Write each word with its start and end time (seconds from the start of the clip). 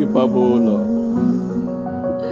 capable, 0.00 0.56
Lord. 0.56 0.86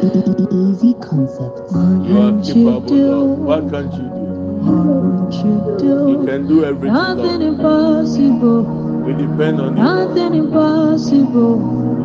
Easy 0.01 0.95
concepts. 0.95 1.73
You 2.09 2.17
are 2.19 2.43
capable, 2.43 2.97
Lord. 2.97 3.39
What 3.41 3.71
can't 3.71 3.93
you 3.93 4.09
do? 5.79 6.09
You 6.11 6.27
can 6.27 6.47
do 6.49 6.65
everything, 6.65 6.95
Nothing 6.95 7.41
Lord. 7.41 7.43
impossible. 7.43 8.63
We 9.05 9.13
depend 9.13 9.61
on 9.61 9.77
you, 9.77 9.83
Nothing 9.83 10.35
impossible. 10.35 11.57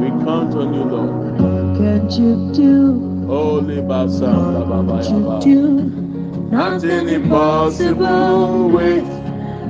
We 0.02 0.08
count 0.26 0.54
on 0.56 0.74
you, 0.74 0.84
Lord. 0.84 1.40
What 1.42 1.78
can't 1.80 2.12
you 2.12 2.52
do? 2.54 3.26
Holy 3.28 3.78
Basam, 3.78 4.68
Baba, 4.70 4.84
What 4.84 5.10
you 5.10 5.20
Baba. 5.20 5.44
do? 5.44 5.60
Nothing 6.52 7.10
impossible 7.10 8.70
with 8.70 9.06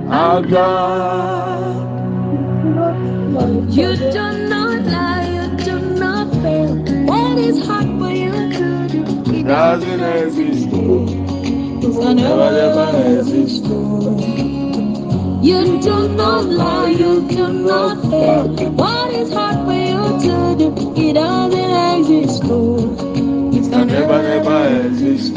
our 0.10 0.42
God. 0.42 1.90
You 3.72 3.96
do 3.96 4.43
is 7.44 7.66
hard 7.66 7.88
for 8.00 8.10
you 8.10 8.32
to 8.32 8.88
do? 8.88 9.02
It 9.34 9.44
Doesn't 9.48 10.00
exist. 10.02 10.68
It's 11.86 11.98
gonna 11.98 12.16
Never, 12.16 12.52
never 12.52 12.86
never 12.94 13.20
exist. 13.20 13.64
You 15.44 15.82
do 15.82 16.08
not 16.16 16.46
lie, 16.46 16.90
you 16.90 17.28
do 17.28 17.48
not 17.52 18.02
fail. 18.10 18.48
What 18.72 19.14
is 19.14 19.34
hard 19.34 19.58
for 19.66 19.74
you 19.74 20.04
to 20.24 20.36
do? 20.58 20.68
It 20.96 21.14
doesn't 21.14 21.74
exist. 22.00 22.44
It's 23.58 23.68
gonna 23.68 23.86
never, 23.86 24.20
never 24.24 24.88
exist. 24.88 25.34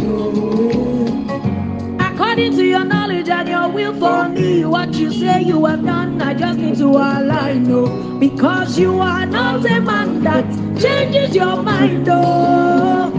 According 2.37 2.59
to 2.59 2.67
your 2.67 2.85
knowledge 2.85 3.31
and 3.31 3.49
your 3.49 3.67
will 3.71 3.95
for 3.99 4.29
me, 4.29 4.63
what 4.67 4.93
you 4.93 5.11
say 5.11 5.41
you 5.41 5.65
have 5.65 5.83
done, 5.83 6.21
I 6.21 6.35
just 6.35 6.59
need 6.59 6.77
to 6.77 6.89
align. 6.89 7.63
No, 7.63 8.19
because 8.21 8.79
you 8.79 9.01
are 9.01 9.25
not 9.25 9.65
a 9.65 9.81
man 9.81 10.23
that 10.23 10.45
changes 10.79 11.35
your 11.35 11.63
mind. 11.63 12.07
Oh, 12.11 13.11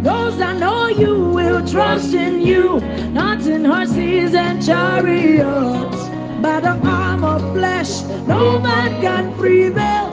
those 0.00 0.38
that 0.38 0.56
know 0.56 0.88
you 0.88 1.14
will 1.20 1.66
trust 1.66 2.14
in 2.14 2.40
you, 2.40 2.80
not 3.12 3.42
in 3.42 3.66
horses 3.66 4.34
and 4.34 4.64
chariots, 4.64 6.08
but 6.40 6.60
the 6.60 6.80
arm 6.88 7.24
of 7.24 7.42
flesh. 7.52 8.00
No 8.26 8.58
man 8.58 9.02
can 9.02 9.34
prevail. 9.34 10.08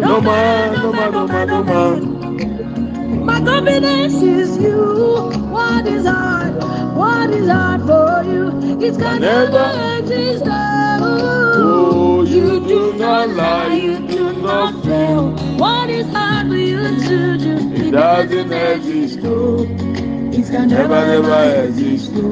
No 0.00 0.20
man, 0.20 0.72
no 0.72 0.92
man, 0.92 1.12
no 1.12 1.28
man, 1.28 1.46
no 1.46 1.62
man. 1.62 3.24
My 3.24 3.40
confidence 3.40 4.14
is 4.14 4.58
you. 4.58 5.30
What 5.52 5.86
is 5.86 6.04
hard? 6.04 6.79
What 7.20 7.32
is 7.32 7.48
hard 7.50 7.82
for 7.82 8.24
you? 8.24 8.48
It's 8.80 8.96
can 8.96 9.20
Never. 9.20 9.50
never 9.52 9.98
exist. 9.98 10.42
Oh, 10.48 12.22
you 12.22 12.66
do 12.66 12.94
not 12.94 13.28
lie, 13.28 13.74
you 13.74 13.98
do 14.08 14.32
not 14.40 14.82
fail. 14.82 15.32
What 15.58 15.90
is 15.90 16.06
hard 16.14 16.48
for 16.48 16.56
you 16.56 16.78
to 16.78 17.36
do? 17.36 17.58
It 17.88 17.90
doesn't 17.90 18.52
exist. 18.54 19.18
It's 19.22 20.48
can 20.48 20.68
Never, 20.70 20.88
never 20.88 21.64
exist. 21.66 22.10
You 22.14 22.22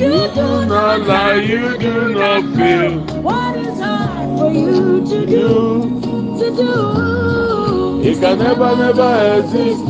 Do 0.00 0.64
not 0.64 1.00
lie, 1.02 1.34
you 1.34 1.76
do 1.76 2.14
not 2.14 2.56
fail. 2.56 3.00
What 3.20 3.54
is 3.58 3.78
hard 3.80 4.38
for 4.38 4.50
you 4.50 5.04
to 5.04 5.26
do? 5.26 6.00
To 6.38 6.56
do. 6.56 8.00
it 8.02 8.18
can 8.18 8.38
never, 8.38 8.76
never 8.76 9.40
exist. 9.40 9.86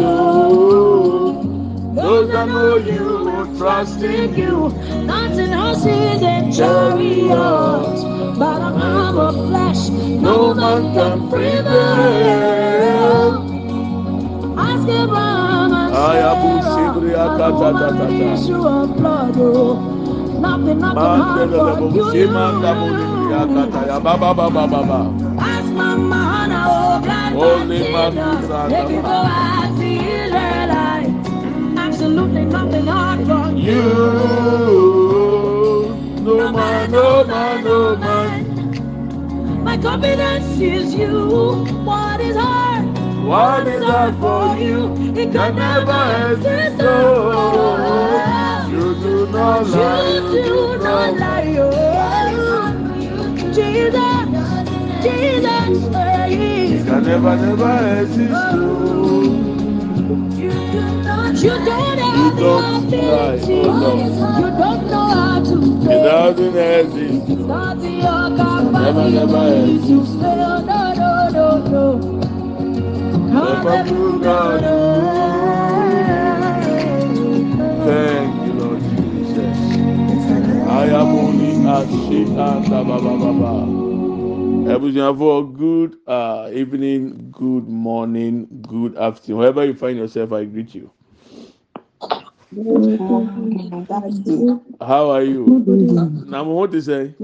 Those 1.92 2.30
that 2.30 2.48
know 2.48 2.76
you 2.76 3.19
will 3.60 3.66
trust 3.66 4.00
in 4.02 4.34
you. 4.34 4.70
Not 5.04 5.32
in 5.38 5.52
horses 5.52 6.22
and 6.22 6.54
chariots, 6.54 8.02
but 8.38 8.60
a 8.60 8.72
arm 8.74 9.18
of 9.18 9.34
flesh. 9.48 9.88
No 9.88 10.54
man 10.54 10.94
can 10.94 11.28
prevail. 11.28 11.70
Ask 14.58 14.88
Abraham 14.88 15.72
and 15.72 15.94
Sarah, 15.94 16.34
Sibri 16.62 17.12
and 17.14 17.40
the 17.40 17.44
Akata 17.44 17.58
woman 17.58 17.98
with 17.98 18.10
Tata. 18.10 18.32
issue 18.32 18.66
of 18.66 18.96
blood. 18.96 19.36
Oh, 19.36 19.74
nothing, 20.40 20.78
nothing 20.78 21.20
hard 21.20 21.50
for 21.50 21.80
you. 21.94 22.06
Ask 25.38 25.68
Mama 25.72 26.16
Hannah, 26.16 26.66
oh, 26.68 27.00
God, 27.04 27.32
Holy 27.32 27.78
you. 33.60 33.80
No 36.22 36.52
man, 36.52 36.90
no 36.90 37.24
man, 37.24 37.64
no 37.64 37.96
man. 37.96 39.64
My 39.64 39.76
confidence 39.76 40.60
is 40.60 40.94
you. 40.94 41.64
What 41.84 42.20
is 42.20 42.36
hard? 42.36 42.86
What 43.24 43.66
is 43.66 43.82
hard 43.84 44.16
for 44.16 44.56
you? 44.56 44.94
It 45.14 45.32
Can 45.32 45.56
never 45.56 46.32
exist. 46.34 46.76
Oh, 46.80 48.68
you 48.70 48.94
do 49.02 49.26
not 49.30 49.66
lie, 49.66 50.14
You 50.14 50.20
do 50.42 50.78
not 50.78 51.14
lie. 51.18 51.56
Oh, 51.58 51.68
Jesus, 53.52 54.26
Jesus, 55.04 55.94
hey. 55.94 56.82
Can 56.84 57.02
never, 57.04 57.36
never 57.36 58.02
exist. 58.02 58.32
Oh, 58.34 59.59
You. 60.10 60.50
You 60.50 60.50
You 61.42 61.50
have 61.50 62.36
don't 62.38 62.90
lie, 62.90 63.34
ability. 63.34 63.54
You 63.54 64.50
don't 64.58 64.90
know 64.90 65.08
how 65.08 65.42
to 65.44 65.56
it 65.90 66.02
doesn't 66.04 66.56
exist. 66.56 67.30
It's 67.30 67.40
not 67.40 67.78
Never, 68.82 69.10
never 69.10 69.50
to 69.88 70.04
fail. 70.20 70.62
No, 70.62 70.92
no, 70.94 71.28
no, 71.30 71.58
no. 71.68 72.20
Thank 77.84 78.46
you, 78.46 78.52
Lord 78.54 78.80
Jesus. 78.80 79.58
I 80.68 80.86
am 80.86 81.08
only 81.08 81.52
a 81.66 81.86
sheep 81.88 82.28
and 82.28 82.66
a 82.66 82.84
ba 82.84 82.98
ba 83.00 83.18
ba 83.18 83.32
ba. 83.40 83.54
Good 85.56 85.98
uh, 86.06 86.50
evening, 86.52 87.29
good 87.40 87.66
morning, 87.68 88.46
good 88.68 88.98
afternoon. 88.98 89.38
Wherever 89.38 89.64
you 89.64 89.72
find 89.72 89.96
yourself, 89.96 90.30
I 90.32 90.44
greet 90.44 90.74
you. 90.74 90.90
How 94.80 95.10
are 95.10 95.22
you? 95.22 95.46
Nam 96.28 96.48
what 96.48 96.70
to 96.72 96.82
say? 96.82 97.14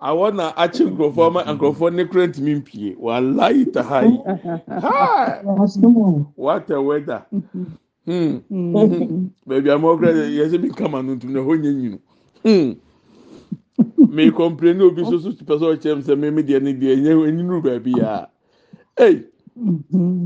I 0.00 0.12
want 0.12 0.36
to 0.38 0.52
achieve 0.62 0.88
nkurɔfoɔ 0.88 1.26
ama 1.26 1.42
nkurɔfoɔ 1.44 1.94
ne 1.94 2.04
kura 2.04 2.26
ntumi 2.26 2.54
mpie. 2.62 2.96
Walayi 2.98 3.72
ta 3.72 3.82
ha 3.88 4.00
yi. 4.00 4.18
Ha! 4.68 5.40
What 6.34 6.68
a 6.70 6.82
weather. 6.82 7.24
Hmm. 8.04 8.38
Baabi 9.46 9.72
a 9.72 9.78
mo 9.78 9.96
kura 9.96 10.12
yɛ 10.12 10.50
sɛ 10.50 10.60
mi 10.60 10.68
kama 10.70 11.00
no 11.00 11.14
ntum 11.14 11.30
na 11.30 11.40
hɔ 11.40 11.60
nye 11.62 11.70
nwunu. 11.70 11.98
Hmm. 12.42 12.72
me 14.08 14.30
complain 14.30 14.80
obi 14.82 15.04
so 15.04 15.18
so 15.18 15.30
pɛ 15.32 15.58
sɛ 15.60 15.76
ɔkyerɛ 15.76 15.96
m 15.96 16.02
sɛ 16.02 16.18
meme 16.18 16.42
deɛ 16.42 16.62
ne 16.62 16.72
deɛ 16.74 16.96
ɛnyɛ 16.96 17.12
ɛnyinuru 17.28 17.62
baabi 17.64 18.00
a. 18.00 18.28
Ei! 18.98 19.24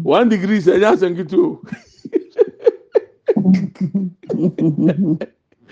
One 0.02 0.28
degree 0.28 0.58
sɛ 0.58 0.78
ɛnyɛ 0.78 0.92
asɛm 0.94 1.16
ketewa 1.16 1.46
o 1.46 1.62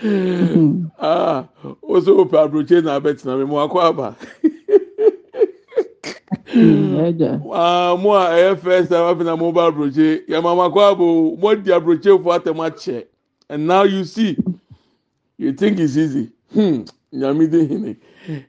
ah 0.99 1.47
o 1.83 2.01
wopɛ 2.01 2.37
aburokye 2.49 2.83
na 2.83 2.99
abɛtena 2.99 3.37
me 3.39 3.45
mo 3.45 3.57
akɔ 3.67 3.79
aba. 3.89 4.15
Ah, 7.53 7.95
mo 7.97 8.13
a 8.13 8.29
ɛyɛ 8.31 8.59
first 8.59 8.89
time 8.91 9.05
afei 9.15 9.25
na 9.25 9.35
mo 9.35 9.51
ba 9.51 9.71
aburokye 9.71 10.27
yɛma 10.27 10.55
mo 10.55 10.69
akɔ 10.69 10.91
aba 10.93 11.03
o. 11.03 11.35
Mo 11.37 11.55
di 11.55 11.71
aburokyefo 11.71 12.25
atɛm 12.39 12.57
akyɛ. 12.67 13.05
And 13.49 13.67
now 13.67 13.83
you 13.83 14.03
see. 14.05 14.37
You 15.37 15.53
think 15.53 15.79
it's 15.79 15.97
easy. 15.97 16.31
Hmm. 16.53 16.83
Nyame 17.13 17.47
di 17.51 17.67
hene 17.67 17.97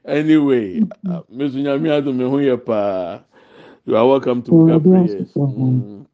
anyway 0.05 0.81
uh, 1.09 1.21
mesu 1.29 1.59
nyame 1.59 1.91
ado 1.91 2.13
me 2.13 2.25
ho 2.25 2.37
yɛ 2.37 2.57
paa. 2.65 3.21
You 3.85 3.97
are 3.97 4.05
welcome 4.07 4.43
to 4.43 4.51
buka 4.51 4.79
prayers. 4.83 5.33
mm. 5.33 6.05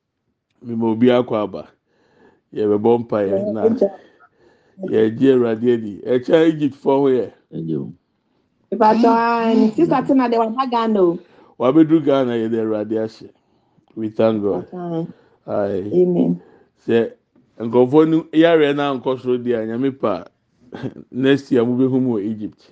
mi 0.63 0.75
ma 0.75 0.87
obi 0.87 1.07
akɔ 1.11 1.35
aba. 1.43 1.67
Yɛ 2.53 2.63
bɛ 2.71 2.77
bɔ 2.81 2.99
mpa 3.03 3.17
yɛ 3.27 3.53
na. 3.53 3.61
yɛgye 4.87 5.33
awurade 5.33 5.67
adi. 5.73 5.93
Ɛkyɛ 6.05 6.47
egypt 6.49 6.75
fɔ 6.75 6.93
ho 7.01 7.07
yɛ. 7.09 7.27
Ìbàdàn 8.71 9.71
sísà 9.75 10.01
tí 10.07 10.13
na 10.15 10.27
de 10.29 10.37
wà 10.37 10.47
bá 10.49 10.65
Ghana 10.71 11.01
o. 11.01 11.19
wabɛduru 11.59 12.05
ghana 12.05 12.33
yɛde 12.33 12.57
awurade 12.63 12.95
ahyɛ. 12.95 13.29
We 13.95 14.09
thank 14.09 14.41
god. 14.43 14.67
Aye. 15.47 15.91
Amen. 15.93 16.41
sɛ 16.87 17.11
nkurɔfoɔ 17.59 18.09
no 18.09 18.17
yareɛ 18.31 18.75
na 18.75 18.93
nkɔ 18.95 19.19
soro 19.19 19.37
deɛ 19.37 19.67
nyame 19.67 19.91
pa 19.99 20.25
next 21.11 21.51
year 21.51 21.63
bɛ 21.63 21.89
hu 21.89 21.99
mu 21.99 22.13
wɔ 22.15 22.23
egypt. 22.25 22.71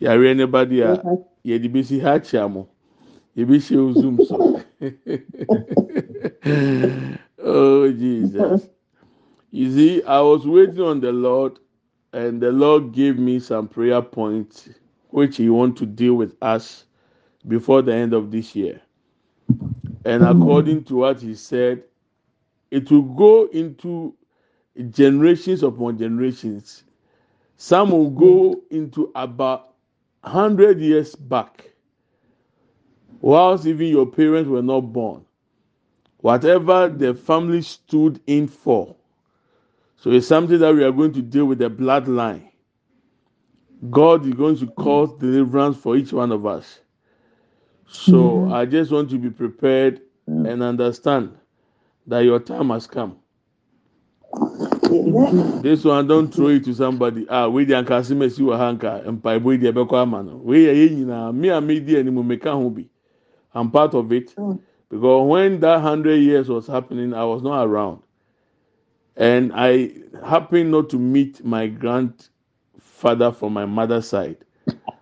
Yareɛ 0.00 0.36
ne 0.36 0.46
ba 0.46 0.66
deɛ 0.66 0.84
a 0.84 1.02
yɛde 1.44 1.72
besi 1.72 2.00
ha 2.00 2.14
akyia 2.18 2.48
mo. 2.50 2.68
Yɛbɛ 3.36 3.56
hyɛ 3.56 3.78
o 3.78 3.92
zoom 3.92 4.18
so 4.24 4.60
oh 7.44 7.92
jesus. 7.92 8.68
You 9.50 9.72
see 9.72 10.02
i 10.04 10.20
was 10.20 10.46
waiting 10.46 10.80
on 10.80 11.00
the 11.00 11.12
lord 11.12 11.58
and 12.12 12.40
the 12.40 12.52
lord 12.52 12.92
gave 12.92 13.18
me 13.18 13.38
some 13.38 13.68
prayer 13.68 14.02
points 14.02 14.68
which 15.10 15.36
he 15.36 15.48
want 15.48 15.76
to 15.78 15.86
deal 15.86 16.14
with 16.14 16.34
us 16.42 16.84
before 17.48 17.82
the 17.82 17.94
end 17.94 18.12
of 18.12 18.30
this 18.30 18.54
year. 18.56 18.80
And 20.04 20.22
mm-hmm. 20.22 20.42
according 20.42 20.84
to 20.84 20.96
what 20.96 21.20
he 21.20 21.34
said, 21.34 21.84
it 22.70 22.90
will 22.90 23.02
go 23.02 23.46
into 23.48 24.14
generations 24.90 25.62
upon 25.62 25.98
generations. 25.98 26.84
Some 27.62 27.92
will 27.92 28.10
go 28.10 28.54
hmm. 28.54 28.76
into 28.76 29.12
about 29.14 29.74
100 30.22 30.80
years 30.80 31.14
back, 31.14 31.70
whilst 33.20 33.66
even 33.66 33.86
your 33.86 34.04
parents 34.04 34.50
were 34.50 34.62
not 34.62 34.92
born. 34.92 35.24
Whatever 36.16 36.88
the 36.88 37.14
family 37.14 37.62
stood 37.62 38.18
in 38.26 38.48
for. 38.48 38.96
So 39.96 40.10
it's 40.10 40.26
something 40.26 40.58
that 40.58 40.74
we 40.74 40.82
are 40.82 40.90
going 40.90 41.12
to 41.12 41.22
deal 41.22 41.44
with 41.44 41.58
the 41.58 41.70
bloodline. 41.70 42.50
God 43.90 44.26
is 44.26 44.34
going 44.34 44.56
to 44.56 44.66
hmm. 44.66 44.82
cause 44.82 45.16
deliverance 45.20 45.76
for 45.76 45.96
each 45.96 46.12
one 46.12 46.32
of 46.32 46.44
us. 46.44 46.80
So 47.86 48.12
mm-hmm. 48.12 48.54
I 48.54 48.66
just 48.66 48.90
want 48.90 49.08
to 49.10 49.18
be 49.18 49.30
prepared 49.30 50.00
hmm. 50.26 50.46
and 50.46 50.64
understand 50.64 51.38
that 52.08 52.24
your 52.24 52.40
time 52.40 52.70
has 52.70 52.88
come. 52.88 53.18
This 55.62 55.84
one 55.84 56.06
don't 56.06 56.32
throw 56.32 56.48
it 56.48 56.64
to 56.66 56.74
somebody. 56.74 57.26
Ah, 57.30 57.48
we 57.48 57.64
the 57.64 57.74
anka 57.74 58.04
si 58.04 58.14
mesi 58.14 58.44
wa 58.44 58.58
hanka 58.58 59.02
empa 59.06 59.36
ibo 59.36 59.56
di 59.56 59.72
kwa 59.86 60.02
ama 60.02 60.22
no. 60.22 60.36
We 60.36 60.66
ye 60.66 60.88
nyina 60.90 61.34
me 61.34 61.48
a 61.48 61.60
me 61.62 61.80
di 61.80 61.94
meka 61.94 62.52
ho 62.52 62.68
bi. 62.68 62.84
I'm 63.54 63.70
part 63.70 63.94
of 63.94 64.12
it 64.12 64.34
because 64.90 65.28
when 65.28 65.60
that 65.60 65.80
hundred 65.80 66.16
years 66.16 66.48
was 66.48 66.66
happening, 66.66 67.14
I 67.14 67.24
was 67.24 67.42
not 67.42 67.64
around, 67.66 68.02
and 69.16 69.52
I 69.54 69.92
happened 70.26 70.70
not 70.70 70.90
to 70.90 70.98
meet 70.98 71.44
my 71.44 71.68
grandfather 71.68 73.32
from 73.32 73.54
my 73.54 73.64
mother's 73.64 74.08
side. 74.08 74.38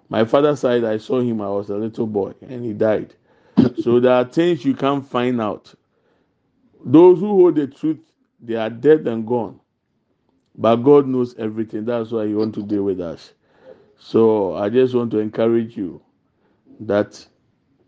My 0.08 0.24
father's 0.24 0.60
side, 0.60 0.84
I 0.84 0.98
saw 0.98 1.20
him. 1.20 1.40
I 1.40 1.48
was 1.48 1.70
a 1.70 1.76
little 1.76 2.06
boy, 2.06 2.34
and 2.42 2.64
he 2.64 2.72
died. 2.72 3.14
So 3.82 4.00
there 4.00 4.12
are 4.14 4.24
things 4.24 4.64
you 4.64 4.74
can't 4.74 5.06
find 5.06 5.40
out. 5.40 5.74
Those 6.84 7.20
who 7.20 7.28
hold 7.28 7.56
the 7.56 7.66
truth, 7.66 8.00
they 8.40 8.54
are 8.54 8.70
dead 8.70 9.06
and 9.08 9.26
gone. 9.26 9.60
But 10.60 10.76
God 10.78 11.08
knows 11.08 11.36
everything. 11.38 11.86
That's 11.86 12.12
why 12.12 12.28
He 12.28 12.34
wants 12.34 12.58
to 12.58 12.64
deal 12.64 12.84
with 12.84 13.00
us. 13.00 13.34
So 13.98 14.56
I 14.56 14.70
just 14.70 14.94
want 14.94 15.12
to 15.12 15.20
encourage 15.20 15.76
you 15.76 16.02
that 16.80 17.26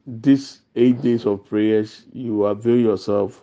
these 0.06 0.60
eight 0.76 1.02
days 1.02 1.26
of 1.26 1.46
prayers, 1.46 2.04
you 2.12 2.46
avail 2.46 2.78
yourself 2.78 3.42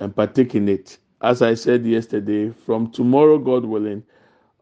and 0.00 0.16
partake 0.16 0.56
in 0.56 0.68
it. 0.68 0.98
As 1.22 1.42
I 1.42 1.54
said 1.54 1.86
yesterday, 1.86 2.50
from 2.50 2.90
tomorrow, 2.92 3.38
God 3.38 3.66
willing, 3.66 4.04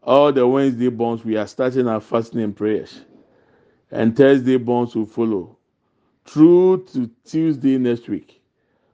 all 0.03 0.33
the 0.33 0.47
Wednesday 0.47 0.89
bonds, 0.89 1.25
we 1.25 1.37
are 1.37 1.47
starting 1.47 1.87
our 1.87 2.01
fasting 2.01 2.41
and 2.41 2.55
prayers 2.55 3.01
and 3.91 4.17
Thursday 4.17 4.57
bonds 4.57 4.95
will 4.95 5.07
follow 5.07 5.57
through 6.25 6.85
to 6.93 7.09
Tuesday 7.25 7.77
next 7.77 8.09
week, 8.09 8.41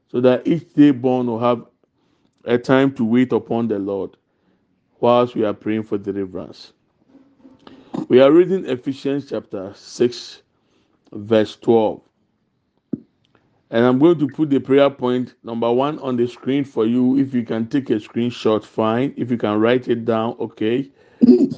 so 0.10 0.22
that 0.22 0.48
each 0.48 0.74
day 0.74 0.92
born 0.92 1.28
will 1.28 1.40
have 1.40 1.66
a 2.46 2.58
time 2.58 2.94
to 2.96 3.06
wait 3.06 3.34
upon 3.34 3.68
the 3.68 3.80
Lord 3.80 4.18
whilst 5.00 5.36
we 5.36 5.44
are 5.44 5.54
praying 5.54 5.84
for 5.84 5.98
deliverance. 5.98 6.74
We 8.08 8.22
are 8.22 8.32
reading 8.32 8.66
Ephesians 8.66 9.30
chapter 9.30 9.74
6, 9.76 10.42
verse 11.14 11.56
12. 11.58 12.02
And 13.72 13.86
I'm 13.86 14.00
going 14.00 14.18
to 14.20 14.28
put 14.28 14.50
the 14.50 14.60
prayer 14.60 14.90
point 14.90 15.36
number 15.44 15.72
one 15.72 16.00
on 16.00 16.16
the 16.18 16.28
screen 16.28 16.64
for 16.64 16.86
you. 16.86 17.18
If 17.20 17.34
you 17.34 17.44
can 17.44 17.68
take 17.68 17.90
a 17.92 17.96
screenshot, 17.96 18.64
fine. 18.66 19.14
If 19.16 19.30
you 19.30 19.38
can 19.38 19.60
write 19.60 19.88
it 19.88 20.06
down, 20.06 20.36
okay. 20.40 20.90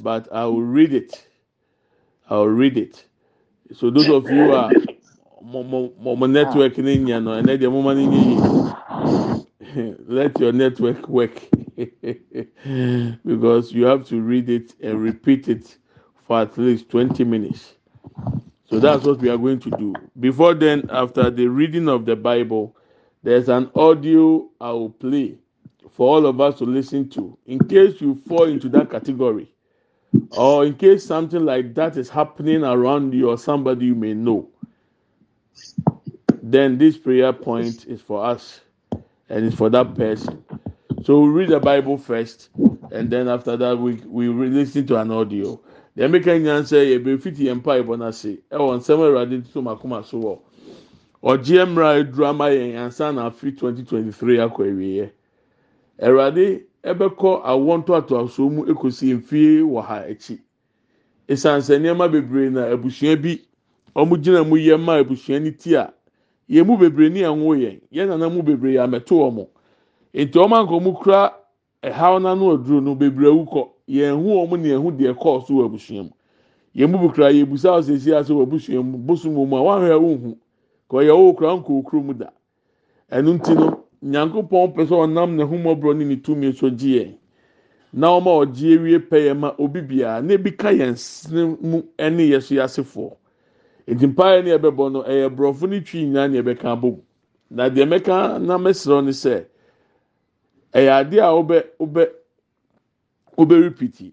But 0.02 0.30
I 0.32 0.44
will 0.44 0.62
read 0.62 0.92
it. 0.92 1.26
I 2.28 2.36
will 2.36 2.48
read 2.48 2.76
it. 2.76 3.06
so 3.74 3.90
those 3.90 4.08
of 4.08 4.28
you 4.30 4.52
are 4.52 4.70
network 6.28 6.78
ni 6.78 6.98
nya 6.98 7.22
no 7.22 7.30
ɛnɛ 7.32 7.58
deɛ 7.58 7.70
mo 7.70 7.82
ma 7.82 7.94
ni 7.94 8.06
nye 8.06 9.31
let 10.06 10.38
your 10.40 10.52
network 10.52 11.08
work. 11.08 11.42
Because 13.26 13.72
you 13.72 13.84
have 13.86 14.06
to 14.08 14.20
read 14.20 14.50
it 14.50 14.74
and 14.82 15.00
repeat 15.02 15.48
it 15.48 15.78
for 16.26 16.40
at 16.42 16.58
least 16.58 16.90
twenty 16.90 17.24
minutes. 17.24 17.74
So 18.66 18.80
that's 18.80 19.04
what 19.04 19.20
we 19.20 19.30
are 19.30 19.38
going 19.38 19.60
to 19.60 19.70
do. 19.70 19.94
Before 20.20 20.54
then 20.54 20.88
after 20.90 21.30
the 21.30 21.46
reading 21.48 21.88
of 21.88 22.06
the 22.06 22.16
bible 22.16 22.76
there's 23.22 23.48
an 23.48 23.70
audio 23.76 24.48
i 24.60 24.70
will 24.70 24.90
play 24.90 25.36
for 25.90 26.16
all 26.16 26.26
of 26.26 26.40
us 26.40 26.58
to 26.58 26.64
listen 26.64 27.08
to 27.10 27.38
in 27.46 27.60
case 27.68 28.00
you 28.00 28.14
fall 28.14 28.44
into 28.44 28.68
that 28.70 28.90
category. 28.90 29.52
Or 30.30 30.64
in 30.66 30.74
case 30.74 31.04
something 31.04 31.44
like 31.44 31.74
that 31.74 31.96
is 31.96 32.08
happening 32.10 32.64
around 32.64 33.14
you 33.14 33.30
or 33.30 33.38
somebody 33.38 33.86
you 33.86 33.94
may 33.94 34.14
know, 34.14 34.48
then 36.42 36.78
this 36.78 36.98
prayer 36.98 37.32
point 37.32 37.86
is 37.86 38.00
for 38.00 38.24
us 38.24 38.60
and 39.32 39.46
it's 39.46 39.56
for 39.56 39.70
that 39.70 39.94
person. 39.94 40.44
So 41.04 41.20
we 41.22 41.30
read 41.30 41.48
the 41.48 41.58
Bible 41.58 41.96
first, 41.96 42.50
and 42.92 43.10
then 43.10 43.28
after 43.28 43.56
that 43.56 43.76
we 43.76 43.94
we 44.06 44.28
listen 44.28 44.86
to 44.88 44.98
an 45.00 45.10
audio. 45.10 45.58
The 45.96 46.04
American 46.04 46.44
yan 46.44 46.66
say 46.66 46.92
ebe 46.92 47.18
fiti 47.18 47.46
empa 47.48 47.78
ibo 47.80 47.96
na 47.96 48.10
se. 48.10 48.32
E 48.52 48.56
won 48.56 48.78
nsɛm 48.78 48.98
awurade 49.00 49.52
to 49.52 49.62
makoma 49.62 50.04
so 50.04 50.18
wɔ. 50.20 50.38
Ɔgye 51.24 51.66
mmra 51.66 52.12
drama 52.12 52.44
yɛn 52.44 52.76
ansa 52.76 53.12
na 53.14 53.30
afi 53.30 53.56
2023 53.56 54.36
akɔ 54.36 54.68
awie. 54.70 55.10
Awurade 56.00 56.64
ɛbɛkɔ 56.84 57.42
awoɔ 57.42 57.84
ntoatoasoɔ 57.84 58.50
mu 58.52 58.64
ekosi 58.66 59.14
mfie 59.16 59.62
wɔ 59.62 59.82
ha 59.84 60.04
akyi 60.08 60.38
esanse 61.26 61.78
nneɛma 61.78 62.12
bebree 62.12 62.50
na 62.50 62.68
abusua 62.70 63.16
bi 63.16 63.40
wɔn 63.96 64.20
gyina 64.22 64.44
mu 64.44 64.56
yɛ 64.56 64.78
mma 64.78 65.00
abusua 65.02 65.40
ne 65.40 65.50
ti 65.50 65.74
a 65.74 65.92
yɛn 66.48 66.66
mu 66.66 66.76
bebree 66.76 67.08
ne 67.10 67.20
ɛnwo 67.22 67.56
yɛn 67.56 67.80
yɛn 67.92 68.08
nana 68.08 68.28
mu 68.28 68.42
bebree 68.42 68.76
amɛto 68.78 69.14
wɔn 69.16 69.46
nti 70.14 70.38
wɔn 70.38 70.52
anka 70.52 70.72
wɔn 70.76 70.94
kura 70.94 71.32
ɛhaw 71.82 72.18
n'ano 72.20 72.52
aduro 72.54 72.80
no 72.80 72.94
bebree 72.94 73.28
awu 73.28 73.44
kɔ. 73.44 73.68
Yɛn 73.88 74.14
ho 74.22 74.46
wɔn 74.46 74.60
ne 74.60 74.68
yɛn 74.68 74.82
ho 74.82 74.90
deɛ 74.90 75.14
kɔɔ 75.14 75.46
wɔ 75.48 75.64
abusua 75.66 76.02
mu. 76.04 76.10
Yɛn 76.76 76.90
mu 76.90 76.98
bi 76.98 77.14
kura 77.14 77.30
yɛ 77.32 77.42
ebusa 77.46 77.70
ɔsɛsi 77.78 78.12
ase 78.14 78.30
wɔ 78.32 78.42
abusua 78.42 78.82
mu 78.84 78.98
bosom 78.98 79.34
wɔ 79.34 79.46
mu 79.48 79.56
a 79.56 79.60
wɔn 79.60 79.82
ahwɛ 79.82 79.96
wɔn 80.00 80.22
ho 80.22 80.36
kɔ 80.90 81.02
yɛ 81.06 81.12
wɔ 81.16 81.36
kura 81.36 81.56
nkɔ 81.56 81.70
okuro 81.80 82.02
mu 82.04 82.14
da. 82.14 82.28
Ɛnu 83.10 83.42
ti 83.44 83.54
no. 83.54 83.84
nyankopɔn 84.04 84.72
pɛ 84.74 84.86
sɛ 84.86 84.94
ɔnam 85.06 85.34
ne 85.36 85.44
homɔborɔ 85.44 85.96
ne 85.96 86.04
ne 86.04 86.16
tumi 86.16 86.52
so 86.54 86.68
gye 86.70 86.98
yɛn. 87.04 87.14
Na 87.94 88.08
ɔma 88.18 88.44
ɔgye 88.46 88.76
ewie 88.76 88.98
pɛ 88.98 89.16
yɛn 89.28 89.38
ma 89.38 89.54
obi 89.58 89.80
biara. 89.80 90.22
Na 90.22 90.34
ebi 90.34 90.52
ka 90.56 90.68
yɛn 90.68 90.92
mu 91.60 91.82
yɛasefoɔ 91.98 93.12
eti 93.86 94.06
mpaeɛ 94.06 94.44
ne 94.44 94.50
ɛbɛbɔ 94.58 94.92
no 94.92 95.02
ɛyɛ 95.02 95.28
borɔfo 95.36 95.68
ne 95.68 95.80
twi 95.80 96.04
nyinaa 96.06 96.28
ne 96.30 96.42
ɛbɛka 96.42 96.68
abom 96.72 97.00
na 97.50 97.68
deɛ 97.68 97.84
mɛka 97.88 98.40
na 98.40 98.58
mɛsrɛ 98.58 99.04
no 99.04 99.10
sɛ 99.10 99.44
ɛyɛ 100.74 100.90
adeɛ 101.00 101.20
a 101.20 101.32
ɔbɛ 101.42 101.56
ɔbɛ 101.80 102.02
ɔbɛ 103.38 103.54
ripiti 103.64 104.12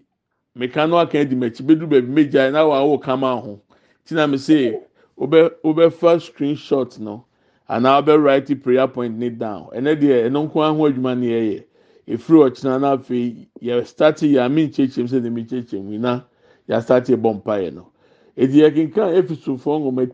mɛka 0.58 0.88
no 0.88 0.98
aka 0.98 1.24
di 1.24 1.36
m'akyi 1.36 1.62
bɛdu 1.66 1.86
baabi 1.88 2.08
mɛgya 2.08 2.52
na 2.52 2.60
wɔn 2.64 2.76
a 2.76 2.82
wɔwɔ 2.84 3.02
kama 3.02 3.36
ho. 3.40 3.60
Ti 4.04 4.14
na 4.14 4.26
mɛ 4.26 4.36
sɛ 4.36 4.80
ɔbɛ 5.18 5.50
ɔbɛfa 5.64 6.20
screenshot 6.20 6.98
no. 6.98 7.24
anaa 7.68 8.02
write 8.22 8.62
prayer 8.62 8.88
point 8.88 9.16
ne 9.16 9.28
down. 9.30 9.68
Ɛnɛ 9.72 10.00
deɛ 10.00 10.26
ɛno 10.28 10.48
nko 10.50 10.62
aho 10.62 10.88
adwuma 10.90 11.16
ne 11.18 11.26
yɛyɛ. 11.28 11.64
Efiri 12.08 12.38
ɔkyina 12.50 12.80
na 12.80 12.96
afei 12.96 13.46
yɛ 13.62 13.86
start 13.86 14.16
yɛ 14.18 14.44
ami 14.44 14.68
nkyɛnkyɛn 14.68 15.08
sɛ 15.08 15.22
ne 15.22 15.30
mi 15.30 15.46
mu 15.82 15.98
na 15.98 16.20
yɛ 16.68 16.82
start 16.82 17.06
yɛ 17.06 17.16
bɔ 17.16 17.42
mpaeɛ 17.42 17.72
no. 17.74 17.92
Edi 18.36 18.60
yɛ 18.60 18.70
kenkan 18.74 19.14
efisofo 19.14 19.78
nwoma 19.80 20.06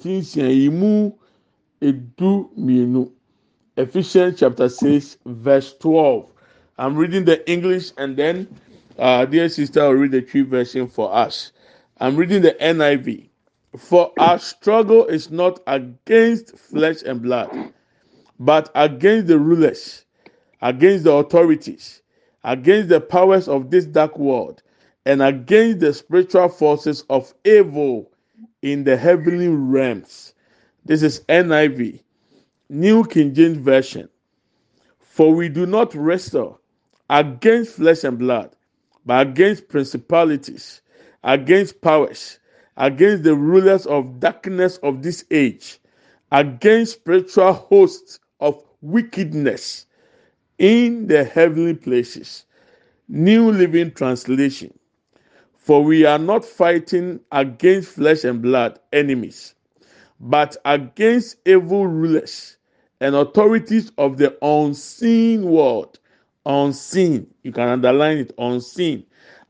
edu 1.80 3.11
Ephesians 3.76 4.40
chapter 4.40 4.68
six 4.70 5.18
verse 5.26 5.75
twelve. 5.78 6.26
I'm 6.78 6.96
reading 6.96 7.25
the 7.26 7.49
English 7.50 7.92
and 7.99 8.16
then 8.16 8.49
uh, 8.99 9.26
dear 9.26 9.49
sister 9.50 9.82
will 9.85 9.94
read 9.94 10.12
the 10.12 10.23
Twi 10.23 10.42
version 10.42 10.88
for 10.88 11.14
us. 11.14 11.52
I'm 12.00 12.16
reading 12.16 12.40
the 12.42 12.52
NIV. 12.54 13.28
For 13.76 14.12
our 14.18 14.38
struggle 14.38 15.04
is 15.06 15.30
not 15.30 15.61
against 15.66 16.56
flesh 16.58 17.02
and 17.02 17.20
blood, 17.20 17.50
but 18.40 18.70
against 18.75 19.26
the 19.26 19.38
rulers, 19.38 20.06
against 20.62 21.04
the 21.04 21.12
authorities, 21.12 22.00
against 22.44 22.88
the 22.88 23.00
powers 23.00 23.49
of 23.49 23.70
this 23.70 23.85
dark 23.85 24.18
world, 24.18 24.62
and 25.06 25.22
against 25.22 25.80
the 25.80 25.94
spiritual 25.94 26.50
forces 26.50 27.04
of 27.08 27.32
evil 27.46 28.12
in 28.62 28.84
the 28.84 28.98
heavenly 28.98 29.48
realms. 29.48 30.34
This 30.84 31.02
is 31.02 31.20
NIV, 31.28 32.00
New 32.68 33.04
King 33.06 33.34
James 33.34 33.58
Version. 33.58 34.10
For 35.00 35.34
we 35.34 35.48
do 35.48 35.64
not 35.66 35.94
wrestle 35.94 36.60
against 37.08 37.76
flesh 37.76 38.04
and 38.04 38.18
blood, 38.18 38.54
but 39.06 39.28
against 39.28 39.68
principalities, 39.68 40.82
against 41.25 41.80
powers 41.80 42.38
against 42.76 43.25
the 43.25 43.34
rulers 43.34 43.86
of 43.86 44.20
darkness 44.20 44.78
of 44.78 45.02
this 45.02 45.25
age, 45.30 45.78
against 46.32 46.94
spiritual 46.94 47.52
hosts 47.52 48.20
of 48.40 48.62
wickedness 48.82 49.86
in 50.58 51.06
the 51.06 51.25
heavenly 51.25 51.75
places. 51.75 52.44
New 53.08 53.50
Living 53.52 53.92
Translation. 53.92 54.75
For 55.66 55.82
we 55.82 56.04
are 56.04 56.18
not 56.20 56.44
fighting 56.44 57.18
against 57.32 57.88
flesh 57.88 58.23
and 58.23 58.40
blood 58.40 58.78
enemies, 58.92 59.56
but 60.20 60.56
against 60.64 61.38
evil 61.44 61.88
rulers 61.88 62.56
and 63.00 63.16
authorities 63.16 63.90
of 63.99 64.16
the 64.16 64.38
unseen 64.42 65.42
world. 65.42 65.99
Unseen. 66.46 67.26
You 67.42 67.50
can 67.50 67.68
underline 67.68 68.18
it 68.18 68.32
unseen. 68.38 69.06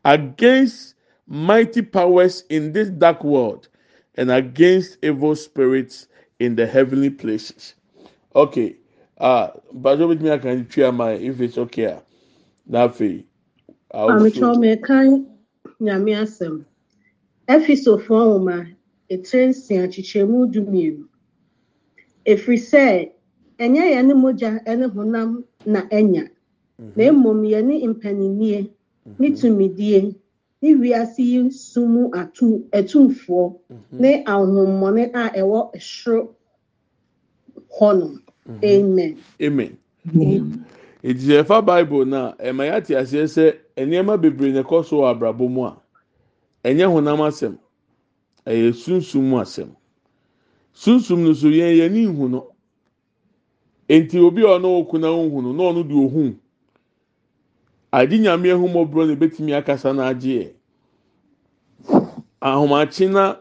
Against 0.06 0.94
mighty 1.26 1.82
powers 1.82 2.44
in 2.49 2.73
this 2.73 2.88
dark 2.88 3.23
world 3.23 3.68
and 4.14 4.30
against 4.30 4.96
evil 5.02 5.37
spirits 5.37 6.08
in 6.40 6.56
the 6.56 6.66
heavenly 6.66 7.11
places. 7.11 7.75
Okay. 8.35 8.76
Uh, 9.18 9.50
but 9.70 9.99
with 9.99 10.23
me, 10.23 10.30
I 10.30 10.38
can 10.38 10.66
try 10.66 10.90
my 10.90 11.11
if 11.11 11.42
it's 11.42 11.58
okay. 11.58 11.99
Nafi. 12.70 13.25
Ametwa 13.92 14.56
mekan 14.56 15.36
nyame 15.85 16.12
asɛm. 16.23 16.64
Efisofoɔ 17.54 18.21
nwoma 18.26 18.56
etire 19.12 19.47
nsia 19.50 19.83
kyekyɛmu 19.92 20.38
du 20.52 20.61
mmienu. 20.66 21.04
Efiri 22.30 22.59
sɛ 22.71 23.11
ɛnyɛ 23.62 23.83
yɛn 23.95 24.09
mogya 24.23 24.50
ne 24.78 24.87
honam 24.95 25.45
na 25.66 25.80
ɛnya, 25.99 26.25
na 26.97 27.04
mmom 27.12 27.40
yɛne 27.52 27.75
mpanyinie 27.92 28.71
ne 29.18 29.28
tumidie 29.30 30.14
ne 30.62 30.75
wiase 30.75 31.23
yi 31.23 31.50
sum 31.50 31.92
mu 31.92 32.02
atu 32.12 32.47
etumfoɔ 32.73 33.54
ne 33.92 34.11
ahohommɔne 34.25 35.02
a 35.14 35.30
ɛwɔ 35.40 35.59
soro 35.78 36.35
hɔnom. 37.78 38.21
Amen. 38.64 39.18
Amen. 39.40 39.78
Eti 41.06 41.26
ɛfa 41.40 41.62
Bible 41.66 42.04
na 42.04 42.34
ɛma 42.48 42.64
yɛate 42.66 42.92
aseɛ 43.00 43.26
sɛ 43.34 43.44
nneɛma 43.78 44.20
bebree 44.20 44.52
na 44.52 44.62
ɛkɔ 44.62 44.84
so 44.84 44.96
wɔ 45.02 45.48
mu 45.50 45.64
a 45.64 45.76
ɛnyɛ 46.64 46.86
honam 46.92 47.20
asɛm. 47.20 47.58
Ɛyɛ 48.46 48.72
sunsun 48.75 49.22
mu 49.22 49.36
asɛm. 49.38 49.70
Sunsun 50.75 51.18
no 51.25 51.32
so 51.32 51.46
yɛn 51.46 51.76
yɛn 51.78 51.92
ni 51.92 52.06
nhu 52.06 52.28
no. 52.28 52.52
Nti 53.88 54.18
obi 54.18 54.42
a 54.42 54.46
ɔno 54.58 54.80
oku 54.80 54.98
na 54.98 55.08
ohun 55.08 55.44
no 55.44 55.52
na 55.52 55.62
ɔno 55.62 55.88
de 55.88 55.94
ohun 55.94 56.40
adi 57.92 58.18
nyame 58.18 58.50
ahumɔborɔ 58.50 59.06
na 59.06 59.14
ebetumi 59.14 59.54
akasa 59.56 59.92
na 59.92 60.08
agye 60.10 60.40
yɛ. 60.42 60.52
Ahomakye 62.42 63.08
na 63.12 63.36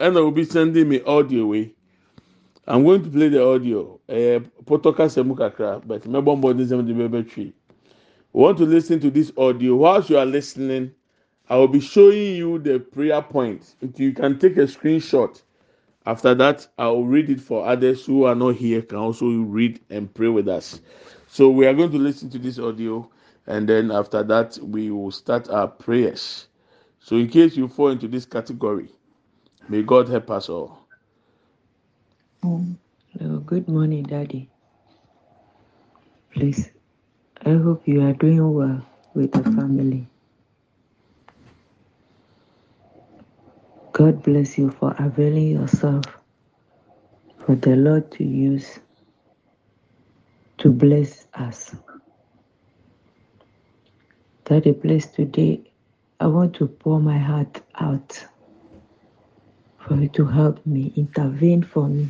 ɛna 0.00 0.18
obi 0.18 0.44
send 0.44 0.74
me 0.74 1.00
audio 1.02 1.46
wei. 1.46 1.72
I'm 2.66 2.82
going 2.82 3.04
to 3.04 3.10
play 3.10 3.28
the 3.28 3.40
audio. 3.44 3.93
Eh, 4.08 4.38
ɛyɛ 4.38 4.44
pɔtɔ 4.66 4.96
kasa 4.96 5.24
kakra 5.24 5.80
but 5.86 6.02
mɛbɔ 6.02 6.36
mbɔ 6.36 6.56
ne 6.56 6.64
nsɛm 6.64 6.86
de 6.86 6.92
bɛbɛ 6.92 7.30
twi. 7.30 7.52
We 8.32 8.42
want 8.42 8.58
to 8.58 8.66
lis 8.66 8.88
ten 8.88 9.00
to 9.00 9.10
this 9.10 9.32
audio. 9.36 9.76
Whilst 9.76 10.10
you 10.10 10.18
are 10.18 10.26
lis 10.26 10.54
ten 10.54 10.70
ing 10.70 10.90
i 11.48 11.56
will 11.56 11.68
be 11.68 11.80
showing 11.80 12.36
you 12.36 12.58
the 12.58 12.80
prayer 12.80 13.22
point. 13.22 13.76
You 13.96 14.12
can 14.12 14.38
take 14.38 14.56
a 14.56 14.66
screenshot 14.66 15.40
after 16.06 16.34
that 16.34 16.66
i 16.76 16.86
will 16.88 17.06
read 17.06 17.30
it 17.30 17.40
for 17.40 17.66
others 17.66 18.04
who 18.04 18.24
are 18.24 18.34
not 18.34 18.56
here 18.56 18.82
can 18.82 18.98
also 18.98 19.26
read 19.26 19.80
and 19.88 20.12
pray 20.12 20.28
with 20.28 20.48
us. 20.48 20.80
So 21.28 21.48
we 21.48 21.66
are 21.66 21.74
going 21.74 21.90
to 21.92 21.98
lis 21.98 22.20
ten 22.20 22.28
to 22.30 22.38
this 22.38 22.58
audio 22.58 23.08
and 23.46 23.66
then 23.66 23.90
after 23.90 24.22
that 24.24 24.58
we 24.58 24.90
will 24.90 25.12
start 25.12 25.48
our 25.48 25.68
prayers. 25.68 26.48
So 26.98 27.16
in 27.16 27.28
case 27.28 27.56
you 27.56 27.68
fall 27.68 27.88
into 27.88 28.08
this 28.08 28.26
category 28.26 28.90
may 29.70 29.82
god 29.82 30.10
help 30.10 30.30
us 30.30 30.50
all. 30.50 30.78
Mm. 32.44 32.76
Oh, 33.20 33.38
good 33.38 33.68
morning, 33.68 34.02
Daddy. 34.02 34.50
Please, 36.32 36.72
I 37.46 37.50
hope 37.50 37.86
you 37.86 38.02
are 38.02 38.12
doing 38.12 38.52
well 38.52 38.84
with 39.14 39.30
the 39.30 39.44
family. 39.44 40.08
God 43.92 44.20
bless 44.24 44.58
you 44.58 44.72
for 44.72 44.96
availing 44.98 45.50
yourself 45.50 46.04
for 47.46 47.54
the 47.54 47.76
Lord 47.76 48.10
to 48.12 48.24
use 48.24 48.80
to 50.58 50.70
bless 50.70 51.28
us. 51.34 51.76
Daddy, 54.44 54.72
please, 54.72 55.06
today 55.06 55.60
I 56.18 56.26
want 56.26 56.56
to 56.56 56.66
pour 56.66 56.98
my 56.98 57.18
heart 57.18 57.60
out 57.76 58.26
for 59.78 59.94
you 59.94 60.08
to 60.08 60.26
help 60.26 60.66
me, 60.66 60.92
intervene 60.96 61.62
for 61.62 61.86
me 61.86 62.08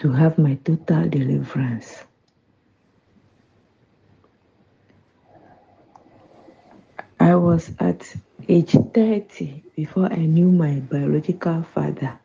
to 0.00 0.10
have 0.10 0.38
my 0.38 0.54
total 0.64 1.06
deliverance. 1.10 2.04
I 7.20 7.34
was 7.34 7.70
at 7.78 8.14
age 8.48 8.74
30 8.94 9.62
before 9.76 10.10
I 10.10 10.24
knew 10.24 10.50
my 10.50 10.80
biological 10.80 11.62
father. 11.74 12.18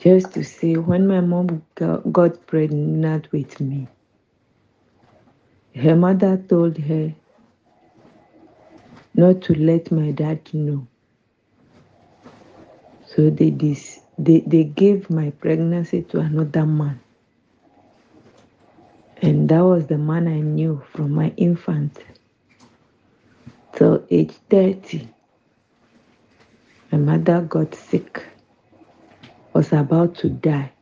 Just 0.00 0.32
to 0.34 0.44
say, 0.44 0.76
when 0.76 1.08
my 1.08 1.20
mom 1.20 1.62
got, 2.12 2.46
pregnant 2.46 3.32
with 3.32 3.60
me, 3.60 3.88
her 5.74 5.96
mother 5.96 6.36
told 6.48 6.78
her 6.78 7.12
not 9.14 9.42
to 9.42 9.54
let 9.54 9.90
my 9.90 10.12
dad 10.12 10.40
know. 10.54 10.86
So 13.14 13.28
they, 13.28 13.50
dis- 13.50 14.00
they, 14.18 14.40
they 14.40 14.64
gave 14.64 15.10
my 15.10 15.30
pregnancy 15.30 16.02
to 16.02 16.20
another 16.20 16.64
man. 16.64 17.00
And 19.20 19.48
that 19.50 19.60
was 19.60 19.86
the 19.86 19.98
man 19.98 20.26
I 20.26 20.40
knew 20.40 20.82
from 20.92 21.12
my 21.12 21.32
infant 21.36 21.98
till 23.74 24.04
age 24.10 24.32
30. 24.50 25.08
My 26.90 26.98
mother 26.98 27.42
got 27.42 27.74
sick, 27.74 28.24
was 29.52 29.72
about 29.72 30.14
to 30.16 30.30
die. 30.30 30.72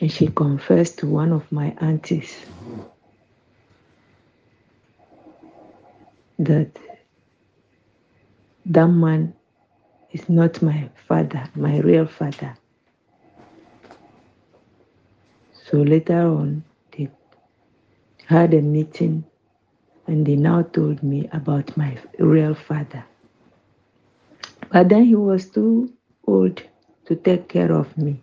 And 0.00 0.10
she 0.10 0.26
confessed 0.28 0.98
to 1.00 1.06
one 1.06 1.32
of 1.32 1.50
my 1.52 1.74
aunties 1.80 2.34
that 6.38 6.70
that 8.66 8.86
man 8.88 9.34
is 10.12 10.28
not 10.28 10.62
my 10.62 10.88
father, 11.08 11.44
my 11.54 11.80
real 11.80 12.06
father. 12.06 12.54
So 15.66 15.78
later 15.82 16.20
on, 16.20 16.64
they 16.96 17.08
had 18.26 18.54
a 18.54 18.62
meeting 18.62 19.24
and 20.06 20.26
they 20.26 20.36
now 20.36 20.62
told 20.62 21.02
me 21.02 21.28
about 21.32 21.76
my 21.76 21.96
real 22.18 22.54
father. 22.54 23.04
But 24.72 24.88
then 24.88 25.04
he 25.04 25.14
was 25.16 25.48
too 25.50 25.92
old 26.26 26.62
to 27.06 27.16
take 27.16 27.48
care 27.48 27.72
of 27.72 27.96
me. 27.98 28.22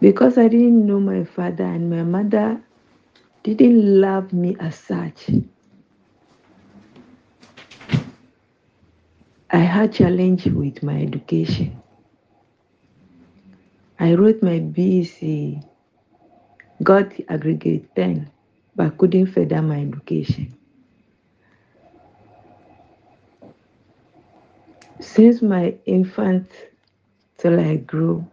Because 0.00 0.38
I 0.38 0.48
didn't 0.48 0.86
know 0.86 1.00
my 1.00 1.24
father 1.24 1.64
and 1.64 1.90
my 1.90 2.02
mother 2.02 2.60
didn't 3.44 4.00
love 4.00 4.32
me 4.32 4.56
as 4.60 4.74
such. 4.76 5.30
I 9.50 9.58
had 9.58 9.92
challenge 9.94 10.46
with 10.46 10.82
my 10.82 11.00
education. 11.00 11.80
I 13.98 14.14
wrote 14.14 14.42
my 14.42 14.58
BEC, 14.58 15.62
got 16.82 17.12
aggregate 17.28 17.94
10, 17.94 18.30
but 18.74 18.98
couldn't 18.98 19.28
further 19.28 19.62
my 19.62 19.80
education. 19.80 20.52
Since 25.00 25.42
my 25.42 25.76
infant 25.86 26.50
till 27.38 27.60
I 27.60 27.76
grew, 27.76 28.26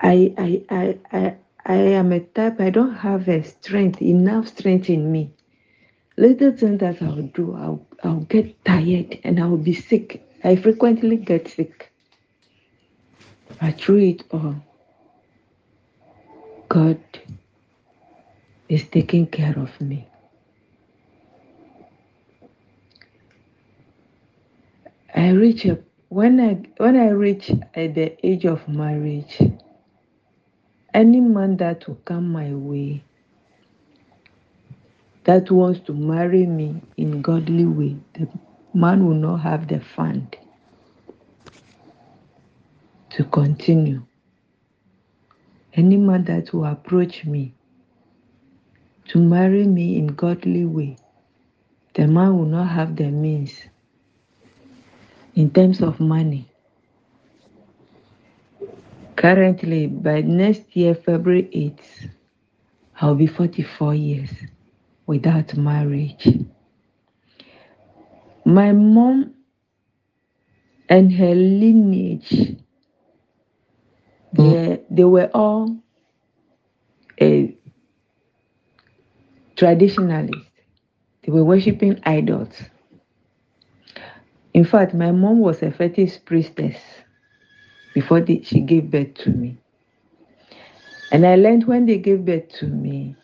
I, 0.00 0.34
I, 0.38 0.62
I, 0.70 0.98
I, 1.12 1.36
I 1.66 1.76
am 1.76 2.12
a 2.12 2.20
type, 2.20 2.60
I 2.60 2.70
don't 2.70 2.94
have 2.94 3.28
a 3.28 3.42
strength, 3.42 4.00
enough 4.02 4.48
strength 4.48 4.88
in 4.88 5.12
me. 5.12 5.33
Little 6.16 6.52
things 6.52 6.80
that 6.80 7.02
I'll 7.02 7.22
do, 7.22 7.54
I'll, 7.56 7.86
I'll 8.04 8.20
get 8.20 8.64
tired 8.64 9.18
and 9.24 9.40
I'll 9.40 9.56
be 9.56 9.74
sick. 9.74 10.22
I 10.44 10.56
frequently 10.56 11.16
get 11.16 11.48
sick. 11.48 11.92
But 13.60 13.80
through 13.80 13.98
it 13.98 14.24
all, 14.30 14.56
God 16.68 17.00
is 18.68 18.84
taking 18.88 19.26
care 19.26 19.58
of 19.58 19.80
me. 19.80 20.08
I 25.14 25.30
reach 25.30 25.64
a 25.64 25.78
when 26.08 26.40
I 26.40 26.54
when 26.78 26.96
I 26.96 27.08
reach 27.08 27.50
at 27.74 27.94
the 27.94 28.16
age 28.26 28.46
of 28.46 28.68
marriage, 28.68 29.40
any 30.94 31.20
man 31.20 31.56
that 31.58 31.88
will 31.88 31.96
come 32.04 32.30
my 32.32 32.52
way 32.54 33.04
that 35.24 35.50
wants 35.50 35.80
to 35.80 35.92
marry 35.94 36.46
me 36.46 36.82
in 36.96 37.22
godly 37.22 37.64
way, 37.64 37.96
the 38.12 38.28
man 38.74 39.06
will 39.06 39.14
not 39.14 39.38
have 39.38 39.68
the 39.68 39.80
fund 39.80 40.36
to 43.10 43.24
continue. 43.24 44.04
Any 45.72 45.96
man 45.96 46.24
that 46.24 46.52
will 46.52 46.66
approach 46.66 47.24
me 47.24 47.54
to 49.08 49.18
marry 49.18 49.66
me 49.66 49.96
in 49.96 50.08
godly 50.08 50.66
way, 50.66 50.96
the 51.94 52.06
man 52.06 52.38
will 52.38 52.46
not 52.46 52.68
have 52.68 52.96
the 52.96 53.10
means 53.10 53.52
in 55.34 55.50
terms 55.50 55.80
of 55.80 56.00
money. 56.00 56.48
Currently, 59.16 59.86
by 59.86 60.20
next 60.20 60.76
year, 60.76 60.94
February 60.94 61.48
8th, 61.54 62.10
I'll 63.00 63.14
be 63.14 63.26
44 63.26 63.94
years 63.94 64.30
without 65.06 65.56
marriage. 65.56 66.28
My 68.44 68.72
mom 68.72 69.34
and 70.88 71.12
her 71.12 71.34
lineage, 71.34 72.56
hmm. 74.36 74.50
they, 74.50 74.80
they 74.90 75.04
were 75.04 75.30
all 75.34 75.76
a 77.20 77.56
traditionalists. 79.56 80.50
They 81.22 81.32
were 81.32 81.44
worshiping 81.44 82.00
idols. 82.04 82.54
In 84.52 84.64
fact, 84.64 84.94
my 84.94 85.10
mom 85.10 85.40
was 85.40 85.62
a 85.62 85.70
fetish 85.72 86.24
priestess 86.24 86.76
before 87.94 88.20
the, 88.20 88.42
she 88.44 88.60
gave 88.60 88.90
birth 88.90 89.14
to 89.14 89.30
me. 89.30 89.56
And 91.12 91.26
I 91.26 91.36
learned 91.36 91.66
when 91.66 91.86
they 91.86 91.98
gave 91.98 92.24
birth 92.24 92.48
to 92.60 92.66
me, 92.66 93.16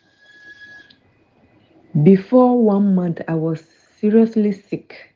before 2.03 2.61
one 2.61 2.95
month, 2.95 3.21
I 3.27 3.35
was 3.35 3.63
seriously 3.99 4.51
sick. 4.51 5.15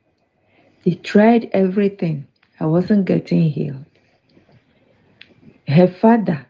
They 0.84 0.96
tried 0.96 1.50
everything. 1.53 2.27
I 2.60 2.65
wasn't 2.65 3.05
getting 3.05 3.44
healed. 3.50 3.86
Her 5.67 5.88
father, 5.88 6.48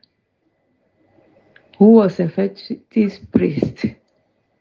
who 1.78 1.92
was 1.94 2.20
a 2.20 2.30
fetish 2.30 3.20
priest, 3.32 3.86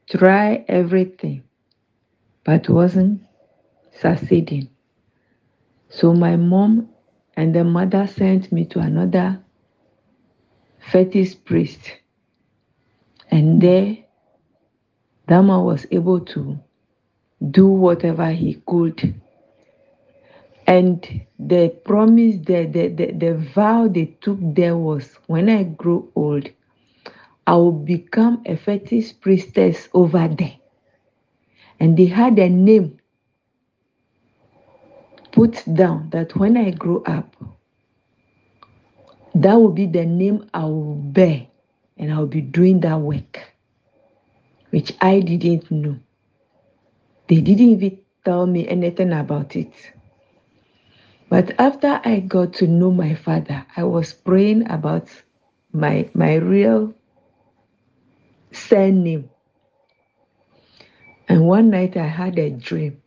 tried 0.09 0.65
everything, 0.67 1.43
but 2.43 2.69
wasn't 2.69 3.21
succeeding. 3.91 4.69
So 5.89 6.13
my 6.13 6.35
mom 6.35 6.89
and 7.35 7.53
the 7.55 7.63
mother 7.63 8.07
sent 8.07 8.51
me 8.51 8.65
to 8.65 8.79
another 8.79 9.43
fetish 10.91 11.43
priest. 11.45 11.97
And 13.31 13.61
there, 13.61 14.04
Dama 15.27 15.61
was 15.63 15.85
able 15.91 16.19
to 16.21 16.57
do 17.51 17.67
whatever 17.67 18.31
he 18.31 18.61
could. 18.67 19.15
And 20.67 21.25
the 21.39 21.69
promise, 21.85 22.37
the, 22.37 22.65
the, 22.65 22.87
the, 22.89 23.11
the 23.11 23.35
vow 23.35 23.87
they 23.87 24.17
took 24.21 24.39
there 24.41 24.77
was 24.77 25.09
when 25.27 25.49
I 25.49 25.63
grow 25.63 26.09
old, 26.15 26.49
I 27.47 27.55
will 27.55 27.71
become 27.71 28.41
a 28.45 28.55
fetish 28.57 29.19
priestess 29.21 29.89
over 29.93 30.27
there. 30.27 30.57
And 31.79 31.97
they 31.97 32.05
had 32.05 32.39
a 32.39 32.49
name 32.49 32.99
put 35.31 35.63
down 35.75 36.09
that 36.11 36.35
when 36.37 36.57
I 36.57 36.71
grow 36.71 37.03
up, 37.05 37.35
that 39.35 39.55
will 39.55 39.71
be 39.71 39.85
the 39.87 40.05
name 40.05 40.49
I 40.53 40.65
will 40.65 40.95
bear, 40.95 41.47
and 41.97 42.11
I'll 42.11 42.27
be 42.27 42.41
doing 42.41 42.79
that 42.81 42.99
work, 42.99 43.39
which 44.75 44.93
I 45.01 45.21
didn't 45.21 45.71
know. 45.71 46.01
They 47.29 47.41
didn't 47.41 47.69
even 47.69 47.99
tell 48.25 48.47
me 48.47 48.67
anything 48.67 49.13
about 49.13 49.55
it. 49.55 49.73
But 51.29 51.53
after 51.59 52.01
I 52.03 52.19
got 52.21 52.53
to 52.55 52.67
know 52.67 52.91
my 52.91 53.15
father, 53.15 53.65
I 53.77 53.83
was 53.85 54.13
praying 54.13 54.69
about 54.71 55.09
my 55.73 56.09
my 56.13 56.35
real 56.35 56.95
surname. 58.51 59.29
And 61.29 61.47
one 61.47 61.69
night 61.71 61.97
I 61.97 62.07
had 62.07 62.39
a 62.39 62.49
dream 62.51 63.01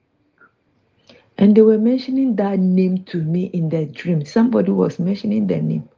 and 1.38 1.56
they 1.56 1.62
were 1.62 1.78
mentioning 1.78 2.36
that 2.36 2.58
name 2.58 3.04
to 3.04 3.22
me 3.22 3.46
in 3.54 3.70
the 3.70 3.86
dream. 3.86 4.24
Somebody 4.24 4.72
was 4.72 4.98
mentioning 4.98 5.46
the 5.46 5.60
name. 5.60 5.88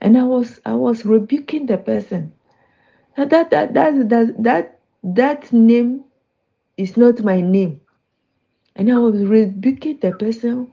And 0.00 0.18
I 0.18 0.24
was 0.24 0.60
I 0.66 0.74
was 0.74 1.04
rebuking 1.06 1.66
the 1.66 1.78
person. 1.78 2.32
That 3.16 3.30
that 3.30 3.50
that 3.50 3.74
that 3.74 4.08
that 4.10 4.42
that, 4.44 4.73
that 5.04 5.52
name 5.52 6.04
is 6.76 6.96
not 6.96 7.22
my 7.22 7.40
name. 7.40 7.80
And 8.74 8.90
I 8.90 8.98
was 8.98 9.22
rebuking 9.22 9.98
the 10.00 10.12
person 10.12 10.72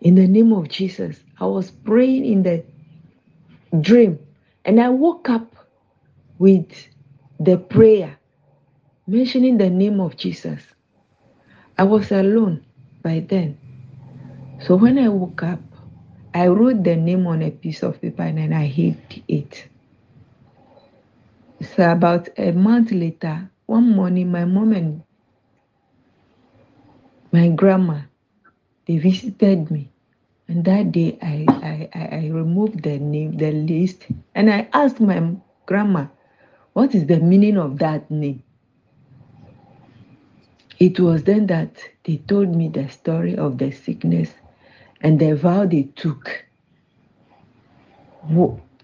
in 0.00 0.14
the 0.14 0.26
name 0.26 0.52
of 0.52 0.68
Jesus. 0.68 1.18
I 1.40 1.46
was 1.46 1.70
praying 1.70 2.24
in 2.24 2.42
the 2.44 2.64
dream. 3.80 4.18
And 4.64 4.80
I 4.80 4.88
woke 4.88 5.28
up 5.28 5.54
with 6.38 6.70
the 7.40 7.56
prayer 7.58 8.18
mentioning 9.06 9.58
the 9.58 9.70
name 9.70 10.00
of 10.00 10.16
Jesus. 10.16 10.60
I 11.76 11.84
was 11.84 12.12
alone 12.12 12.64
by 13.02 13.20
then. 13.20 13.58
So 14.60 14.76
when 14.76 14.98
I 14.98 15.08
woke 15.08 15.42
up, 15.42 15.60
I 16.34 16.46
wrote 16.46 16.84
the 16.84 16.96
name 16.96 17.26
on 17.26 17.42
a 17.42 17.50
piece 17.50 17.82
of 17.82 18.00
paper 18.00 18.22
and 18.22 18.38
then 18.38 18.52
I 18.52 18.66
hid 18.66 19.22
it. 19.26 19.68
So 21.60 21.90
about 21.92 22.28
a 22.36 22.50
month 22.52 22.90
later, 22.90 23.50
one 23.66 23.90
morning, 23.94 24.30
my 24.32 24.44
mom 24.44 24.72
and 24.72 25.02
my 27.32 27.48
grandma 27.48 28.00
they 28.86 28.98
visited 28.98 29.70
me. 29.70 29.90
And 30.48 30.64
that 30.64 30.92
day 30.92 31.18
I, 31.22 31.46
I, 31.94 32.08
I 32.16 32.28
removed 32.28 32.82
the 32.82 32.98
name, 32.98 33.36
the 33.36 33.52
list, 33.52 34.06
and 34.34 34.50
I 34.50 34.68
asked 34.72 35.00
my 35.00 35.32
grandma, 35.66 36.06
what 36.72 36.94
is 36.94 37.06
the 37.06 37.18
meaning 37.20 37.56
of 37.58 37.78
that 37.78 38.10
name? 38.10 38.42
It 40.78 40.98
was 41.00 41.24
then 41.24 41.46
that 41.48 41.76
they 42.04 42.16
told 42.16 42.54
me 42.54 42.68
the 42.68 42.88
story 42.88 43.36
of 43.36 43.58
the 43.58 43.70
sickness 43.70 44.34
and 45.00 45.18
the 45.20 45.34
vow 45.36 45.66
they 45.66 45.84
took. 45.96 46.44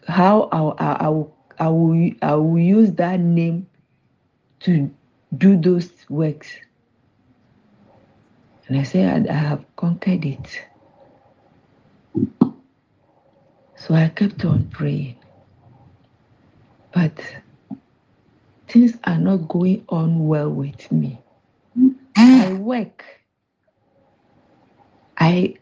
How 0.07 0.49
I, 0.53 0.61
I, 0.85 1.09
I, 1.09 1.25
I, 1.59 1.69
will, 1.69 2.11
I 2.23 2.35
will 2.35 2.59
use 2.59 2.93
that 2.93 3.21
name 3.21 3.67
to 4.61 4.91
do 5.37 5.57
those 5.57 5.91
works. 6.09 6.49
And 8.67 8.79
I 8.79 8.83
said, 8.83 9.29
I 9.29 9.33
have 9.35 9.65
conquered 9.77 10.25
it. 10.25 10.63
So 13.77 13.95
I 13.95 14.09
kept 14.09 14.45
on 14.45 14.65
praying. 14.71 15.17
But 16.93 17.13
things 18.69 18.97
are 19.05 19.19
not 19.19 19.49
going 19.49 19.85
on 19.89 20.27
well 20.27 20.49
with 20.49 20.91
me. 20.91 21.21
I 22.17 22.53
work. 22.55 23.05
I 25.19 25.57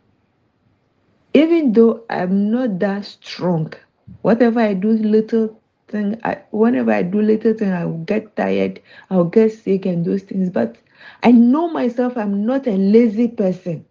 even 1.35 1.73
though 1.73 2.05
I'm 2.11 2.51
not 2.51 2.79
that 2.81 3.05
strong, 3.07 3.73
whatever 4.21 4.61
I 4.61 4.75
do 4.75 4.91
little 4.91 5.62
thing, 5.93 6.21
I, 6.25 6.39
whenever 6.51 6.93
I 6.93 7.03
do 7.05 7.23
little 7.23 7.55
thing, 7.55 7.73
I'll 7.73 7.99
get 7.99 8.37
tired, 8.37 8.81
I'll 9.11 9.25
get 9.27 9.53
sick 9.53 9.87
and 9.87 10.05
those 10.05 10.23
things. 10.23 10.51
But 10.51 10.77
I 11.23 11.33
know 11.33 11.69
myself 11.69 12.17
I'm 12.17 12.47
not 12.47 12.67
a 12.67 12.73
lazy 12.73 13.29
person. 13.29 13.87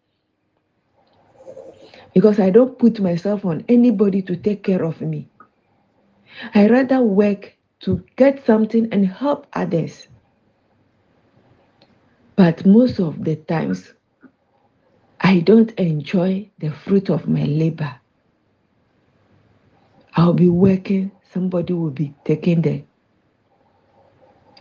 Because 2.13 2.39
I 2.39 2.49
don't 2.49 2.77
put 2.77 2.99
myself 2.99 3.45
on 3.45 3.63
anybody 3.69 4.21
to 4.23 4.35
take 4.35 4.63
care 4.63 4.83
of 4.83 5.01
me. 5.01 5.29
I 6.55 6.67
rather 6.67 7.01
work 7.01 7.55
to 7.81 8.03
get 8.17 8.45
something 8.45 8.89
and 8.91 9.07
help 9.07 9.47
others. 9.53 10.07
But 12.35 12.65
most 12.65 12.99
of 12.99 13.23
the 13.23 13.35
times, 13.37 13.93
I 15.21 15.39
don't 15.39 15.71
enjoy 15.73 16.49
the 16.59 16.71
fruit 16.71 17.09
of 17.09 17.27
my 17.27 17.45
labor. 17.45 17.95
I'll 20.15 20.33
be 20.33 20.49
working, 20.49 21.11
somebody 21.33 21.73
will 21.73 21.91
be 21.91 22.13
taking 22.25 22.61
the 22.61 22.83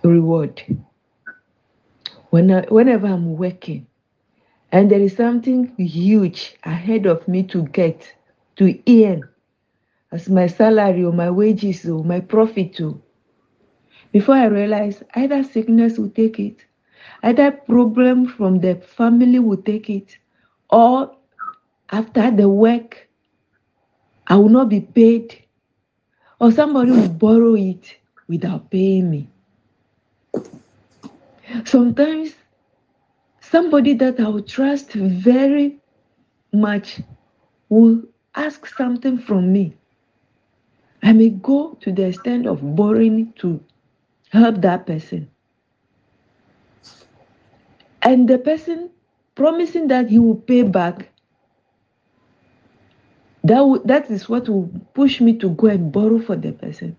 reward. 0.02 0.62
When 2.30 2.50
I, 2.50 2.62
whenever 2.62 3.06
I'm 3.06 3.37
working, 3.37 3.87
and 4.72 4.90
there 4.90 5.00
is 5.00 5.16
something 5.16 5.74
huge 5.76 6.56
ahead 6.64 7.06
of 7.06 7.26
me 7.26 7.42
to 7.44 7.64
get, 7.64 8.14
to 8.56 8.78
earn, 8.88 9.28
as 10.12 10.28
my 10.28 10.46
salary 10.46 11.04
or 11.04 11.12
my 11.12 11.30
wages 11.30 11.88
or 11.88 12.04
my 12.04 12.20
profit 12.20 12.74
too. 12.74 13.00
Before 14.12 14.35
I 14.35 14.46
realize, 14.46 15.02
either 15.14 15.42
sickness 15.42 15.98
will 15.98 16.11
take 16.11 16.38
it, 16.38 16.64
Either 17.22 17.50
problem 17.50 18.26
from 18.26 18.61
the 18.61 18.76
family 18.76 19.38
will 19.38 19.56
take 19.62 19.90
it, 19.90 20.18
or 20.70 21.14
after 21.90 22.30
the 22.30 22.48
work, 22.48 23.09
I 24.26 24.37
will 24.37 24.48
not 24.48 24.68
be 24.68 24.80
paid, 24.80 25.44
or 26.40 26.50
somebody 26.50 26.90
will 26.90 27.09
borrow 27.09 27.55
it 27.55 27.96
without 28.29 28.70
paying 28.70 29.11
me. 29.11 29.29
Sometimes 31.64 32.35
somebody 33.40 33.94
that 33.94 34.20
I 34.20 34.29
will 34.29 34.42
trust 34.42 34.92
very 34.92 35.79
much 36.53 37.00
will 37.68 38.03
ask 38.35 38.66
something 38.66 39.18
from 39.18 39.53
me. 39.53 39.76
I 41.03 41.12
may 41.12 41.31
go 41.31 41.76
to 41.81 41.92
the 41.92 42.07
extent 42.07 42.46
of 42.46 42.76
borrowing 42.76 43.33
to 43.38 43.61
help 44.31 44.61
that 44.62 44.87
person. 44.87 45.31
And 48.03 48.29
the 48.29 48.38
person 48.38 48.90
promising 49.35 49.88
that 49.88 50.09
he 50.09 50.18
will 50.18 50.37
pay 50.37 50.62
back, 50.62 51.09
that, 53.44 53.83
that 53.85 54.11
is 54.11 54.29
what 54.29 54.48
will 54.48 54.70
push 54.94 55.20
me 55.20 55.37
to 55.38 55.50
go 55.50 55.68
and 55.68 55.92
borrow 55.92 56.20
for 56.20 56.37
the 56.37 56.53
person. 56.53 56.96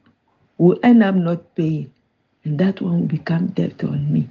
Will 0.57 0.79
end 0.83 1.03
up 1.03 1.15
not 1.15 1.55
paying. 1.55 1.91
And 2.43 2.59
that 2.59 2.81
one 2.81 3.01
will 3.01 3.07
become 3.07 3.47
debt 3.47 3.83
on 3.83 4.11
me. 4.11 4.29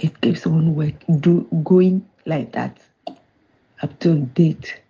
It 0.00 0.20
keeps 0.20 0.46
on 0.46 0.74
work, 0.74 0.94
do, 1.20 1.46
going 1.64 2.08
like 2.26 2.52
that 2.52 2.78
up 3.82 3.98
to 4.00 4.16
date. 4.34 4.80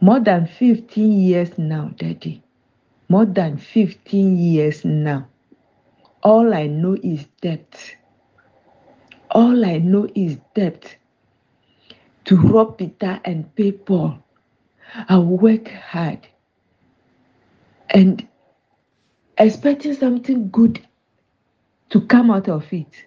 More 0.00 0.20
than 0.20 0.46
15 0.46 1.20
years 1.20 1.58
now, 1.58 1.92
Daddy. 1.96 2.42
More 3.08 3.26
than 3.26 3.56
15 3.58 4.36
years 4.38 4.84
now. 4.84 5.28
All 6.22 6.54
I 6.54 6.66
know 6.66 6.96
is 7.02 7.26
debt. 7.40 7.96
All 9.30 9.64
I 9.64 9.78
know 9.78 10.08
is 10.14 10.36
debt. 10.54 10.96
To 12.26 12.36
rob 12.36 12.78
Peter 12.78 13.20
and 13.24 13.54
pay 13.56 13.72
Paul. 13.72 14.18
I 14.94 15.18
work 15.18 15.68
hard 15.68 16.26
and 17.90 18.26
expecting 19.38 19.94
something 19.94 20.50
good 20.50 20.86
to 21.90 22.00
come 22.02 22.30
out 22.30 22.48
of 22.48 22.70
it. 22.72 23.04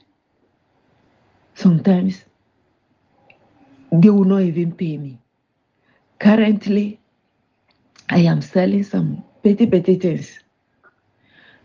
Sometimes 1.53 2.23
they 3.91 4.09
will 4.09 4.25
not 4.25 4.41
even 4.41 4.71
pay 4.71 4.97
me. 4.97 5.19
Currently, 6.19 6.99
I 8.09 8.19
am 8.19 8.41
selling 8.41 8.83
some 8.83 9.23
petty 9.43 9.65
petty 9.67 9.95
things. 9.95 10.39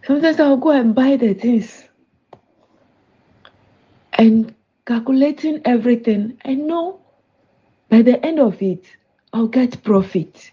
Sometimes 0.02 0.40
I'll 0.40 0.56
go 0.56 0.70
and 0.70 0.94
buy 0.94 1.16
the 1.16 1.34
things. 1.34 1.84
And 4.14 4.54
calculating 4.86 5.62
everything, 5.64 6.38
I 6.44 6.54
know 6.54 7.00
by 7.88 8.02
the 8.02 8.24
end 8.24 8.38
of 8.38 8.60
it, 8.62 8.84
I'll 9.32 9.46
get 9.46 9.82
profit. 9.82 10.50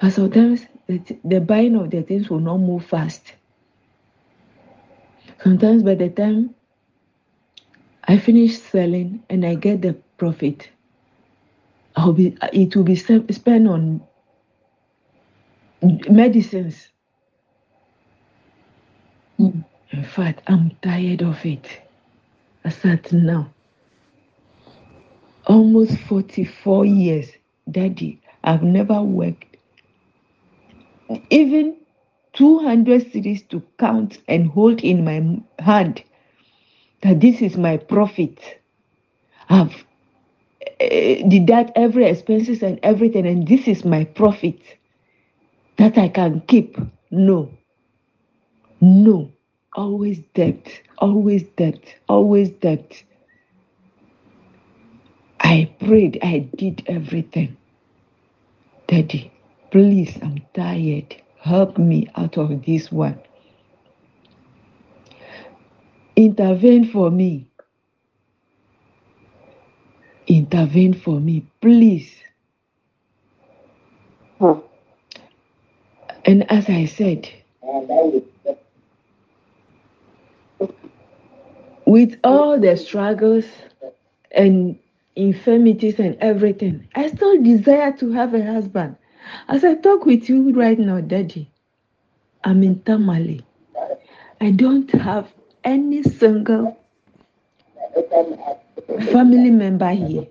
But 0.00 0.12
sometimes 0.12 0.66
the, 0.86 1.00
the 1.24 1.40
buying 1.40 1.76
of 1.76 1.90
the 1.90 2.02
things 2.02 2.30
will 2.30 2.40
not 2.40 2.58
move 2.58 2.86
fast. 2.86 3.34
Sometimes 5.42 5.82
by 5.82 5.94
the 5.94 6.08
time 6.08 6.54
I 8.04 8.18
finish 8.18 8.58
selling 8.58 9.22
and 9.28 9.44
I 9.44 9.54
get 9.54 9.82
the 9.82 9.94
profit, 10.16 10.70
I'll 11.96 12.12
be 12.12 12.36
it 12.52 12.74
will 12.74 12.84
be 12.84 12.96
spent 12.96 13.68
on 13.68 14.00
medicines. 15.82 16.88
In 19.38 20.04
fact, 20.04 20.42
I'm 20.46 20.72
tired 20.82 21.22
of 21.22 21.44
it. 21.44 21.66
I 22.64 22.70
said 22.70 23.12
now. 23.12 23.50
Almost 25.48 25.98
44 26.00 26.86
years, 26.86 27.30
Daddy, 27.70 28.20
I've 28.44 28.62
never 28.62 29.02
worked 29.02 29.44
even 31.30 31.76
200 32.34 33.10
cedis 33.12 33.48
to 33.48 33.62
count 33.78 34.18
and 34.28 34.46
hold 34.48 34.80
in 34.82 35.04
my 35.04 35.40
hand 35.64 36.02
that 37.02 37.20
this 37.20 37.40
is 37.40 37.56
my 37.56 37.76
profit. 37.76 38.38
I've 39.48 39.84
uh, 40.80 41.28
deduct 41.28 41.72
every 41.76 42.04
expenses 42.04 42.62
and 42.62 42.78
everything, 42.82 43.26
and 43.26 43.48
this 43.48 43.66
is 43.66 43.84
my 43.84 44.04
profit 44.04 44.58
that 45.78 45.96
I 45.96 46.08
can 46.08 46.42
keep. 46.42 46.76
No, 47.10 47.50
no, 48.80 49.32
always 49.74 50.18
debt, 50.34 50.68
always 50.98 51.44
debt, 51.56 51.80
always 52.08 52.50
debt. 52.50 53.02
I 55.48 55.64
prayed, 55.80 56.18
I 56.22 56.40
did 56.56 56.82
everything. 56.88 57.56
Daddy, 58.86 59.32
please, 59.70 60.14
I'm 60.20 60.42
tired. 60.52 61.16
Help 61.40 61.78
me 61.78 62.06
out 62.16 62.36
of 62.36 62.66
this 62.66 62.92
one. 62.92 63.18
Intervene 66.16 66.90
for 66.92 67.10
me. 67.10 67.48
Intervene 70.26 70.92
for 70.92 71.18
me, 71.18 71.46
please. 71.62 72.14
Hmm. 74.38 74.60
And 76.26 76.52
as 76.52 76.68
I 76.68 76.84
said, 76.84 77.26
with 81.86 82.18
all 82.22 82.60
the 82.60 82.76
struggles 82.76 83.46
and 84.30 84.78
infirmities 85.18 85.98
and 85.98 86.16
everything, 86.20 86.88
I 86.94 87.08
still 87.08 87.42
desire 87.42 87.92
to 87.98 88.12
have 88.12 88.34
a 88.34 88.44
husband. 88.44 88.96
As 89.48 89.64
I 89.64 89.74
talk 89.74 90.06
with 90.06 90.28
you 90.28 90.52
right 90.52 90.78
now, 90.78 91.00
Daddy, 91.00 91.50
I'm 92.44 92.62
in 92.62 92.80
Tamale. 92.82 93.44
I 94.40 94.52
don't 94.52 94.90
have 94.92 95.28
any 95.64 96.02
single 96.04 96.78
family 99.12 99.50
member 99.50 99.90
here. 99.90 100.26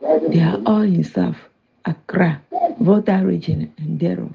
They 0.00 0.40
are 0.40 0.60
all 0.64 0.82
in 0.82 1.04
South 1.04 1.36
Accra, 1.84 2.40
Volta 2.80 3.22
region, 3.24 3.72
and 3.78 4.00
thereof. 4.00 4.34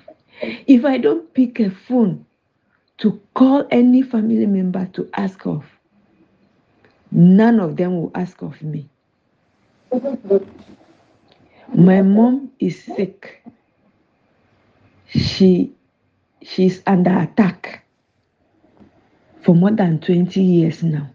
If 0.67 0.85
I 0.85 0.97
don't 0.97 1.33
pick 1.33 1.59
a 1.59 1.71
phone 1.71 2.25
to 2.99 3.19
call 3.33 3.65
any 3.71 4.03
family 4.03 4.45
member 4.45 4.85
to 4.93 5.09
ask 5.15 5.45
of, 5.47 5.65
none 7.11 7.59
of 7.59 7.77
them 7.77 7.99
will 7.99 8.11
ask 8.13 8.41
of 8.43 8.61
me. 8.61 8.89
My 11.75 12.01
mom 12.01 12.51
is 12.59 12.83
sick. 12.83 13.43
She 15.07 15.71
she's 16.41 16.81
under 16.87 17.15
attack 17.19 17.85
for 19.41 19.53
more 19.53 19.71
than 19.71 19.99
20 19.99 20.41
years 20.41 20.81
now. 20.81 21.11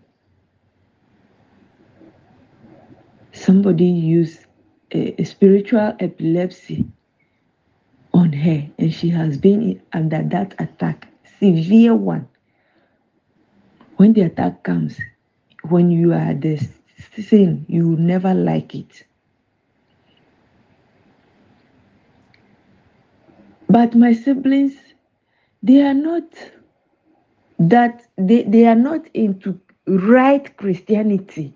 Somebody 3.33 3.87
used 3.87 4.41
a, 4.93 5.21
a 5.21 5.25
spiritual 5.25 5.95
epilepsy 5.99 6.85
on 8.15 8.33
her, 8.33 8.69
and 8.79 8.95
she 8.95 9.09
has 9.09 9.37
been 9.39 9.81
under 9.93 10.23
that 10.23 10.55
attack, 10.61 11.09
severe 11.41 11.97
one. 11.97 12.29
When 13.97 14.13
the 14.13 14.23
attack 14.23 14.63
comes, 14.63 14.99
when 15.69 15.91
you 15.91 16.13
are 16.13 16.35
the 16.35 16.59
you 17.19 17.89
will 17.89 17.97
never 17.99 18.35
like 18.35 18.75
it. 18.75 19.05
But 23.69 23.95
my 23.95 24.13
siblings, 24.13 24.75
they 25.63 25.83
are 25.83 25.95
not 25.95 26.25
that 27.59 28.07
they, 28.17 28.43
they 28.45 28.67
are 28.67 28.75
not 28.77 29.07
into 29.15 29.61
right 29.87 30.57
Christianity. 30.57 31.55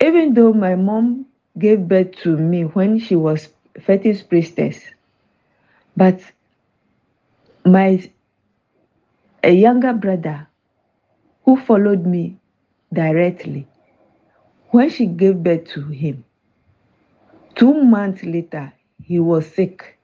Even 0.00 0.34
though 0.34 0.52
my 0.52 0.74
mom 0.74 1.26
gave 1.58 1.88
birth 1.88 2.12
to 2.22 2.36
me 2.36 2.62
when 2.64 2.98
she 2.98 3.16
was 3.16 3.48
fetish 3.80 4.28
priestess, 4.28 4.80
but 5.96 6.20
my 7.64 8.10
a 9.42 9.50
younger 9.52 9.92
brother 9.92 10.48
who 11.44 11.56
followed 11.56 12.06
me 12.06 12.36
directly, 12.92 13.66
when 14.70 14.88
she 14.90 15.06
gave 15.06 15.42
birth 15.42 15.64
to 15.68 15.82
him, 15.88 16.24
two 17.54 17.74
months 17.82 18.22
later, 18.24 18.72
he 19.02 19.18
was 19.18 19.46
sick. 19.46 19.98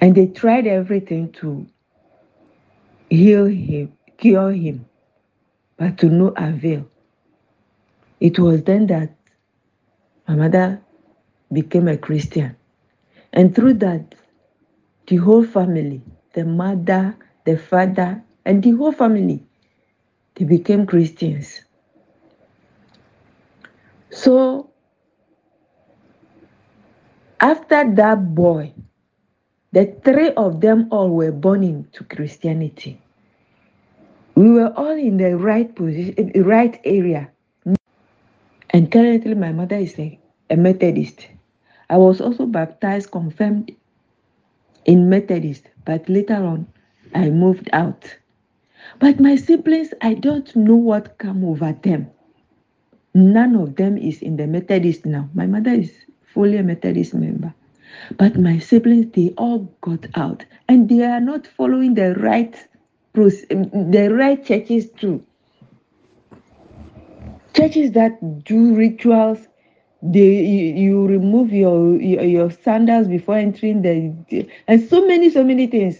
And 0.00 0.14
they 0.14 0.26
tried 0.26 0.66
everything 0.66 1.32
to 1.34 1.66
heal 3.10 3.46
him, 3.46 3.92
cure 4.18 4.52
him, 4.52 4.86
but 5.76 5.98
to 5.98 6.06
no 6.06 6.28
avail. 6.36 6.86
It 8.20 8.38
was 8.38 8.62
then 8.64 8.86
that 8.88 9.10
my 10.28 10.34
mother 10.34 10.80
became 11.52 11.88
a 11.88 11.96
Christian. 11.96 12.56
And 13.32 13.54
through 13.54 13.74
that, 13.74 14.14
the 15.06 15.16
whole 15.16 15.44
family, 15.44 16.02
the 16.34 16.44
mother, 16.44 17.16
the 17.44 17.56
father, 17.58 18.22
and 18.46 18.62
the 18.62 18.70
whole 18.70 18.92
family, 18.92 19.44
they 20.36 20.44
became 20.44 20.86
Christians. 20.86 21.62
So, 24.10 24.70
after 27.40 27.92
that 27.94 28.34
boy, 28.34 28.72
the 29.72 29.92
three 30.04 30.30
of 30.34 30.60
them 30.60 30.86
all 30.92 31.10
were 31.10 31.32
born 31.32 31.64
into 31.64 32.04
Christianity. 32.04 33.02
We 34.36 34.50
were 34.50 34.72
all 34.76 34.96
in 34.96 35.16
the 35.16 35.36
right 35.36 35.74
position, 35.74 36.30
the 36.32 36.42
right 36.42 36.80
area. 36.84 37.30
And 38.70 38.92
currently, 38.92 39.34
my 39.34 39.50
mother 39.50 39.76
is 39.76 39.98
a, 39.98 40.18
a 40.50 40.56
Methodist. 40.56 41.26
I 41.90 41.96
was 41.96 42.20
also 42.20 42.46
baptized, 42.46 43.10
confirmed 43.10 43.72
in 44.84 45.08
Methodist, 45.08 45.64
but 45.84 46.08
later 46.08 46.44
on, 46.44 46.68
I 47.14 47.30
moved 47.30 47.68
out. 47.72 48.16
But 48.98 49.20
my 49.20 49.36
siblings, 49.36 49.92
I 50.00 50.14
don't 50.14 50.54
know 50.56 50.76
what 50.76 51.18
come 51.18 51.44
over 51.44 51.72
them. 51.82 52.10
None 53.14 53.56
of 53.56 53.76
them 53.76 53.96
is 53.96 54.22
in 54.22 54.36
the 54.36 54.46
Methodist 54.46 55.06
now. 55.06 55.28
My 55.34 55.46
mother 55.46 55.72
is 55.72 55.92
fully 56.34 56.58
a 56.58 56.62
Methodist 56.62 57.14
member. 57.14 57.54
But 58.18 58.36
my 58.38 58.58
siblings, 58.58 59.12
they 59.12 59.32
all 59.38 59.60
got 59.80 60.06
out 60.14 60.44
and 60.68 60.88
they 60.88 61.02
are 61.02 61.20
not 61.20 61.46
following 61.46 61.94
the 61.94 62.14
right 62.16 62.54
um, 63.16 63.90
the 63.90 64.10
right 64.12 64.44
churches 64.44 64.90
too. 64.90 65.24
Churches 67.54 67.92
that 67.92 68.44
do 68.44 68.74
rituals, 68.74 69.48
they 70.02 70.44
you, 70.44 70.74
you 70.74 71.06
remove 71.06 71.52
your, 71.52 72.00
your, 72.00 72.24
your 72.24 72.50
sandals 72.50 73.08
before 73.08 73.38
entering 73.38 73.80
the 73.80 74.46
and 74.68 74.82
so 74.88 75.06
many 75.06 75.30
so 75.30 75.42
many 75.42 75.66
things. 75.66 75.96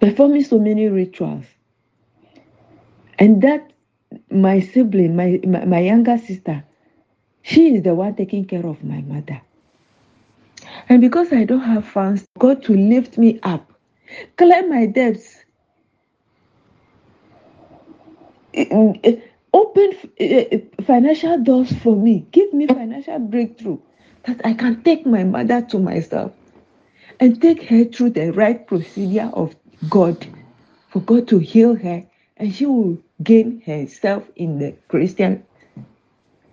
Performing 0.00 0.44
so 0.44 0.58
many 0.58 0.88
rituals, 0.88 1.44
and 3.18 3.42
that 3.42 3.72
my 4.30 4.60
sibling, 4.60 5.14
my, 5.16 5.40
my 5.46 5.64
my 5.66 5.80
younger 5.80 6.18
sister, 6.18 6.64
she 7.42 7.76
is 7.76 7.82
the 7.82 7.94
one 7.94 8.14
taking 8.16 8.46
care 8.46 8.66
of 8.66 8.82
my 8.82 9.02
mother. 9.02 9.40
And 10.88 11.00
because 11.00 11.32
I 11.32 11.44
don't 11.44 11.60
have 11.60 11.86
funds, 11.86 12.26
God 12.38 12.62
to 12.64 12.74
lift 12.76 13.18
me 13.18 13.40
up, 13.42 13.72
clear 14.36 14.66
my 14.68 14.86
debts, 14.86 15.36
open 19.52 19.92
eh, 20.18 20.44
eh, 20.52 20.58
financial 20.84 21.38
doors 21.42 21.72
for 21.82 21.96
me, 21.96 22.26
give 22.32 22.52
me 22.52 22.66
financial 22.66 23.18
breakthrough 23.18 23.78
that 24.24 24.40
I 24.44 24.54
can 24.54 24.82
take 24.82 25.06
my 25.06 25.24
mother 25.24 25.62
to 25.62 25.78
myself 25.78 26.32
and 27.20 27.40
take 27.40 27.62
her 27.64 27.84
through 27.84 28.10
the 28.10 28.32
right 28.32 28.66
procedure 28.66 29.30
of 29.34 29.54
God 29.88 30.26
for 30.88 31.00
God 31.00 31.28
to 31.28 31.38
heal 31.38 31.74
her 31.76 32.04
and 32.36 32.54
she 32.54 32.66
will 32.66 32.98
gain 33.22 33.62
herself 33.62 34.24
in 34.36 34.58
the 34.58 34.72
Christian 34.88 35.44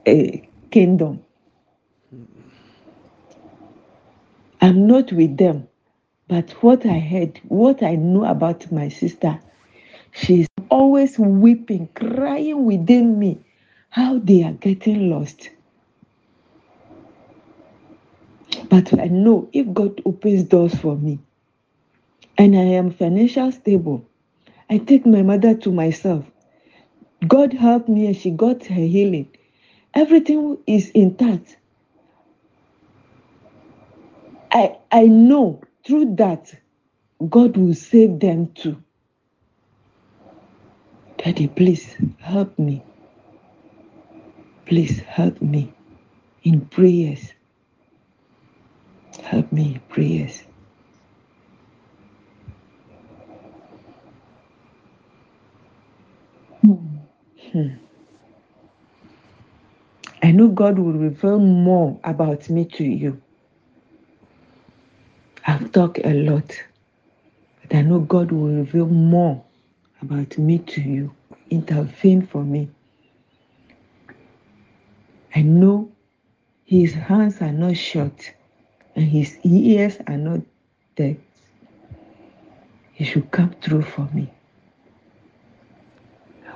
uh, 0.07 0.23
kingdom. 0.71 1.23
I'm 4.61 4.87
not 4.87 5.11
with 5.11 5.37
them, 5.37 5.67
but 6.27 6.51
what 6.63 6.85
I 6.85 6.99
heard, 6.99 7.39
what 7.47 7.83
I 7.83 7.95
know 7.95 8.25
about 8.25 8.71
my 8.71 8.89
sister, 8.89 9.39
she's 10.11 10.47
always 10.69 11.19
weeping, 11.19 11.89
crying 11.95 12.65
within 12.65 13.19
me 13.19 13.39
how 13.89 14.19
they 14.19 14.43
are 14.43 14.53
getting 14.53 15.09
lost. 15.09 15.49
But 18.69 18.99
I 18.99 19.05
know 19.05 19.49
if 19.53 19.71
God 19.73 20.01
opens 20.05 20.43
doors 20.43 20.75
for 20.75 20.95
me 20.95 21.19
and 22.37 22.55
I 22.55 22.63
am 22.63 22.91
financially 22.91 23.51
stable, 23.51 24.05
I 24.69 24.77
take 24.77 25.05
my 25.05 25.21
mother 25.21 25.55
to 25.55 25.71
myself. 25.71 26.25
God 27.27 27.53
helped 27.53 27.89
me 27.89 28.07
and 28.07 28.15
she 28.15 28.31
got 28.31 28.65
her 28.65 28.75
healing. 28.75 29.29
Everything 29.93 30.57
is 30.67 30.91
intact. 30.91 31.57
I, 34.51 34.77
I 34.91 35.05
know 35.07 35.61
through 35.85 36.15
that 36.15 36.53
God 37.29 37.57
will 37.57 37.73
save 37.73 38.19
them 38.19 38.51
too. 38.53 38.81
Daddy, 41.17 41.47
please 41.47 41.95
help 42.19 42.57
me. 42.59 42.83
Please 44.65 44.99
help 44.99 45.41
me 45.41 45.73
in 46.43 46.61
prayers. 46.61 47.33
Help 49.23 49.51
me 49.51 49.73
in 49.75 49.79
prayers. 49.89 50.43
Hmm. 57.57 57.69
I 60.21 60.31
know 60.31 60.47
God 60.49 60.77
will 60.77 60.93
reveal 60.93 61.39
more 61.39 61.99
about 62.03 62.51
me 62.51 62.65
to 62.65 62.83
you. 62.83 63.19
I've 65.47 65.71
talked 65.71 65.97
a 66.03 66.13
lot, 66.13 66.55
but 67.63 67.75
I 67.75 67.81
know 67.81 68.01
God 68.01 68.31
will 68.31 68.49
reveal 68.49 68.85
more 68.85 69.43
about 70.03 70.37
me 70.37 70.59
to 70.59 70.81
you. 70.81 71.15
Intervene 71.49 72.27
for 72.27 72.43
me. 72.43 72.69
I 75.33 75.41
know 75.41 75.91
his 76.63 76.93
hands 76.93 77.41
are 77.41 77.51
not 77.51 77.75
short 77.75 78.33
and 78.95 79.05
his 79.05 79.35
ears 79.43 79.97
are 80.05 80.17
not 80.17 80.41
dead. 80.95 81.19
He 82.93 83.03
should 83.03 83.31
come 83.31 83.55
through 83.63 83.81
for 83.81 84.07
me. 84.13 84.31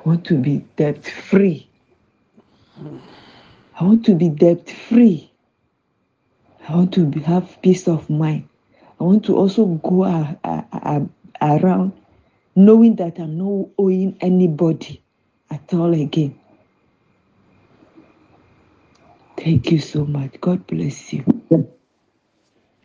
I 0.06 0.10
want 0.10 0.26
to 0.28 0.36
be 0.38 0.66
debt 0.78 1.06
free. 1.06 1.70
I 3.80 3.84
want 3.86 4.06
to 4.06 4.16
be 4.16 4.30
debt 4.30 4.70
free. 4.70 5.32
I 6.68 6.76
want 6.76 6.94
to 6.96 7.10
have 7.22 7.62
peace 7.62 7.88
of 7.88 8.10
mind. 8.10 8.50
I 9.00 9.04
want 9.04 9.26
to 9.26 9.38
also 9.38 9.66
go 9.66 10.06
a, 10.06 10.38
a, 10.44 10.66
a, 10.74 11.10
around 11.42 11.94
knowing 12.56 12.96
that 12.98 13.20
I'm 13.20 13.38
not 13.38 13.70
owing 13.78 14.18
anybody 14.22 15.04
at 15.52 15.74
all 15.74 15.94
again. 15.94 16.40
Thank 19.38 19.72
you 19.72 19.80
so 19.80 20.06
much. 20.06 20.40
God 20.42 20.66
bless 20.68 21.14
you. 21.14 21.26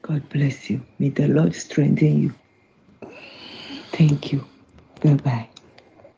God 0.02 0.28
bless 0.30 0.70
you. 0.70 0.82
May 0.98 1.10
the 1.10 1.28
Lord 1.28 1.54
strengthen 1.54 2.22
you. 2.22 2.34
Thank 3.92 4.32
you. 4.32 4.46
Bye 5.02 5.14
bye. 5.14 5.55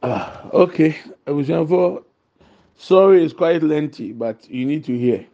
Ah, 0.03 0.49
okay. 0.53 0.97
For 1.27 2.03
sorry 2.77 3.25
it's 3.25 3.35
quite 3.35 3.63
lengthy, 3.63 4.13
but 4.13 4.49
you 4.51 4.67
need 4.67 4.85
to 4.85 4.97
hear. 4.99 5.27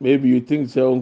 Maybe 0.00 0.28
you 0.28 0.40
think 0.40 0.70
so 0.70 0.94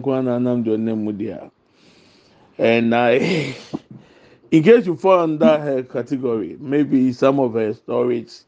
and 2.57 2.95
I, 2.95 3.13
in 4.51 4.63
case 4.63 4.85
you 4.85 4.95
fall 4.95 5.19
under 5.19 5.59
her 5.59 5.83
category, 5.83 6.57
maybe 6.59 7.13
some 7.13 7.39
of 7.39 7.53
her 7.53 7.73
stories 7.73 8.45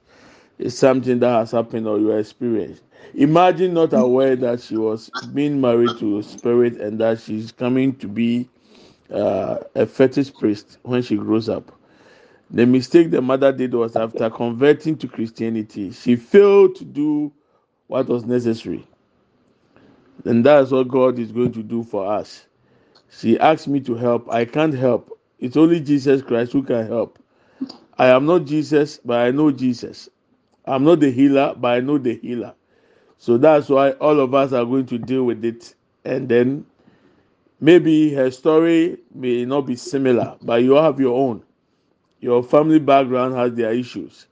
is 0.59 0.77
something 0.77 1.19
that 1.19 1.29
has 1.39 1.51
happened 1.51 1.87
or 1.87 1.99
you 1.99 2.11
experienced. 2.11 2.83
Imagine 3.15 3.73
not 3.73 3.93
aware 3.93 4.35
that 4.37 4.61
she 4.61 4.77
was 4.77 5.09
being 5.33 5.61
married 5.61 5.97
to 5.97 6.19
a 6.19 6.23
spirit 6.23 6.79
and 6.81 6.99
that 6.99 7.19
she's 7.21 7.51
coming 7.51 7.95
to 7.97 8.07
be 8.07 8.49
uh, 9.13 9.59
a 9.75 9.85
fetish 9.85 10.37
priest 10.37 10.79
when 10.83 11.01
she 11.01 11.17
grows 11.17 11.49
up. 11.49 11.71
The 12.53 12.65
mistake 12.65 13.11
the 13.11 13.21
mother 13.21 13.53
did 13.53 13.73
was 13.73 13.95
after 13.95 14.29
converting 14.29 14.97
to 14.97 15.07
Christianity, 15.07 15.91
she 15.91 16.17
failed 16.17 16.75
to 16.75 16.85
do 16.85 17.31
what 17.87 18.07
was 18.07 18.25
necessary. 18.25 18.85
And 20.25 20.45
that's 20.45 20.71
what 20.71 20.89
God 20.89 21.17
is 21.17 21.31
going 21.31 21.53
to 21.53 21.63
do 21.63 21.83
for 21.83 22.11
us. 22.11 22.45
She 23.09 23.39
asked 23.39 23.67
me 23.69 23.79
to 23.81 23.95
help. 23.95 24.29
I 24.29 24.45
can't 24.45 24.73
help. 24.73 25.17
It's 25.39 25.55
only 25.57 25.79
Jesus 25.79 26.21
Christ 26.21 26.51
who 26.51 26.63
can 26.63 26.87
help. 26.87 27.19
I 27.97 28.07
am 28.07 28.25
not 28.25 28.45
Jesus, 28.45 28.99
but 29.03 29.19
I 29.19 29.31
know 29.31 29.51
Jesus. 29.51 30.09
I'm 30.65 30.83
not 30.83 30.99
the 30.99 31.11
healer, 31.11 31.55
but 31.57 31.69
I 31.69 31.79
know 31.79 31.97
the 31.97 32.15
healer. 32.17 32.53
So 33.17 33.37
that's 33.37 33.69
why 33.69 33.91
all 33.91 34.19
of 34.19 34.33
us 34.33 34.51
are 34.51 34.65
going 34.65 34.87
to 34.87 34.97
deal 34.97 35.23
with 35.23 35.45
it. 35.45 35.73
And 36.03 36.27
then 36.27 36.65
maybe 37.59 38.13
her 38.13 38.29
story 38.31 38.97
may 39.13 39.45
not 39.45 39.61
be 39.61 39.75
similar, 39.75 40.35
but 40.41 40.63
you 40.63 40.73
have 40.73 40.99
your 40.99 41.17
own. 41.17 41.43
Your 42.21 42.43
family 42.43 42.79
background 42.79 43.35
has 43.35 43.53
their 43.55 43.73
issues. 43.73 44.27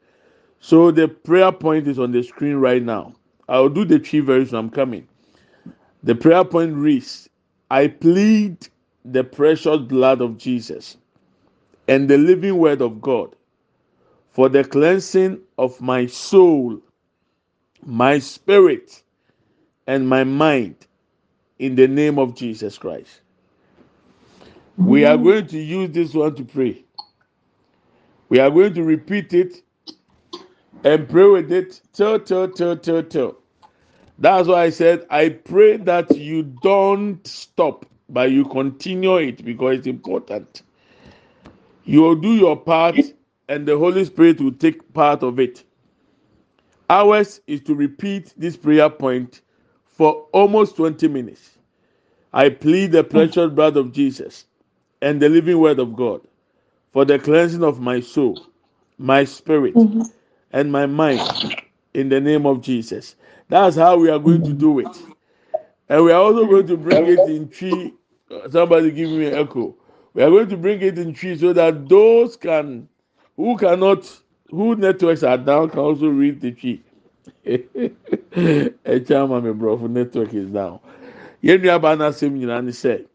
So 0.62 0.92
the 0.92 1.08
prayer 1.08 1.52
point 1.52 1.88
is 1.88 2.00
on 2.00 2.12
the 2.12 2.24
screen 2.24 2.56
right 2.56 2.84
now. 2.84 3.16
I'll 3.50 3.70
do 3.70 3.84
the 3.84 4.00
three 4.00 4.20
very 4.20 4.46
soon. 4.46 4.60
I'm 4.60 4.70
coming. 4.70 5.08
The 6.04 6.16
prayer 6.16 6.46
point 6.46 6.76
reads 6.76 7.30
I 7.72 7.88
plead 7.88 8.68
the 9.06 9.24
precious 9.24 9.80
blood 9.80 10.22
of 10.22 10.38
Jesus 10.38 10.98
and 11.88 12.10
the 12.10 12.18
living 12.18 12.58
word 12.58 12.82
of 12.82 13.02
God 13.02 13.36
for 14.32 14.50
the 14.50 14.64
cleansing 14.64 15.40
of 15.58 15.82
my 15.82 16.06
soul, 16.06 16.80
my 17.86 18.20
spirit, 18.20 19.04
and 19.88 20.08
my 20.08 20.24
mind 20.24 20.76
in 21.58 21.76
the 21.76 21.88
name 21.88 22.20
of 22.20 22.36
Jesus 22.36 22.78
Christ. 22.78 23.22
We 24.78 25.06
are 25.06 25.18
going 25.18 25.48
to 25.48 25.60
use 25.60 25.92
this 25.92 26.14
one 26.14 26.36
to 26.36 26.46
pray. 26.46 26.86
We 28.30 28.40
are 28.40 28.52
going 28.52 28.76
to 28.76 28.84
repeat 28.84 29.34
it 29.34 29.64
and 30.84 31.10
pray 31.10 31.26
with 31.28 31.52
it 31.52 31.82
till, 31.94 32.20
till, 32.20 32.50
till, 32.50 32.78
till, 32.78 33.04
till. 33.04 33.38
That's 34.20 34.48
why 34.48 34.64
I 34.64 34.70
said, 34.70 35.06
I 35.10 35.30
pray 35.30 35.78
that 35.78 36.16
you 36.16 36.44
don't 36.44 37.26
stop, 37.26 37.86
but 38.10 38.32
you 38.32 38.46
continue 38.46 39.18
it 39.18 39.44
because 39.44 39.80
it's 39.80 39.88
important. 39.88 40.62
You 41.86 42.02
will 42.02 42.16
do 42.16 42.36
your 42.36 42.56
part, 42.56 42.98
and 43.48 43.68
the 43.68 43.78
Holy 43.78 44.06
Spirit 44.06 44.40
will 44.42 44.54
take 44.54 44.94
part 44.94 45.24
of 45.24 45.40
it. 45.40 45.64
Ours 46.90 47.42
is 47.48 47.62
to 47.62 47.76
repeat 47.76 48.34
this 48.38 48.58
prayer 48.58 48.90
point 48.90 49.42
for 49.88 50.28
almost 50.34 50.76
20 50.76 51.08
minutes. 51.08 51.58
I 52.32 52.50
plead 52.50 52.92
the 52.92 53.04
precious 53.04 53.52
blood 53.52 53.78
of 53.78 53.92
Jesus 53.92 54.46
and 55.02 55.22
the 55.22 55.30
living 55.30 55.60
word 55.60 55.80
of 55.80 55.96
God 55.96 56.22
for 56.94 57.06
the 57.06 57.20
cleansing 57.20 57.64
of 57.64 57.80
my 57.80 58.00
soul, 58.00 58.48
my 58.98 59.24
spirit, 59.24 59.76
mm-hmm. 59.76 60.02
and 60.52 60.72
my 60.72 60.86
mind 60.86 61.56
in 61.94 62.10
the 62.10 62.20
name 62.20 62.46
of 62.46 62.62
Jesus. 62.62 63.16
That's 63.50 63.76
how 63.76 63.98
we 63.98 64.10
are 64.10 64.20
going 64.20 64.44
to 64.44 64.54
do 64.54 64.80
it. 64.80 64.98
And 65.90 66.04
we 66.04 66.12
are 66.12 66.22
also 66.22 66.46
going 66.46 66.68
to 66.68 66.78
bring 66.78 67.08
it 67.08 67.20
in 67.30 67.50
Twi. 67.50 67.92
Somebody 68.52 68.92
give 68.92 69.10
me 69.10 69.28
an 69.28 69.36
echo. 69.36 69.76
We 70.14 70.24
are 70.24 70.30
going 70.30 70.50
to 70.50 70.58
bring 70.58 70.82
it 70.82 71.00
in 71.00 71.14
Twi 71.14 71.36
so 71.36 71.54
that 71.54 71.90
those 71.90 72.36
can 72.38 72.88
who 73.36 73.58
cannot 73.58 74.08
who 74.52 74.76
networks 74.76 75.24
are 75.24 75.38
down 75.38 75.70
can 75.70 75.80
also 75.80 76.08
read 76.08 76.42
the 76.42 76.52
Twi. 76.52 76.80
A 77.46 79.00
chama 79.00 79.44
me 79.44 79.52
bro 79.54 79.78
network 79.88 80.34
is 80.34 80.50
down. 80.50 80.80
Yẹn 81.42 81.62
nua 81.62 81.80
ba 81.82 81.96
n'asẹm 81.96 82.38
nyinaa 82.38 82.62
ni 82.64 82.72
sẹ, 82.72 83.06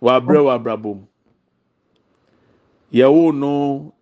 wabrẹ 0.00 0.38
wabrabọ 0.44 0.94
mu. 0.94 1.06
Yẹwo 2.92 3.32
no. 3.34 3.92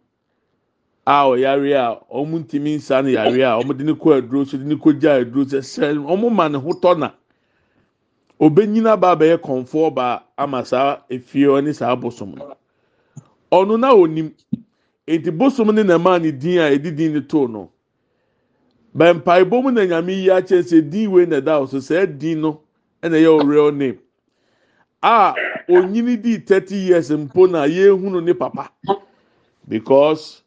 A 1.07 1.23
ɔyare 1.25 1.73
a 1.75 2.01
wɔn 2.11 2.41
ntumi 2.45 2.77
nsa 2.77 3.03
no 3.03 3.09
yare 3.09 3.43
a 3.45 3.59
wɔde 3.63 3.85
ne 3.85 3.93
kɔ 3.93 4.19
aduro 4.19 4.45
so 4.47 4.57
de 4.59 4.65
ne 4.65 4.75
kɔ 4.75 5.01
gya 5.01 5.21
aduro 5.23 5.45
sɛ 5.45 5.61
sɛ 5.63 5.95
wɔn 5.97 6.33
ma 6.35 6.49
ne 6.49 6.59
ho 6.59 6.71
tɔ 6.73 6.99
na 6.99 7.13
obenyina 8.41 8.97
ba 9.01 9.15
abɛyɛ 9.17 9.39
kɔnfoɔ 9.39 9.95
ba 9.95 10.25
ama 10.37 10.65
saa 10.65 10.99
efie 11.09 11.63
ne 11.63 11.73
saa 11.73 11.95
bosom 11.95 12.35
no 12.35 12.57
ɔno 13.53 13.79
na 13.79 13.95
onim. 13.95 14.33
Eti 15.07 15.31
bosom 15.31 15.71
ne 15.75 15.83
na 15.85 15.99
maa 15.99 16.19
ne 16.19 16.33
din 16.33 16.59
a 16.59 16.71
edi 16.73 16.91
din 16.91 17.13
ne 17.15 17.21
to 17.21 17.47
no. 17.47 17.71
Bɛmpaebɔ 18.97 19.63
mu 19.63 19.71
na 19.71 19.83
nyame 19.87 20.11
yi 20.13 20.29
akyɛ 20.31 20.63
sɛ 20.63 20.91
din 20.91 21.29
na 21.29 21.37
ɛda 21.41 21.69
so 21.69 21.79
sɛ 21.79 22.19
din 22.19 22.41
no. 22.41 22.61
Ɛna 23.03 23.15
ɛyɛ 23.17 23.29
o 23.29 23.45
real 23.47 23.71
name 23.71 23.99
a 25.03 25.35
onyini 25.69 26.21
di 26.23 26.39
thirty 26.39 26.77
years 26.77 27.11
mpo 27.11 27.47
na 27.51 27.67
yɛn 27.67 28.23
ne 28.25 28.33
papa. 28.35 28.71
Because. 29.69 30.43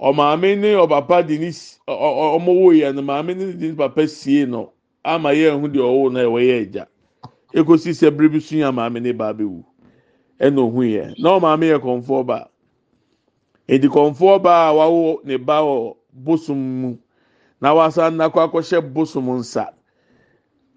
ɔmaame 0.00 0.58
ne 0.58 0.74
ɔpapa 0.74 1.26
de 1.26 1.38
ne 1.38 1.48
ɔmo 1.86 2.52
wo 2.60 2.70
yɛ 2.72 2.94
no 2.94 3.02
maame 3.02 3.36
ne 3.36 3.52
de 3.52 3.68
ne 3.68 3.74
papa 3.74 4.08
sie 4.08 4.46
no 4.46 4.72
ama 5.04 5.28
yɛ 5.30 5.52
ɛho 5.52 5.68
deɛ 5.68 5.84
ɔwɔ 5.84 6.12
no 6.12 6.20
ɛwɔ 6.24 6.40
yɛ 6.40 6.56
ɛgya 6.64 6.86
ekosi 7.54 7.90
sɛ 7.92 8.16
bere 8.16 8.40
so 8.40 8.56
yɛ 8.56 8.72
maame 8.74 9.00
ne 9.02 9.12
ba 9.12 9.34
bɛwu 9.34 9.62
ɛna 10.40 10.58
ohun 10.58 10.86
yɛ 10.88 11.14
na 11.18 11.38
ɔmaame 11.38 11.64
yɛ 11.68 11.78
kɔnfoɔ 11.80 12.26
ba. 12.26 12.48
Edi 13.68 13.88
kɔnfoɔ 13.88 14.42
ba 14.42 14.68
a 14.68 14.72
wawo 14.74 15.20
ne 15.24 15.36
ba 15.36 15.60
wɔ 15.60 15.96
bosom 16.12 16.58
mu. 16.82 16.96
Na 17.60 17.74
wasa 17.74 18.10
nakɔ 18.10 18.48
akɔhyɛ 18.50 18.80
bosom 18.94 19.26
nsa. 19.38 19.68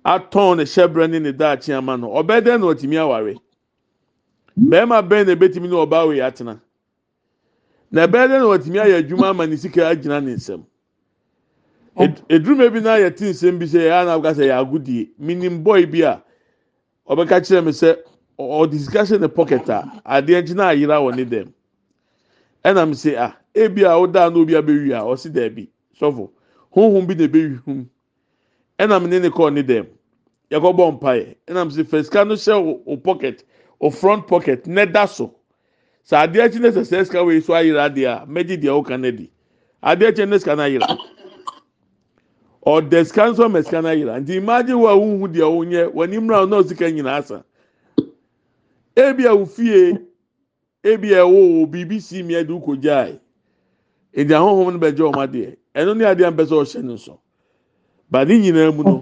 Atɔn 0.06 0.58
ne 0.58 0.64
hyɛbrɛ 0.64 1.10
ne 1.10 1.20
ne 1.20 1.32
daakye 1.32 1.76
ama 1.76 1.98
no. 1.98 2.10
Ɔbɛ 2.10 2.42
dɛ 2.42 2.60
na 2.60 2.66
ɔtumi 2.68 2.98
aware. 3.00 3.36
Bɛrima 4.60 5.02
bɛn 5.08 5.26
na 5.28 5.34
ebetumi 5.36 5.70
ne 5.70 5.76
ɔbaa 5.76 6.08
yɛ 6.16 6.28
atena. 6.28 6.60
na 7.94 8.08
ɛbɛyɛ 8.08 8.28
dɛ 8.30 8.38
na 8.40 8.46
wɔtumi 8.46 8.80
ayɛ 8.82 8.96
adwuma 9.04 9.30
ama 9.30 9.46
ne 9.48 9.56
sika 9.56 9.82
agyina 9.90 10.20
ne 10.24 10.34
nsam 10.36 10.66
eduruma 12.28 12.70
bi 12.74 12.80
na 12.82 12.98
yɛ 12.98 13.16
ti 13.16 13.26
nsɛm 13.26 13.60
bi 13.60 13.66
sɛ 13.66 13.80
yɛ 13.86 14.02
ana 14.02 14.16
aka 14.18 14.34
sɛ 14.34 14.44
yɛ 14.50 14.56
agudie 14.60 15.10
minim 15.20 15.64
boy 15.64 15.86
bi 15.86 16.02
a 16.02 16.24
ɔbɛka 17.08 17.38
kyerɛ 17.46 17.64
mi 17.66 17.72
sɛ 17.72 17.98
ɔde 18.40 18.80
sika 18.80 19.00
hyɛ 19.06 19.20
ne 19.22 19.28
pocket 19.28 19.70
a. 19.70 20.02
Adeɛ 20.06 20.42
nkyi 20.42 20.56
na 20.56 20.64
ayera 20.74 20.98
wɔ 21.06 21.16
ne 21.16 21.24
dɛm 21.26 21.48
ɛnam 22.66 22.92
sɛ 22.98 23.14
a 23.16 23.38
ebi 23.54 23.84
a 23.86 23.94
ɔda 23.94 24.34
na 24.34 24.40
obi 24.40 24.54
abɛwi 24.54 24.90
a 24.92 25.06
ɔsi 25.06 25.30
dɛbi 25.32 25.68
sɔfo 26.02 26.32
honhom 26.76 27.06
bi 27.08 27.14
na 27.14 27.28
ɛbɛwi 27.28 27.62
hum 27.66 27.90
ɛnam 28.88 29.08
ne 29.10 29.20
ne 29.20 29.30
kɔɔ 29.30 29.54
ne 29.54 29.64
dɛm. 29.64 29.88
Yɛkɔ 30.52 30.76
bɔ 30.78 30.92
mpaeɛ. 31.00 31.36
Ɛnam 31.48 31.70
sɛ 31.72 31.84
fɛ 31.84 32.04
sika 32.06 32.26
no 32.26 32.36
hyɛ 32.36 32.82
o 32.86 32.98
pocket 32.98 33.44
o 33.80 33.90
front 33.90 34.28
pocket 34.28 34.68
ne 34.68 34.86
da 34.86 35.06
so. 35.06 35.34
sɛ 36.06 36.28
adeɛ 36.28 36.42
akyi 36.50 36.60
ne 36.62 36.70
sɛ 36.70 36.82
sɛ 36.84 37.06
sika 37.06 37.24
wei 37.24 37.40
so 37.42 37.54
ayera 37.54 37.90
adeɛ 37.90 38.06
a 38.24 38.26
mɛgye 38.28 38.58
deɛ 38.62 38.84
ɔka 38.84 39.00
no 39.00 39.12
di 39.12 39.30
adeɛ 39.84 40.08
akyi 40.12 40.30
ne 40.30 40.38
sika 40.40 40.56
no 40.56 40.64
ayera. 40.64 40.98
Ɔda 42.66 43.06
sika 43.06 43.22
nso 43.32 43.50
ma 43.52 43.62
sika 43.62 43.82
no 43.82 43.90
ayera. 43.90 44.20
Nti 44.22 44.36
imagine 44.38 44.80
wo 44.80 44.88
a 44.88 44.96
wohu 44.96 45.28
deɛ 45.28 45.48
wonyɛ 45.48 45.94
w'ani 45.94 46.18
mmra 46.20 46.50
na 46.50 46.62
ɔsika 46.62 46.92
nyinaa 46.94 47.24
sa 47.24 47.44
ebi 48.96 49.26
a 49.26 49.36
wofie 49.36 50.00
ebi 50.84 51.14
a 51.14 51.24
ɛwɔ 51.24 51.40
wɔ 51.66 51.72
biribi 51.72 52.02
si 52.02 52.24
mi 52.24 52.34
ɛde 52.36 52.50
wokɔ 52.50 52.82
gyae 52.82 53.20
edi 54.14 54.34
ahohom 54.34 54.74
no 54.74 54.80
bɛgye 54.80 55.00
wɔn 55.12 55.24
adeɛ 55.28 55.58
ɛno 55.76 55.98
ne 55.98 56.06
adeɛ 56.06 56.32
mpɛ 56.32 56.46
sɛ 56.46 56.56
ɔhyɛ 56.62 56.84
ne 56.84 56.94
nso 56.94 57.20
ba 58.14 58.26
ne 58.26 58.38
nyinaa 58.40 58.72
mu 58.72 58.84
no 58.84 58.96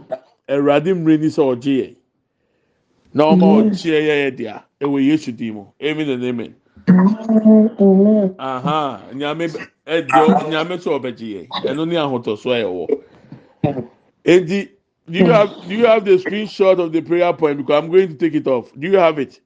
awurade 0.48 0.94
mmerɛ 0.96 1.20
ni 1.20 1.28
sɛ 1.28 1.42
ɔgye 1.52 1.74
yɛ 1.82 1.88
na 3.14 3.24
ɔma 3.32 3.46
ɔkyeɛ 3.60 4.00
yɛyɛ 4.08 4.36
dea 4.38 4.64
ɛwɔ 4.80 5.04
yesu 5.06 5.32
din 5.34 5.54
mu. 5.56 5.66
Amen 5.84 6.10
and 6.10 6.24
amen. 6.24 6.56
Aha 8.40 9.02
nyame 9.14 9.52
ɛdeɛ 9.86 10.48
nyame 10.48 10.76
sɛ 10.80 10.90
ɔbɛgye 10.98 11.28
yɛ 11.36 11.44
ɛno 11.68 11.86
ne 11.88 11.96
ahotɔso 11.96 12.50
a 12.56 12.64
ɛwɔ. 12.64 12.88
Enti 14.24 14.70
do 15.10 15.20
you 15.20 15.26
have 15.26 15.50
do 15.68 15.76
you 15.76 15.86
have 15.86 16.06
the 16.06 16.12
screenshot 16.18 16.80
of 16.80 16.94
the 16.94 17.02
prayer 17.02 17.34
point? 17.34 17.58
Because 17.58 17.84
i'm 17.84 17.92
going 17.92 18.08
to 18.08 18.16
take 18.16 18.34
it 18.36 18.48
off. 18.48 18.72
Do 18.80 18.88
you 18.88 18.98
have 18.98 19.20
it? 19.20 19.42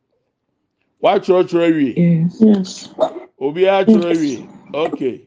Wakyerɛkyerɛ 1.04 1.74
wie. 1.76 1.94
Yes. 2.40 2.90
Obiara 3.42 3.84
kyerɛ 3.90 4.20
wie. 4.20 4.48
Okay. 4.76 5.22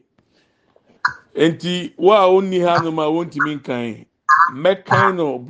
Enti 1.35 1.91
wo 1.97 2.13
a 2.13 2.27
wonni 2.31 2.61
ha 2.63 2.77
nom 2.77 2.99
a 2.99 3.03
wontumi 3.03 3.59
nkan 3.59 4.05
mɛkan 4.53 5.15
no 5.15 5.45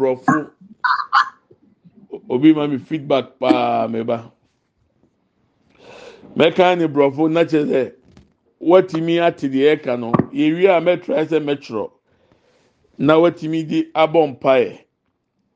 obi 2.30 2.54
ma 2.54 2.68
mi 2.68 2.78
feedback 2.78 3.40
paa 3.40 3.88
mɛba. 3.88 4.32
mɛka 6.36 6.78
ne 6.78 6.88
borɔfo 6.88 7.30
na 7.32 7.44
kyerɛ 7.44 7.66
sɛ 7.70 7.94
watumi 8.62 9.20
ate 9.20 9.48
deɛ 9.50 9.76
ɛka 9.76 10.00
no 10.00 10.12
yɛwie 10.32 10.68
a 10.70 10.80
mɛtra 10.82 11.26
sɛ 11.26 11.40
mɛtwerɛ. 11.44 11.92
Na 12.98 13.16
watumi 13.18 13.64
di 13.68 13.84
abɔ 13.96 14.28
mpaeɛ. 14.40 14.80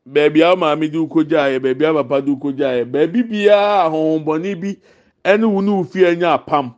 Beebi 0.08 0.41
a 0.41 0.56
maame 0.56 0.89
de 0.91 0.98
ukogya 0.98 1.48
yɛ 1.52 1.60
beebi 1.62 1.86
a 1.89 1.93
papa 1.93 2.22
de 2.22 2.32
ukogya 2.32 2.84
yɛ 2.84 2.91
beebi 2.91 3.24
biara 3.24 3.88
ahohombɔne 3.89 4.60
bi 4.62 4.78
ɛne 5.24 5.46
wo 5.52 5.62
ne 5.62 6.06
anya 6.08 6.38
apam. 6.38 6.74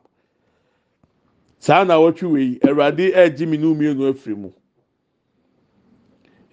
Saa 1.59 1.83
na 1.83 1.95
wɔtwe 1.97 2.31
wei. 2.31 2.59
Awurade 2.63 3.13
ɛregye 3.13 3.47
mi 3.47 3.57
ne 3.57 3.65
mmienu 3.73 4.09
afiri 4.13 4.35
mu. 4.37 4.51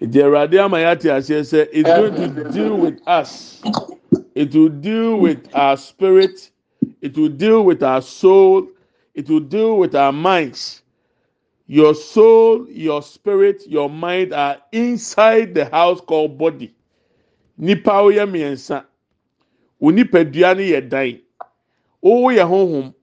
Edi 0.03 0.19
awurade 0.19 0.59
ama 0.59 0.77
aseɛ 0.77 1.41
sɛ 1.41 1.67
it's 1.71 1.89
going 1.89 2.15
to 2.35 2.43
deal 2.51 2.77
with 2.77 2.99
us 3.07 3.61
it 4.35 4.53
will 4.55 4.69
deal 4.69 5.17
with 5.17 5.47
our 5.53 5.77
spirit. 5.77 6.49
It 7.01 7.17
will 7.17 7.29
deal 7.29 7.63
with 7.63 7.83
our 7.83 8.01
soul. 8.01 8.67
It 9.13 9.29
will 9.29 9.39
deal 9.41 9.77
with 9.77 9.95
our 9.95 10.11
minds. 10.11 10.81
Your 11.67 11.93
soul, 11.95 12.67
your 12.69 13.01
spirit, 13.01 13.63
your 13.67 13.89
mind 13.89 14.33
are 14.33 14.57
inside 14.71 15.53
the 15.53 15.65
house 15.65 16.01
called 16.01 16.37
body. 16.37 16.73
Nipa 17.57 17.91
oyɛ 17.91 18.27
mmiɛnsa. 18.27 18.85
Wo 19.79 19.91
nipadua 19.91 20.55
no 20.57 20.61
yɛ 20.63 20.89
dan. 20.89 21.19
Wo 22.01 22.29
yɛ 22.29 22.43
honhom. 22.47 22.93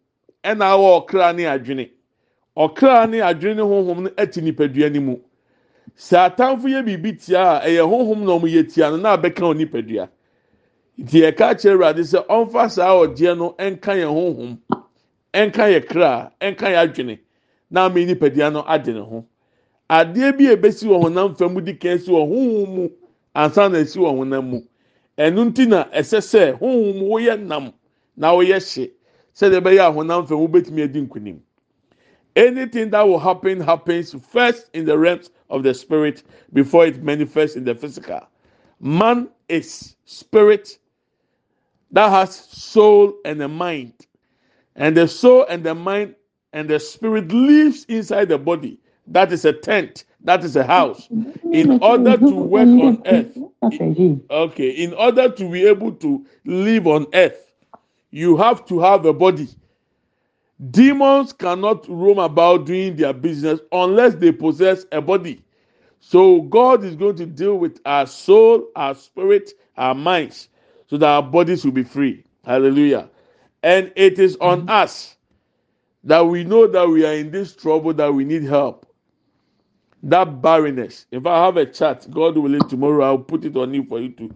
Ɛna 0.43 0.65
awɔ 0.75 1.07
ɔkra 1.07 1.35
ne 1.37 1.45
adwene. 1.45 1.91
Ɔkra 2.57 3.09
ne 3.09 3.19
adwene 3.19 3.57
ne 3.57 3.63
honhom 3.63 4.03
no 4.03 4.11
ɛte 4.11 4.43
nipadua 4.43 4.93
no 4.93 5.01
mu. 5.01 5.17
Sɛ 6.01 6.17
atamfo 6.27 6.67
yɛ 6.69 6.81
biribi 6.83 7.13
tia 7.21 7.61
a 7.61 7.67
ɛyɛ 7.69 7.83
honhom 7.85 8.25
na 8.25 8.33
wɔn 8.33 8.49
yɛ 8.49 8.73
tia 8.73 8.91
no 8.91 8.97
na 8.97 9.17
abɛka 9.17 9.53
nipadua. 9.55 10.09
nti 10.99 11.21
yɛka 11.21 11.47
kyerɛ 11.61 11.75
awurade 11.77 12.03
sɛ 12.03 12.27
ɔmfa 12.27 12.71
saa 12.71 12.95
ɔgyeɛ 13.05 13.37
no 13.37 13.55
nka 13.59 13.93
yɛn 14.01 14.09
honhom 14.09 14.59
nka 15.35 15.65
yɛ 15.69 15.87
kra 15.87 16.33
nka 16.41 16.67
yɛ 16.73 16.79
adwene 16.89 17.19
na 17.71 17.85
ama 17.85 18.01
nipadua 18.01 18.51
no 18.51 18.65
ade 18.67 18.87
ne 18.95 19.01
ho. 19.01 19.27
Adeɛ 19.91 20.39
bi 20.39 20.45
a 20.49 20.57
ebesi 20.57 20.87
wɔ 20.89 21.03
honam 21.05 21.37
fam 21.37 21.63
di 21.63 21.75
kan 21.75 21.99
si 21.99 22.11
wɔ 22.11 22.27
honhom 22.33 22.75
mu 22.75 22.89
ansa 23.35 23.69
na 23.71 23.79
esi 23.81 23.99
wɔ 23.99 24.17
honam 24.17 24.45
mu. 24.51 24.61
Ɛnu 25.19 25.51
nti 25.53 25.69
na 25.69 25.85
ɛsɛ 25.85 26.21
sɛ 26.25 26.59
honhom 26.59 26.97
mu 26.99 27.09
woyɛ 27.11 27.39
nam 27.39 27.75
na 28.17 28.33
woyɛ 28.33 28.57
hye. 28.57 28.91
Sɛdeɛ 29.35 29.61
ɛbɛyɛ 29.61 29.81
a 29.89 29.93
honam 29.93 30.27
fam 30.27 30.39
wobɛtumi 30.39 30.85
adi 30.85 31.03
nkunim 31.03 31.41
anything 32.37 32.91
that 32.91 33.03
will 33.07 33.19
happen 33.19 33.61
happens 33.61 34.15
first 34.31 34.71
in 34.73 34.85
the 34.85 34.97
realms 34.97 35.31
of 35.51 35.63
the 35.63 35.75
spirit 35.75 36.23
before 36.53 36.87
it 36.87 37.03
manifests 37.03 37.57
in 37.57 37.65
the 37.65 37.75
physical 37.75 38.21
man 38.81 39.29
is 39.49 39.97
spirit 40.07 40.79
that 41.93 42.11
has 42.11 42.35
soul 42.35 43.15
and 43.25 43.43
a 43.43 43.49
mind. 43.49 43.95
And 44.77 44.97
the 44.97 45.09
soul 45.09 45.47
and 45.49 45.65
the 45.65 45.75
mind 45.75 46.15
and 46.53 46.69
the 46.69 46.81
spirit 46.81 47.33
lives 47.33 47.85
inside 47.89 48.29
the 48.29 48.39
body. 48.39 48.81
That 49.09 49.33
is 49.33 49.45
a 49.45 49.53
tent. 49.53 50.05
That 50.25 50.45
is 50.45 50.57
a 50.57 50.65
house. 50.65 51.09
In 51.53 51.77
order 51.81 52.17
to 52.17 52.35
work 52.37 52.79
on 52.79 53.03
earth, 53.07 53.43
okay, 54.31 54.71
in 54.71 54.95
order 54.95 55.29
to 55.31 55.51
be 55.51 55.67
able 55.67 55.93
to 55.95 56.25
live 56.45 56.87
on 56.87 57.07
earth, 57.15 57.53
you 58.11 58.37
have 58.37 58.67
to 58.67 58.81
have 58.81 59.05
a 59.07 59.13
body. 59.13 59.49
Demons 60.69 61.33
cannot 61.33 61.89
roam 61.89 62.19
about 62.19 62.67
doing 62.67 62.97
their 62.97 63.15
business 63.15 63.61
unless 63.73 64.15
they 64.17 64.31
possess 64.31 64.85
a 64.93 65.01
body. 65.01 65.43
So 66.01 66.43
God 66.43 66.85
is 66.85 66.97
going 66.97 67.17
to 67.17 67.27
deal 67.27 67.57
with 67.57 67.81
our 67.87 68.07
soul, 68.07 68.69
our 68.77 68.95
spirit, 68.95 69.53
our 69.77 69.95
minds 69.95 70.49
so 70.87 70.99
that 70.99 71.07
our 71.07 71.23
bodies 71.23 71.65
will 71.65 71.73
be 71.73 71.85
free. 71.85 72.25
Hallelujah. 72.45 73.09
And 73.63 73.93
it 73.97 74.19
is 74.19 74.37
on 74.41 74.63
mm-hmm. 74.63 74.71
us 74.71 75.17
that 76.05 76.27
we 76.27 76.45
know 76.45 76.67
that 76.67 76.89
we 76.89 77.07
are 77.07 77.13
in 77.15 77.31
this 77.31 77.55
trouble, 77.55 77.95
that 77.95 78.13
we 78.13 78.25
need 78.25 78.43
help. 78.43 78.87
That 80.03 80.43
barrenness. 80.43 81.07
If 81.11 81.27
I 81.27 81.45
have 81.45 81.57
a 81.59 81.67
chart, 81.67 82.07
God 82.11 82.37
willing, 82.37 82.67
tomorrow 82.69 83.05
I'll 83.05 83.19
put 83.19 83.45
it 83.45 83.57
on 83.57 83.73
you 83.73 83.85
for 83.85 84.01
you 84.01 84.11
to 84.13 84.31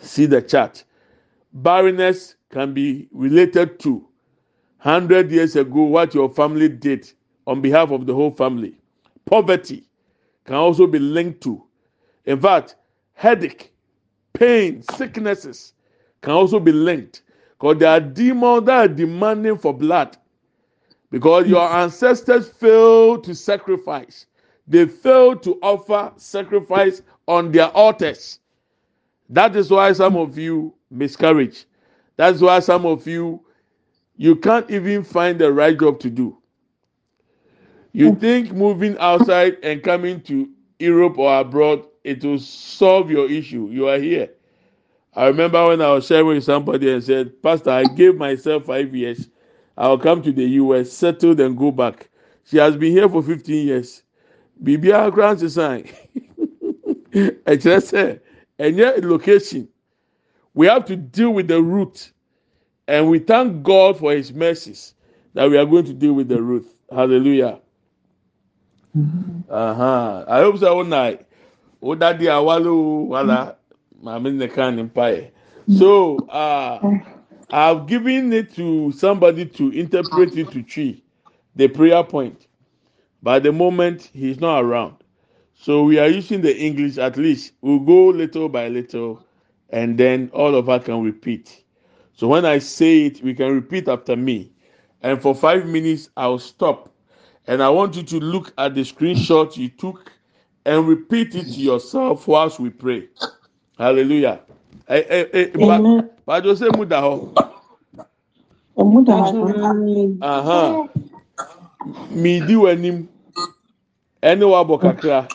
see 0.00 0.26
the 0.26 0.40
chart. 0.40 0.84
Barrenness 1.52 2.36
can 2.50 2.72
be 2.72 3.08
related 3.12 3.80
to 3.80 4.07
100 4.82 5.30
years 5.32 5.56
ago 5.56 5.82
what 5.82 6.14
your 6.14 6.28
family 6.28 6.68
did 6.68 7.10
on 7.46 7.60
behalf 7.60 7.90
of 7.90 8.06
the 8.06 8.14
whole 8.14 8.30
family. 8.30 8.78
Poverty 9.24 9.84
can 10.44 10.54
also 10.54 10.86
be 10.86 10.98
linked 10.98 11.40
to. 11.42 11.64
In 12.26 12.40
fact, 12.40 12.76
headache, 13.14 13.72
pain, 14.34 14.82
sicknesses 14.94 15.72
can 16.22 16.32
also 16.32 16.60
be 16.60 16.72
linked 16.72 17.22
because 17.52 17.78
there 17.78 17.90
are 17.90 18.00
demons 18.00 18.66
that 18.66 18.78
are 18.78 18.88
demanding 18.94 19.58
for 19.58 19.74
blood 19.74 20.16
because 21.10 21.48
your 21.48 21.68
ancestors 21.68 22.48
failed 22.48 23.24
to 23.24 23.34
sacrifice. 23.34 24.26
They 24.68 24.86
failed 24.86 25.42
to 25.44 25.58
offer 25.62 26.12
sacrifice 26.16 27.02
on 27.26 27.50
their 27.50 27.68
altars. 27.68 28.40
That 29.30 29.56
is 29.56 29.70
why 29.70 29.92
some 29.92 30.16
of 30.16 30.38
you 30.38 30.74
miscarriage. 30.90 31.64
That's 32.16 32.40
why 32.40 32.60
some 32.60 32.86
of 32.86 33.06
you 33.06 33.44
you 34.18 34.36
can't 34.36 34.70
even 34.70 35.02
find 35.02 35.38
the 35.38 35.50
right 35.50 35.78
job 35.78 36.00
to 36.00 36.10
do. 36.10 36.36
You 37.92 38.14
think 38.16 38.52
moving 38.52 38.98
outside 38.98 39.56
and 39.62 39.82
coming 39.82 40.20
to 40.22 40.50
Europe 40.78 41.18
or 41.18 41.40
abroad 41.40 41.84
it 42.04 42.24
will 42.24 42.38
solve 42.38 43.10
your 43.10 43.30
issue. 43.30 43.68
You 43.70 43.88
are 43.88 43.98
here. 43.98 44.30
I 45.14 45.26
remember 45.26 45.68
when 45.68 45.82
I 45.82 45.90
was 45.92 46.06
sharing 46.06 46.26
with 46.26 46.44
somebody 46.44 46.92
and 46.92 47.02
said, 47.02 47.42
Pastor, 47.42 47.70
I 47.70 47.84
gave 47.84 48.16
myself 48.16 48.66
five 48.66 48.94
years. 48.94 49.28
I'll 49.76 49.98
come 49.98 50.22
to 50.22 50.32
the 50.32 50.44
US, 50.44 50.92
settle, 50.92 51.34
then 51.34 51.54
go 51.54 51.70
back. 51.70 52.08
She 52.44 52.56
has 52.56 52.76
been 52.76 52.92
here 52.92 53.08
for 53.08 53.22
15 53.22 53.66
years. 53.66 54.02
Bibia 54.62 55.12
grants 55.12 55.42
a 55.42 55.50
sign. 55.50 55.88
Ɛkyerɛ 57.12 57.80
sɛ 57.80 58.20
ɛnyɛ 58.58 59.04
location. 59.04 59.68
We 60.54 60.66
have 60.66 60.84
to 60.86 60.96
deal 60.96 61.30
with 61.30 61.48
the 61.48 61.62
root. 61.62 62.12
And 62.88 63.10
we 63.10 63.20
thank 63.20 63.62
God 63.64 63.98
for 63.98 64.12
his 64.12 64.32
mercies 64.32 64.94
that 65.34 65.50
we 65.50 65.58
are 65.58 65.66
going 65.66 65.84
to 65.86 65.94
deal 65.94 66.14
with 66.14 66.28
the 66.28 66.42
root. 66.42 66.66
Hallelujah. 66.90 67.60
Uh-huh. 69.50 70.24
I 70.28 70.40
hope 70.40 70.58
so 70.58 70.76
one 70.76 70.88
night. 70.88 71.26
O 71.82 71.94
daddy 71.94 72.26
awalo 72.26 73.06
wala 73.06 73.56
maame 74.02 74.34
ne 74.34 74.48
kan 74.48 74.76
ne 74.76 74.84
mpae. 74.84 75.30
So 75.68 76.26
uh 76.28 76.82
I've 77.50 77.86
given 77.86 78.32
it 78.32 78.54
to 78.56 78.92
somebody 78.92 79.46
to 79.46 79.70
interpret 79.70 80.36
it 80.36 80.50
to 80.52 80.62
Twi, 80.62 81.02
the 81.56 81.68
prayer 81.68 82.04
point. 82.04 82.48
But 83.22 83.42
the 83.44 83.52
moment 83.52 84.10
he's 84.14 84.40
not 84.40 84.64
around. 84.64 84.96
So 85.54 85.84
we 85.84 85.98
are 85.98 86.08
using 86.08 86.40
the 86.42 86.56
English 86.56 86.98
at 86.98 87.16
least. 87.18 87.52
We'll 87.62 87.80
go 87.80 88.06
little 88.06 88.48
by 88.48 88.68
little 88.68 89.22
and 89.70 89.98
then 89.98 90.30
all 90.32 90.54
of 90.54 90.68
us 90.70 90.84
can 90.84 91.02
repeat. 91.02 91.64
So 92.18 92.26
when 92.26 92.44
I 92.44 92.58
say 92.58 93.06
it, 93.06 93.22
we 93.22 93.32
can 93.32 93.54
repeat 93.54 93.86
after 93.86 94.16
me. 94.16 94.50
And 95.04 95.22
for 95.22 95.36
five 95.36 95.66
minutes, 95.66 96.10
I'll 96.16 96.40
stop. 96.40 96.92
And 97.46 97.62
I 97.62 97.68
want 97.68 97.94
you 97.94 98.02
to 98.02 98.18
look 98.18 98.52
at 98.58 98.74
the 98.74 98.80
screenshot 98.80 99.56
you 99.56 99.68
took 99.68 100.10
and 100.66 100.88
repeat 100.88 101.36
it 101.36 101.44
to 101.44 101.60
yourself 101.60 102.26
whilst 102.26 102.58
we 102.58 102.70
pray. 102.70 103.06
Hallelujah. 103.78 104.40
Eh, 104.88 105.04
eh, 105.08 105.24
eh, 105.32 105.46
Mi 112.10 112.40
di 112.40 112.54
kakra. 114.82 115.28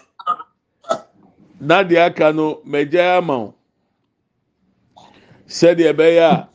Na 1.62 1.82
deɛ 1.82 2.08
aka 2.08 2.34
no, 2.34 2.60
mɛgya 2.68 3.20
ama 3.20 3.38
wo. 3.40 3.54
Sɛdeɛ 5.60 5.94
ɛbɛyɛ 5.94 6.24
a, 6.32 6.50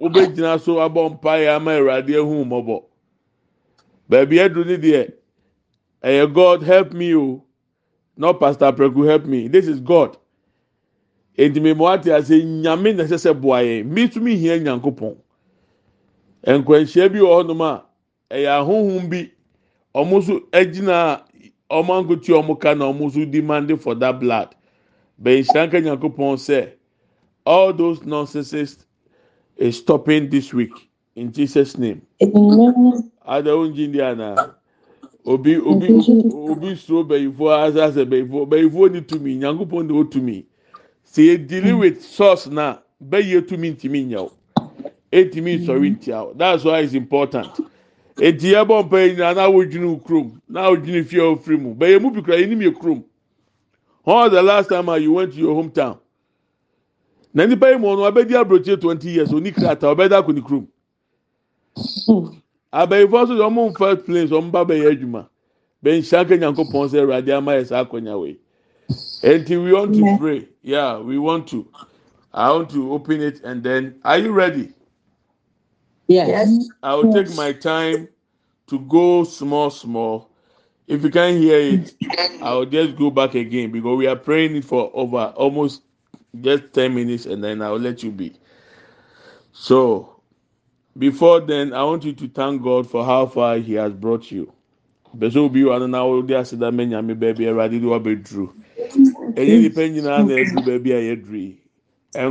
wobɛgyina 0.00 0.60
so 0.60 0.72
abɔ 0.80 1.10
mpaeɛ 1.20 1.56
ama 1.56 1.70
Awurade 1.72 2.10
ehu 2.14 2.44
mmɔbɔ. 2.44 2.76
Baabi 4.08 4.36
ɛdu 4.44 4.66
ne 4.66 4.76
deɛ, 4.76 5.12
ɛyɛ 6.04 6.32
God 6.34 6.62
help 6.62 6.92
me 6.92 7.14
o. 7.14 7.42
not 8.16 8.40
pastor 8.40 8.72
preku 8.72 9.06
help 9.06 9.24
me. 9.26 9.48
This 9.48 9.66
is 9.68 9.80
god. 9.80 10.16
Eti 11.38 11.60
mi 11.60 11.74
mo 11.74 11.86
ate 11.88 12.06
ase 12.06 12.30
nyame 12.44 12.96
na 12.96 13.04
ɛsɛ 13.04 13.18
sɛ 13.18 13.40
boa 13.40 13.58
yɛn 13.60 13.84
mi 13.84 14.08
tumi 14.08 14.36
hia 14.36 14.58
nyankopɔn 14.58 15.16
nkwanhyia 16.46 17.12
bi 17.12 17.18
wɔ 17.18 17.44
hɔnom 17.44 17.60
a 17.60 17.84
ɛyɛ 18.34 18.48
ahohom 18.60 19.10
bi 19.10 19.30
ɔmo 19.94 20.18
nso 20.18 20.40
gyina 20.50 21.22
ɔmo 21.70 21.90
ankoti 21.92 22.32
ɔmo 22.32 22.58
ka 22.58 22.72
na 22.74 22.86
ɔmo 22.90 23.06
nso 23.10 23.30
demand 23.30 23.80
for 23.82 23.94
that 23.94 24.18
blood. 24.18 24.54
Bɛnhyira 25.22 25.68
nka 25.68 25.80
nyankopɔn 25.84 26.36
sɛ 26.40 26.72
all 27.46 27.72
those 27.72 28.02
nonsenses 28.04 28.84
is 29.56 29.78
stopping 29.78 30.28
this 30.28 30.52
week 30.52 30.72
in 31.14 31.32
jesus 31.32 31.78
name. 31.78 32.02
adawo 33.26 33.66
njindi 33.66 34.02
ana. 34.02 34.54
obi 35.24 35.56
obi 35.56 35.86
obi 36.34 36.76
suro 36.76 37.04
bẹyìfo 37.04 37.54
asase 37.54 38.04
bẹyìfo 38.04 38.46
bẹyìfo 38.46 38.92
ni 38.92 39.00
tumi 39.00 39.36
nyankopɔn 39.36 39.88
de 39.88 39.94
o 39.94 40.04
tumi 40.04 40.44
sɛ 41.12 41.22
yɛ 41.48 41.70
hmm. 41.70 41.78
with 41.78 42.02
source 42.02 42.46
na 42.46 42.78
bɛyɛ 43.02 43.48
tumi 43.48 43.70
ntumi 43.70 44.06
nya 44.06 44.20
o 44.20 44.32
etumi 45.12 45.58
sɔre 45.66 45.96
ntia. 45.96 46.22
O 46.22 46.32
that's 46.36 46.64
why 46.64 46.80
it's 46.80 46.94
important. 46.94 47.48
Eti 48.16 48.52
yɛ 48.52 48.66
bɔ 48.66 48.84
mpa 48.86 48.98
yi 49.00 49.14
nyinaa 49.14 49.34
n'awo 49.34 49.64
dwene 49.64 50.00
kurom 50.04 50.40
n'awo 50.50 50.76
dwene 50.76 51.04
fie 51.04 51.18
ofiri 51.20 51.60
mu 51.60 51.74
bɛyɛ 51.74 52.00
mu 52.02 52.10
bi 52.10 52.22
kura 52.22 52.36
yɛ 52.36 52.48
nim 52.48 52.60
yɛ 52.60 52.74
kurom 52.74 53.04
when 54.04 54.16
was 54.16 54.30
the 54.32 54.42
last 54.42 54.68
time 54.68 54.88
you 55.02 55.12
went 55.12 55.32
to 55.32 55.38
your 55.38 55.54
hometown 55.60 55.98
na 57.36 57.46
nipa 57.46 57.68
yi 57.70 57.76
mu 57.76 57.86
ɔno 57.92 58.06
abɛdi 58.08 58.34
aburokye 58.34 58.80
twenty 58.80 59.10
years 59.10 59.30
oni 59.32 59.52
krataa 59.52 59.92
ɔbɛda 59.94 60.16
akɔ 60.22 60.34
ne 60.34 60.40
kurom. 60.40 60.66
Abɛyifo 62.72 63.12
nso 63.12 63.36
deɛ 63.36 63.46
ɔmo 63.50 63.70
nfa 63.72 63.96
planes 64.06 64.30
ɔmo 64.30 64.50
ba 64.50 64.64
bɛyɛ 64.64 64.92
adwuma. 64.96 65.28
Bɛnhyia 65.84 66.24
nka 66.24 66.36
nyankopɔn 66.40 66.88
sɛ 66.88 66.96
ɛwurade 67.04 67.36
ama 67.36 67.52
yɛ 67.52 67.66
saa 67.66 67.84
akɔnya 67.84 68.18
wei. 68.18 68.38
Eti 69.22 69.62
we 69.62 69.70
want 69.74 69.94
to 69.94 70.16
pray. 70.18 70.48
Yeah 70.62 70.98
we 70.98 71.18
want 71.18 71.46
to. 71.48 71.68
I 72.32 72.50
want 72.52 72.70
to 72.70 72.92
open 72.94 73.20
it 73.20 73.42
and 73.44 73.62
then 73.62 73.96
are 74.02 74.16
you 74.16 74.32
ready. 74.32 74.72
yes. 76.08 76.70
i 76.82 76.94
will 76.94 77.12
take 77.12 77.34
my 77.36 77.52
time 77.52 78.08
to 78.68 78.78
go 78.78 79.24
small 79.24 79.68
small. 79.68 80.30
If 80.86 81.02
you 81.02 81.10
can't 81.10 81.36
hear 81.36 81.58
it 81.58 81.94
i 82.40 82.54
will 82.54 82.64
just 82.64 82.96
go 82.96 83.10
back 83.10 83.34
again 83.34 83.72
because 83.72 83.98
we 83.98 84.06
are 84.06 84.16
praying 84.16 84.56
it 84.56 84.64
for 84.64 84.90
over 84.94 85.34
almost 85.36 85.82
just 86.42 86.72
ten 86.72 86.94
minutes 86.94 87.26
and 87.26 87.42
then 87.42 87.62
i 87.62 87.70
will 87.70 87.78
let 87.80 88.02
you 88.02 88.10
be 88.10 88.32
so. 89.52 90.16
Before 90.98 91.40
then, 91.40 91.72
I 91.74 91.82
want 91.84 92.04
you 92.04 92.12
to 92.14 92.28
thank 92.28 92.62
God 92.62 92.88
for 92.88 93.04
how 93.04 93.26
far 93.26 93.58
He 93.58 93.74
has 93.74 93.92
brought 93.92 94.30
you. 94.30 94.52
Bẹ̀sẹ̀ 95.16 95.38
obi 95.44 95.64
wa 95.64 95.78
no 95.78 95.86
na 95.86 95.98
wọ́n 96.04 96.26
di 96.26 96.34
aseda 96.34 96.70
mẹ́nyà 96.70 97.04
mi 97.06 97.14
bẹ́ẹ̀bi 97.14 97.44
ẹ̀rọ̀adé 97.50 97.80
ni 97.80 97.86
wọ́n 97.90 98.02
bẹ 98.04 98.12
duru. 98.24 98.46
Ẹ̀yẹ́ 99.40 99.60
nípa 99.62 99.82
nyinaa 99.92 100.22
na 100.26 100.32
ẹ̀duru 100.40 100.60
bẹ́ẹ̀bi 100.66 100.90
a 100.92 101.00
yẹ 101.08 101.14
duru 101.22 101.36
yi. 101.44 101.52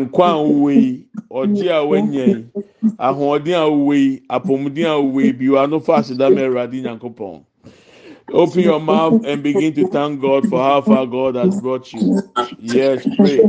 Nkwa 0.01 0.27
a 0.33 0.73
yi, 0.73 1.05
ọ̀gye 1.39 1.69
a 1.71 1.81
wọ́nyẹ̀ 1.89 2.27
yi, 2.29 2.45
ahoɔden 3.07 3.53
a 3.57 3.65
wọ́wọ́ 3.73 3.95
yi, 4.01 4.09
apɔmuden 4.35 4.85
a 4.85 4.95
wọ́wọ́ 5.01 5.21
yi 5.25 5.31
bi 5.39 5.45
wọ́n 5.53 5.63
ano 5.63 5.77
fa 5.85 5.93
aseda 5.99 6.25
mẹ́ 6.35 6.45
ẹ̀rọ̀adé 6.47 6.77
nyanko 6.85 7.09
pɔn. 7.17 7.35
Open 8.33 8.61
your 8.63 8.79
mouth 8.79 9.23
and 9.25 9.43
begin 9.43 9.73
to 9.75 9.87
thank 9.87 10.19
God 10.21 10.47
for 10.49 10.59
how 10.59 10.81
far 10.81 11.05
God 11.05 11.35
has 11.35 11.61
brought 11.61 11.91
you. 11.93 12.21
Yes, 12.59 13.05
pray. 13.17 13.39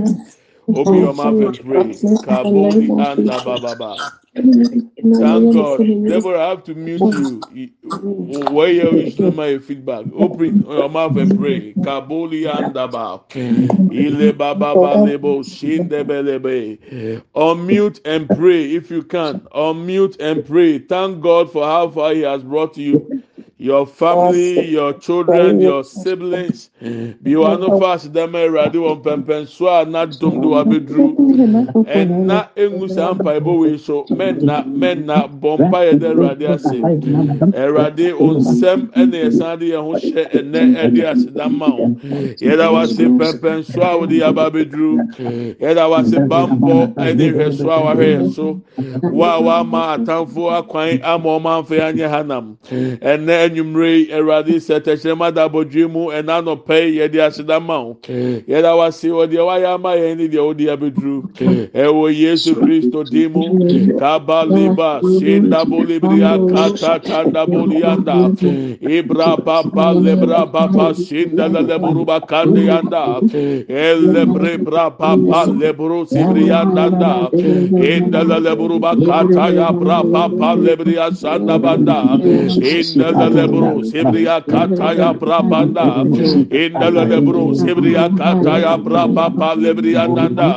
Open 0.73 0.99
your 0.99 1.15
mouth 1.15 1.41
and 1.41 1.61
pray. 1.61 2.03
Kabodi 2.23 2.99
anda 2.99 3.41
bababa. 3.41 4.03
Thank 5.17 5.51
God. 5.53 5.85
I 6.37 6.51
have 6.51 6.65
to 6.65 6.75
mute 6.75 7.13
you. 7.13 7.47
Where 8.27 8.73
you 8.73 8.91
listen 8.93 9.35
my 9.37 9.59
feedback. 9.59 10.07
Open 10.15 10.63
your 10.69 10.91
mouth 10.91 11.17
and 11.17 11.35
pray. 11.35 11.75
Kaboli 11.77 12.45
andaba. 12.45 13.23
Ile 13.91 14.33
baba 14.33 14.77
balebo 14.77 15.43
shindebelebe. 15.45 16.81
Unmute 17.37 18.01
and 18.05 18.31
pray 18.33 18.75
if 18.75 18.91
you 18.91 19.03
can. 19.05 19.41
Unmute 19.55 20.21
and 20.21 20.45
pray. 20.45 20.79
Thank 20.81 21.23
God 21.23 21.53
for 21.53 21.65
how 21.65 21.91
far 21.91 22.15
He 22.15 22.23
has 22.23 22.43
brought 22.45 22.79
you. 22.79 23.07
Your 23.59 23.87
family, 23.87 24.69
your 24.69 24.93
children, 24.95 25.61
your 25.61 25.83
siblings. 25.85 26.71
Bi 26.81 27.35
wa 27.37 27.57
no 27.57 27.81
fa 27.81 27.97
asedam 27.97 28.33
awurade 28.37 28.75
wɔ 28.77 29.03
mpɛmpɛnso 29.03 29.67
a 29.83 29.85
na 29.89 30.05
dom 30.07 30.41
do 30.41 30.49
abɛduru. 30.51 31.17
Ɛna 31.87 32.49
engu 32.57 32.89
saa 32.91 33.15
mpaebɔ 33.15 33.59
wei 33.61 33.77
so 33.79 34.05
mɛnna 34.11 34.67
mɛnna 34.67 35.41
bɔ 35.41 35.59
mpa 35.59 35.79
yɛ 35.89 35.99
dɛ 35.99 36.13
awurade 36.15 36.43
ase. 36.55 36.71
Awurade 37.57 38.13
onsɛm 38.13 38.93
ɛna 38.93 39.17
yɛsan 39.25 39.59
de 39.59 39.67
yɛn 39.71 39.83
ho 39.85 39.95
hyɛ 39.95 40.31
ɛnɛ 40.33 40.77
ɛde 40.77 41.03
asedam 41.13 41.57
ma 41.59 41.69
wo. 41.71 41.97
Yɛda 42.41 42.73
wase 42.73 42.99
mpɛmpɛnso 43.09 43.81
a 43.81 43.97
wɔde 43.97 44.19
yaba 44.21 44.51
abɛduru. 44.51 45.57
Yɛda 45.59 45.89
wase 45.91 46.19
bambɔ 46.29 46.95
ɛne 46.95 47.33
hwɛ 47.35 47.53
so 47.55 47.71
a 47.71 47.81
wahwɛ 47.81 48.07
yɛ 48.21 48.33
so. 48.35 48.61
Wa 49.11 49.39
a 49.39 49.41
wama 49.43 49.97
atamfo 49.97 50.53
akwan 50.53 51.01
ama 51.03 51.39
ɔmo 51.41 51.49
anfa 51.65 51.75
yɛ 51.77 51.95
anyɛ 51.95 52.09
hanam. 52.11 52.57
Ɛnɛ 53.01 53.46
enyimire 53.47 53.91
yi 53.99 54.13
awurade 54.13 54.55
sɛ 54.61 54.81
tɛkyerɛma 54.81 55.33
da 55.35 55.49
abɔdwe 55.49 55.91
mu 55.91 56.11
ɛna 56.11 56.43
anɔpɛ 56.43 56.77
yi 56.87 56.99
yɛde 56.99 57.19
aseda 57.27 57.61
ma 57.61 57.79
wo. 57.81 57.97
Yɛda 58.07 58.77
wase 58.77 59.09
ɔdeɛ 59.09 59.43
wayɛ 59.47 59.75
ama 59.75 59.91
yɛn 59.97 60.17
ne 60.19 60.29
deɛ 60.29 60.43
ɔde 60.51 60.65
abɛduru. 60.75 61.23
Ɛwɔ 61.75 62.15
yesu 62.17 62.55
kristo 62.55 63.05
din 63.05 63.33
mu. 63.33 63.99
Kaba 63.99 64.45
liba 64.47 65.01
sindabo 65.03 65.85
libria 65.87 66.37
kata 66.49 67.01
kandabo 67.01 67.67
lianda. 67.67 68.31
Ibra 68.83 69.37
papa 69.45 69.95
lebra 69.95 70.47
papa 70.51 70.95
sindala 70.95 71.61
leburuba 71.63 72.21
kande 72.27 72.67
yanda. 72.67 73.21
Elebre 73.69 74.59
bra 74.63 74.91
papa 74.91 75.47
lebru 75.51 76.07
sibrianda 76.07 76.91
da 76.99 77.29
indala 77.33 78.39
leburuba 78.41 78.95
kata 79.05 79.55
ya 79.55 79.73
bra 79.73 80.03
papa 80.03 80.57
lebria 80.57 81.11
sanda 81.13 81.59
banda. 81.61 82.19
Indala 82.21 83.31
lebro 83.37 83.83
sebriya 83.91 84.41
kataya 84.53 85.11
brabanda 85.21 85.87
indala 86.63 87.05
lebro 87.13 87.53
sebriya 87.55 88.09
kataya 88.21 88.75
brababa 88.85 89.51
lebriya 89.65 90.05
nanda 90.17 90.51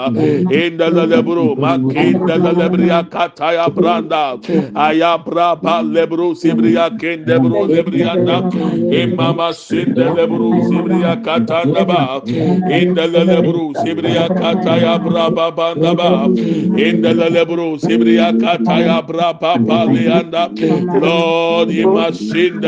indala 0.62 1.06
lebro 1.14 1.56
makindala 1.64 2.52
lebriya 2.60 3.00
kataya 3.16 3.68
branda 3.70 4.40
aya 4.76 5.14
braba 5.20 5.76
lebro 5.84 6.32
sebriya 6.36 6.90
kendebro 7.00 7.68
lebriya 7.68 8.16
na 8.28 8.38
imama 9.04 9.52
sinde 9.54 10.06
lebro 10.18 10.52
sebriya 10.70 11.14
katanda 11.26 11.84
ba. 11.86 12.22
İndala 12.70 13.24
lebro 13.26 13.74
sebriya 13.76 14.28
kataya 14.30 15.00
brababa 15.00 15.76
naba 15.76 16.28
indala 16.78 17.30
lebro 17.30 17.78
sebriya 17.80 18.34
kataya 18.40 19.02
brababa 19.08 19.80
leanda 19.94 20.50
Lord, 21.02 21.72
you 21.72 21.92
must 21.92 22.22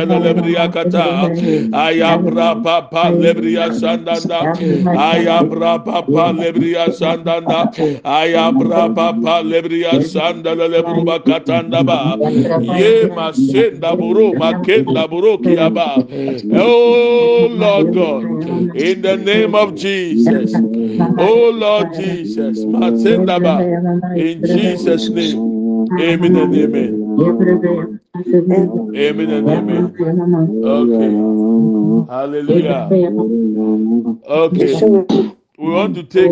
the 0.09 0.15
lebriya 0.19 0.71
kata 0.71 1.31
ayabra 1.73 2.61
papa 2.63 3.11
lebriya 3.11 3.71
sandanda 3.73 4.53
ayabra 4.95 5.83
papa 5.85 6.33
lebriya 6.33 6.87
sandanda 6.93 7.71
ayabra 8.03 8.93
papa 8.95 9.43
lebriya 9.43 10.01
sandala 10.01 10.67
lebruba 10.69 11.19
katanda 11.25 11.83
ye 12.67 13.07
masenda 13.09 13.95
buru 13.97 14.35
makenda 14.35 15.07
buru 15.09 15.37
kiyaba 15.39 16.07
oh 16.53 17.47
lord 17.51 17.91
god 17.93 18.29
in 18.75 19.01
the 19.01 19.17
name 19.17 19.55
of 19.55 19.75
jesus. 19.75 20.61
Oh 21.17 21.51
lord 21.51 21.93
jesus 21.93 22.65
masenda 22.65 23.39
ba 23.41 23.67
in 24.15 24.45
jesus 24.45 25.09
name. 25.09 25.43
Amen 25.99 26.35
and 26.37 26.55
amen 26.55 27.00
Amen 28.95 29.29
and 29.31 29.49
amen. 29.49 29.95
Okay. 30.65 31.09
Hallelujah. 32.11 32.87
Okay. 34.27 34.73
We 35.57 35.69
want 35.69 35.95
to 35.95 36.03
take 36.03 36.31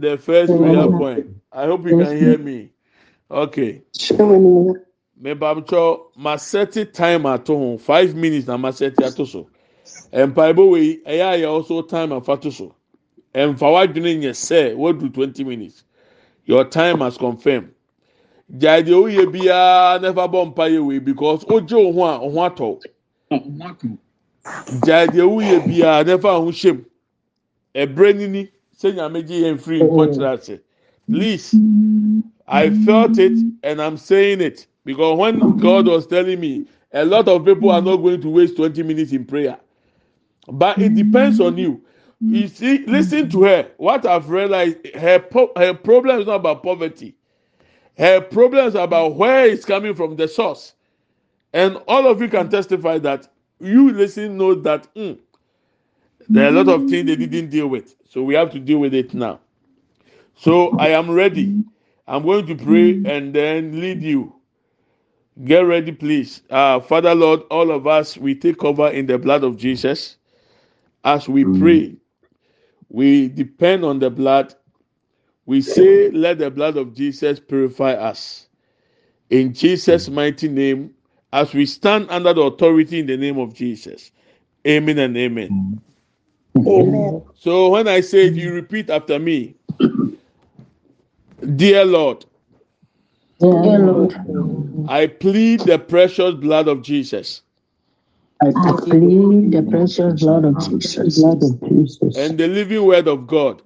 the 0.00 0.18
first 0.22 0.56
prayer 0.56 0.88
point. 0.88 1.26
I 1.52 1.66
hope 1.66 1.84
you 1.86 1.96
can 1.98 2.16
hear 2.16 2.38
me. 2.38 2.70
Okay. 3.30 3.82
mebamtwɛ 5.22 6.00
masɛte 6.18 6.92
time 6.92 7.26
ato 7.26 7.56
ho 7.56 7.78
five 7.78 8.14
minutes 8.14 8.46
na 8.46 8.56
masɛte 8.56 9.04
ato 9.06 9.24
so 9.24 9.46
mpaebɔ 10.12 10.70
wei 10.70 10.96
ɛyɛ 11.06 11.24
ayɛ 11.32 11.40
yɛwɔ 11.42 11.66
so 11.66 11.82
time 11.82 12.12
afa 12.12 12.36
to 12.36 12.50
so 12.50 12.74
ɛmfa 13.34 13.58
w'adwene 13.72 14.18
nyɛ 14.20 14.32
sɛ 14.34 14.74
wadu 14.76 15.08
twenty 15.14 15.44
minutes 15.44 15.84
your 16.44 16.64
time 16.64 16.98
has 17.00 17.16
confirmed 17.16 17.71
gyae 18.58 18.82
deɛ 18.82 18.94
oyɛ 18.94 19.32
biara 19.32 19.98
nefa 20.00 20.28
bɔ 20.28 20.46
mpa 20.46 20.68
yɛ 20.68 20.86
wei 20.86 20.98
because 20.98 21.44
ogye 21.46 21.76
wo 21.76 21.92
ho 21.92 22.04
a 22.04 22.18
ho 22.18 22.38
atɔ 22.48 22.80
gyae 24.84 25.06
deɛ 25.08 25.24
oyɛ 25.24 25.60
biara 25.66 26.04
nefa 26.04 26.30
ho 26.40 26.50
hyɛm 26.50 26.84
ɛbrɛ 27.74 28.16
nini 28.16 28.48
sɛ 28.78 28.94
nyame 28.94 29.22
gye 29.26 29.40
yɛn 29.42 29.58
firi 29.60 29.80
nkɔkyerɛ 29.82 30.38
ase 30.38 30.60
please 31.10 31.54
i 32.48 32.70
felt 32.70 33.18
it 33.18 33.38
and 33.62 33.80
i'm 33.80 33.96
saying 33.96 34.40
it 34.40 34.66
because 34.84 35.18
when 35.18 35.56
god 35.58 35.86
was 35.86 36.06
telling 36.06 36.40
me 36.40 36.66
a 36.92 37.04
lot 37.04 37.28
of 37.28 37.44
people 37.44 37.70
are 37.70 37.80
not 37.82 37.96
going 37.96 38.20
to 38.20 38.28
waste 38.28 38.56
twenty 38.56 38.82
minutes 38.82 39.12
in 39.12 39.24
prayer. 39.24 39.58
But 40.48 40.78
it 40.82 40.94
depends 40.94 41.40
on 41.40 41.56
you. 41.56 41.80
You 42.20 42.48
see 42.48 42.84
listen 42.86 43.30
to 43.30 43.44
her. 43.44 43.70
What 43.78 44.04
i've 44.06 44.28
realized 44.28 44.76
her 44.94 45.24
her 45.56 45.74
problem 45.74 46.20
is 46.20 46.26
not 46.26 46.36
about 46.36 46.62
poverty 46.62 47.14
her 47.98 48.20
problems 48.20 48.74
about 48.74 49.16
where 49.16 49.46
it's 49.46 49.64
coming 49.64 49.94
from 49.94 50.16
the 50.16 50.28
source. 50.28 50.74
And 51.52 51.76
all 51.88 52.06
of 52.06 52.20
you 52.20 52.28
can 52.28 52.48
testify 52.48 52.98
that 52.98 53.28
you 53.60 53.92
listen 53.92 54.36
know 54.36 54.54
that 54.54 54.92
mm, 54.94 55.18
there 56.28 56.46
are 56.46 56.48
a 56.48 56.52
lot 56.52 56.68
of 56.68 56.88
things 56.88 57.06
they 57.06 57.16
didn't 57.16 57.50
deal 57.50 57.68
with. 57.68 57.94
So 58.08 58.22
we 58.22 58.34
have 58.34 58.50
to 58.52 58.58
deal 58.58 58.78
with 58.78 58.94
it 58.94 59.14
now. 59.14 59.40
So 60.36 60.70
i 60.78 60.88
am 60.88 61.10
ready. 61.10 61.54
I'm 62.08 62.24
going 62.24 62.46
to 62.46 62.54
pray 62.54 63.00
and 63.04 63.34
then 63.34 63.80
lead 63.80 64.02
you. 64.02 64.34
Get 65.44 65.60
ready 65.60 65.92
please. 65.92 66.42
Uh, 66.50 66.80
father 66.80 67.14
lord 67.14 67.40
all 67.50 67.70
of 67.70 67.86
us 67.86 68.16
we 68.18 68.34
take 68.34 68.58
cover 68.58 68.88
in 68.88 69.06
the 69.06 69.18
blood 69.18 69.44
of 69.44 69.56
jesus. 69.56 70.16
As 71.04 71.28
we 71.28 71.44
pray 71.44 71.96
we 72.88 73.28
depend 73.28 73.84
on 73.84 73.98
the 73.98 74.10
blood 74.10 74.54
we 75.46 75.60
say, 75.60 76.10
Let 76.10 76.38
the 76.38 76.50
blood 76.50 76.76
of 76.76 76.94
Jesus 76.94 77.40
purify 77.40 77.92
us. 77.92 78.46
In 79.30 79.54
Jesus' 79.54 80.08
mm. 80.08 80.14
mighty 80.14 80.48
name, 80.48 80.94
as 81.32 81.52
we 81.54 81.66
stand 81.66 82.06
under 82.10 82.34
the 82.34 82.42
authority 82.42 83.00
in 83.00 83.06
the 83.06 83.16
name 83.16 83.38
of 83.38 83.54
Jesus. 83.54 84.10
Amen 84.66 84.98
and 84.98 85.16
amen. 85.16 85.80
Mm. 86.56 86.66
Amen. 86.66 87.22
So 87.34 87.70
when 87.70 87.88
I 87.88 88.00
say 88.02 88.26
it, 88.26 88.34
you 88.34 88.52
repeat 88.52 88.90
after 88.90 89.18
me. 89.18 89.54
Dear 91.56 91.84
Lord, 91.84 92.24
Dear 93.40 93.78
Lord, 93.80 94.14
I 94.88 95.08
plead 95.08 95.60
the 95.60 95.78
precious 95.78 96.34
blood 96.34 96.68
of 96.68 96.82
Jesus. 96.82 97.42
I 98.40 98.52
plead 98.52 99.50
the 99.50 99.66
precious 99.68 100.22
blood 100.22 100.44
of 100.44 100.60
Jesus, 100.68 101.20
blood 101.20 101.42
of 101.42 101.68
Jesus, 101.68 102.16
and 102.16 102.38
the 102.38 102.46
living 102.46 102.84
word 102.84 103.08
of 103.08 103.26
God 103.26 103.62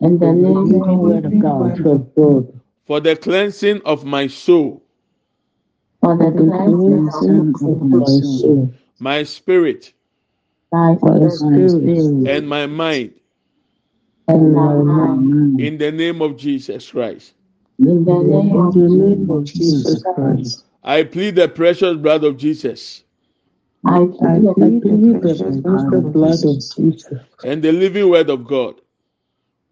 and 0.00 0.18
the 0.18 0.32
living 0.32 0.98
word 0.98 1.24
of 1.26 2.14
God 2.14 2.60
for 2.86 3.00
the 3.00 3.16
cleansing 3.16 3.82
of 3.84 4.04
my 4.04 4.26
soul, 4.26 4.82
for 6.00 6.16
the 6.16 6.30
cleansing 6.32 7.54
of 7.54 7.82
my 7.82 8.04
soul, 8.04 8.72
my 8.98 9.22
spirit, 9.22 9.92
my 10.72 10.96
spirit, 11.28 12.28
and 12.28 12.48
my 12.48 12.66
mind. 12.66 13.14
And 14.28 14.54
my 14.54 14.74
mind. 14.74 15.60
In 15.60 15.76
the 15.78 15.92
name 15.92 16.22
of 16.22 16.36
Jesus 16.36 16.90
Christ. 16.90 17.34
In 17.78 18.04
the 18.04 18.18
name 18.18 19.30
of 19.30 19.44
Jesus 19.44 20.02
Christ. 20.14 20.64
I 20.82 21.02
plead 21.02 21.34
the 21.34 21.48
precious 21.48 21.96
blood 21.96 22.24
of 22.24 22.36
Jesus. 22.36 23.04
I 23.84 24.06
plead 24.06 24.42
the 24.42 25.18
precious 25.20 25.56
blood 25.56 25.92
of 25.94 26.14
Jesus. 26.14 26.74
And 27.44 27.62
the 27.62 27.72
living 27.72 28.08
word 28.08 28.30
of 28.30 28.46
God 28.46 28.80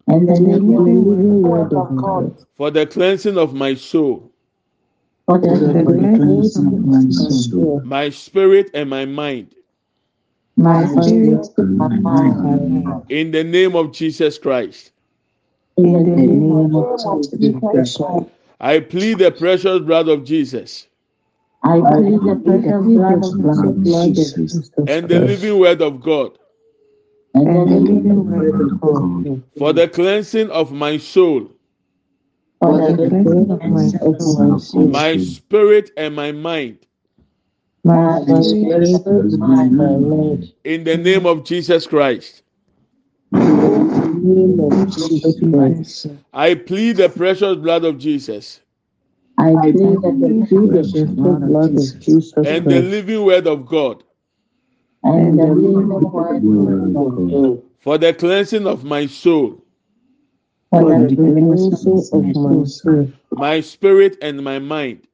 and 0.09 0.29
the 0.29 0.39
living 0.39 1.43
word 1.43 1.73
of 1.73 1.95
God 1.97 2.45
for 2.57 2.71
the 2.71 2.87
cleansing 2.87 3.37
of 3.37 3.53
my 3.53 3.75
soul, 3.75 4.31
for 5.27 5.39
the 5.39 5.83
cleansing 5.85 6.67
of 6.67 6.85
my 6.85 7.09
soul, 7.09 7.81
my 7.85 8.09
spirit 8.09 8.71
and 8.73 8.89
my 8.89 9.05
mind. 9.05 9.55
My 10.57 10.85
spirit 10.87 11.47
and 11.57 11.77
my 11.77 11.89
mind. 11.89 13.03
In 13.09 13.31
the 13.31 13.43
name 13.43 13.75
of 13.75 13.93
Jesus 13.93 14.39
Christ. 14.39 14.91
In 15.77 15.93
the 15.93 16.01
name 16.01 16.75
of 16.75 17.31
Jesus 17.31 17.59
Christ. 17.59 18.01
I 18.61 18.81
plead 18.81 19.19
the 19.19 19.31
precious 19.31 19.79
blood 19.81 20.09
of 20.09 20.25
Jesus. 20.25 20.87
I 21.63 21.81
plead 21.81 22.21
the 22.25 22.41
precious 22.43 23.33
blood 23.33 23.65
of 23.65 23.83
Jesus. 23.83 24.71
And 24.87 25.09
the 25.09 25.21
living 25.21 25.59
word 25.59 25.81
of 25.83 26.01
God 26.01 26.38
for 29.57 29.73
the 29.73 29.87
cleansing 29.87 30.49
of 30.51 30.71
my 30.71 30.97
soul, 30.97 31.49
my 34.73 35.17
spirit 35.17 35.91
and 35.97 36.15
my 36.15 36.31
mind. 36.31 36.79
In 40.63 40.83
the 40.83 40.97
name 40.97 41.25
of 41.25 41.43
Jesus 41.45 41.87
Christ. 41.87 42.43
I 46.33 46.55
plead 46.55 46.97
the 46.97 47.09
precious 47.09 47.55
blood 47.57 47.85
of 47.85 47.97
Jesus. 47.97 48.59
I 49.37 49.71
plead 49.71 50.01
the 50.01 50.13
precious 50.49 51.09
blood 51.09 51.43
of 51.43 51.99
Jesus 51.99 52.33
and 52.35 52.69
the 52.69 52.81
living 52.81 53.23
word 53.23 53.47
of 53.47 53.65
God. 53.65 54.03
And 55.03 55.39
the 55.39 55.47
living 55.47 55.91
of 55.91 57.63
For 57.79 57.97
the 57.97 58.13
cleansing 58.13 58.67
of 58.67 58.83
my 58.83 59.05
soul. 59.05 59.63
For 60.71 60.83
the 60.83 61.15
cleansing 61.15 62.09
of 62.13 62.35
my 62.35 62.63
soul. 62.65 63.11
My 63.31 63.61
spirit 63.61 64.17
and 64.21 64.43
my 64.43 64.59
mind. 64.59 65.07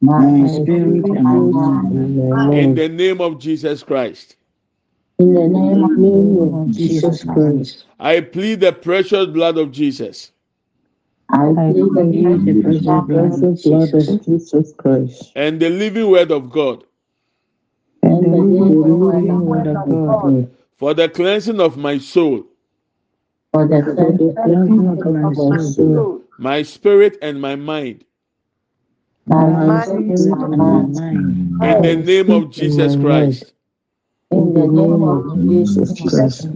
My 0.00 0.46
spirit 0.46 1.04
and 1.04 1.22
my 1.22 1.34
mind. 1.34 2.54
In 2.54 2.74
the 2.74 2.88
name 2.88 3.20
of 3.20 3.38
Jesus 3.38 3.82
Christ. 3.82 4.36
In 5.18 5.34
the 5.34 5.48
name 5.48 6.54
of 6.54 6.70
Jesus 6.70 7.24
Christ. 7.24 7.84
I 8.00 8.20
plead 8.20 8.60
the 8.60 8.72
precious 8.72 9.26
blood 9.26 9.58
of 9.58 9.72
Jesus. 9.72 10.32
I 11.30 11.52
plead 11.52 11.74
the 11.74 12.62
precious 12.62 13.62
blood 13.66 13.92
of 13.92 14.24
Jesus 14.24 14.72
Christ. 14.78 15.32
And 15.36 15.60
the 15.60 15.68
living 15.68 16.10
word 16.10 16.30
of 16.30 16.50
God. 16.50 16.84
And 18.08 18.24
the 18.24 18.38
living 18.38 19.46
word. 19.46 20.50
For 20.78 20.94
the 20.94 21.08
cleansing 21.08 21.60
of 21.60 21.76
my 21.76 21.98
soul. 21.98 22.46
For 23.52 23.66
the 23.68 23.82
cleansing 23.82 24.88
of 24.88 25.04
my 25.04 25.58
soul. 25.58 26.22
My 26.38 26.62
spirit 26.62 27.18
and 27.20 27.40
my 27.40 27.56
mind. 27.56 28.04
My 29.26 29.84
spirit 29.84 30.20
and 30.20 30.56
my 30.56 30.82
mind. 30.82 31.62
In 31.62 31.82
the 31.82 31.96
name 31.96 32.30
of 32.30 32.50
Jesus 32.50 32.96
Christ. 32.96 33.52
In 34.30 34.54
the 34.54 34.66
name 34.66 35.02
of 35.02 35.34
Jesus 35.42 36.00
Christ. 36.00 36.48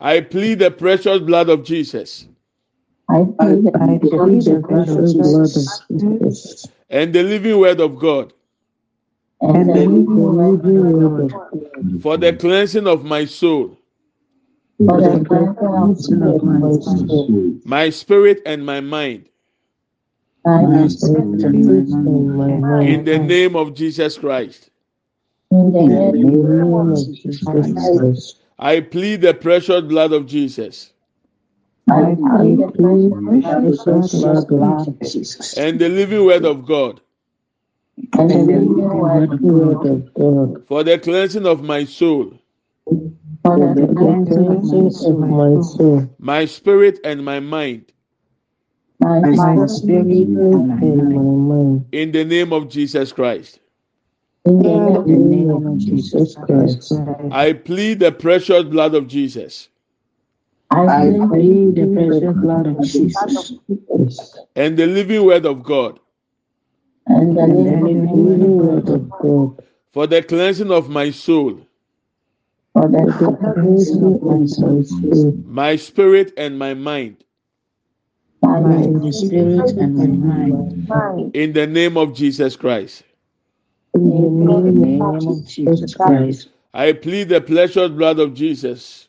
I 0.00 0.20
plead 0.20 0.58
the 0.58 0.70
precious 0.70 1.20
blood 1.20 1.48
of 1.48 1.64
Jesus. 1.64 2.26
I 3.08 3.24
plead 3.38 3.64
the 3.64 3.70
precious 3.72 4.62
blood 4.62 4.88
of 4.88 5.10
Jesus. 5.90 6.66
And 6.90 7.12
the 7.12 7.22
living 7.22 7.58
word 7.58 7.80
of 7.80 7.96
God. 7.98 8.32
And 9.40 9.68
the 9.68 9.86
living 9.86 10.36
word 10.36 10.64
of 10.64 11.32
God. 11.32 12.02
For 12.02 12.16
the 12.16 12.32
cleansing 12.32 12.86
of 12.86 13.04
my 13.04 13.24
soul. 13.26 13.78
For 14.78 15.00
the 15.00 15.24
cleansing 15.24 16.22
of 16.22 16.42
my 17.64 17.90
spirit 17.90 18.42
and 18.46 18.64
my 18.64 18.80
mind. 18.80 19.26
My 20.44 20.88
spirit 20.88 21.42
and 21.42 22.34
my 22.36 22.48
mind. 22.48 22.88
In 22.88 23.04
the 23.04 23.18
name 23.18 23.56
of 23.56 23.74
Jesus 23.74 24.18
Christ. 24.18 24.70
In 25.50 25.72
the 25.72 25.82
name 25.82 26.74
of 26.74 26.96
Jesus 26.96 27.42
Christ. 27.44 28.40
I 28.58 28.80
plead 28.80 29.20
the 29.20 29.34
precious 29.34 29.82
blood 29.82 30.12
of 30.12 30.26
Jesus. 30.26 30.92
I 31.88 32.14
plead 32.14 32.58
the 32.58 32.72
precious 32.74 34.44
blood 34.44 34.88
of 34.88 35.00
Jesus. 35.00 35.08
And 35.08 35.08
the 35.08 35.08
living 35.08 35.14
word 35.14 35.14
of 35.14 35.14
God. 35.14 35.54
And 35.56 35.78
the 35.78 35.88
living 35.88 36.24
word 36.24 36.44
of 36.44 36.66
God. 36.66 37.00
For 38.12 38.28
the 40.84 41.00
cleansing 41.02 41.46
of 41.46 41.62
my 41.62 41.84
soul. 41.84 42.38
For 43.42 43.58
the 43.74 43.88
cleansing 43.96 44.48
of 44.48 45.18
my 45.18 45.60
soul. 45.62 46.14
My 46.18 46.44
spirit 46.44 47.00
and 47.04 47.24
my 47.24 47.40
mind. 47.40 47.92
My 49.00 49.66
spirit 49.66 50.08
and 50.08 50.68
my 50.68 50.76
mind. 50.76 51.86
In 51.92 52.12
the 52.12 52.24
name 52.24 52.52
of 52.52 52.68
Jesus 52.68 53.12
Christ. 53.12 53.60
In 54.44 54.62
the 54.62 55.04
name 55.06 55.50
of 55.50 55.78
Jesus 55.78 56.36
Christ. 56.36 56.92
I 57.32 57.54
plead 57.54 58.00
the 58.00 58.12
precious 58.12 58.64
blood 58.64 58.94
of 58.94 59.06
Jesus. 59.06 59.68
I 60.70 61.10
plead 61.30 61.76
the 61.76 61.86
precious 61.94 62.34
blood 62.36 62.66
of 62.66 62.80
Jesus. 62.82 64.38
And 64.54 64.76
the 64.76 64.86
living 64.86 65.24
word 65.24 65.46
of 65.46 65.62
God. 65.62 65.98
And 67.06 67.36
the 67.36 67.46
living 67.46 68.58
word 68.58 68.88
of 68.88 69.10
God. 69.10 69.64
For 69.92 70.06
the 70.06 70.22
cleansing 70.22 70.72
of 70.72 70.88
my 70.88 71.10
soul. 71.10 71.60
For 72.72 72.88
the 72.88 73.12
cleansing 73.54 74.04
of 74.04 74.22
my 74.22 74.46
soul. 74.82 75.32
My 75.46 75.76
spirit 75.76 76.32
and 76.36 76.58
my 76.58 76.74
mind. 76.74 77.24
My 78.42 79.10
spirit 79.10 79.70
and 79.70 79.96
my 79.96 80.46
mind. 80.88 81.36
In 81.36 81.52
the 81.52 81.66
name 81.66 81.96
of 81.96 82.12
Jesus 82.14 82.56
Christ. 82.56 83.04
In 83.94 84.44
the 84.44 84.60
name 84.60 85.02
of 85.02 85.46
Jesus 85.46 85.94
Christ. 85.94 86.48
I 86.74 86.92
plead 86.92 87.30
the 87.30 87.40
precious 87.40 87.88
blood 87.90 88.18
of 88.18 88.34
Jesus. 88.34 89.08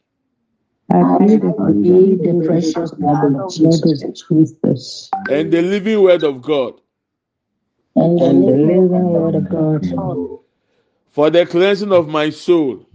I 0.89 1.17
plead 1.17 1.41
the 1.41 2.43
precious 2.45 2.91
blood 2.91 3.35
of 3.35 3.51
Jesus. 3.53 4.23
Christ. 4.23 5.09
And 5.29 5.51
the 5.51 5.61
living 5.61 6.01
word 6.01 6.23
of 6.23 6.41
God. 6.41 6.79
And 7.97 8.19
the 8.19 8.57
living 8.57 8.89
word 8.89 9.35
of 9.35 9.49
God. 9.49 10.39
For 11.11 11.29
the 11.31 11.45
cleansing 11.45 11.91
of 11.91 12.07
my 12.07 12.29
soul. 12.29 12.85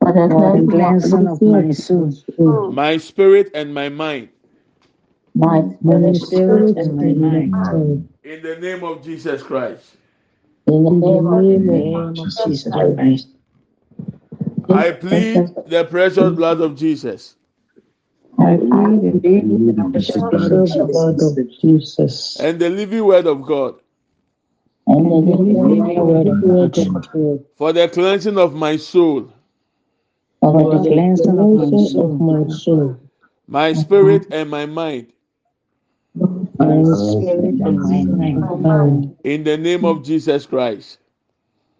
For 0.00 0.12
the 0.12 0.66
cleansing 0.68 1.26
of 1.28 1.40
my 1.42 1.70
soul. 1.70 2.72
My 2.72 2.96
spirit 2.98 3.50
and 3.54 3.72
my 3.74 3.88
mind. 3.88 4.30
My 5.34 6.12
spirit 6.12 6.76
and 6.76 6.96
my 6.96 7.44
mind. 7.44 8.08
In 8.24 8.42
the 8.42 8.56
name 8.56 8.84
of 8.84 9.02
Jesus 9.04 9.42
Christ. 9.42 9.96
In 10.66 10.84
the 10.84 11.00
name 11.00 11.94
of 11.96 12.14
Jesus 12.14 12.64
Christ. 12.64 13.28
I 14.70 14.92
plead 14.92 15.54
the 15.66 15.84
precious 15.84 16.34
blood 16.36 16.60
of 16.60 16.76
Jesus. 16.76 17.36
I 18.38 18.56
plead 18.56 19.22
the 19.22 19.90
precious 19.90 20.22
blood 20.24 20.52
of 20.52 20.68
Jesus. 20.68 20.80
And 20.80 20.80
the 20.80 20.80
living 20.80 20.82
word 20.82 20.86
of 20.86 21.06
God. 21.16 21.36
And 22.40 22.60
the 22.60 22.70
living 22.70 23.04
word 23.04 23.26
of 23.26 23.42
God. 23.46 23.74
For 24.88 25.02
the 27.74 27.90
cleansing 27.92 28.38
of 28.38 28.54
my 28.54 28.78
soul. 28.78 29.30
For 30.40 30.78
the 30.78 30.88
cleansing 30.88 31.38
of 31.38 32.18
my 32.18 32.48
soul. 32.48 32.98
My 33.46 33.70
uh-huh. 33.70 33.80
spirit 33.80 34.26
and 34.30 34.48
my 34.48 34.64
mind. 34.64 35.12
My 36.14 36.82
spirit 36.84 37.60
and 37.60 38.16
my 38.16 38.32
mind. 38.56 39.14
In 39.24 39.44
the 39.44 39.58
name 39.58 39.84
of 39.84 40.04
Jesus 40.04 40.46
Christ. 40.46 40.98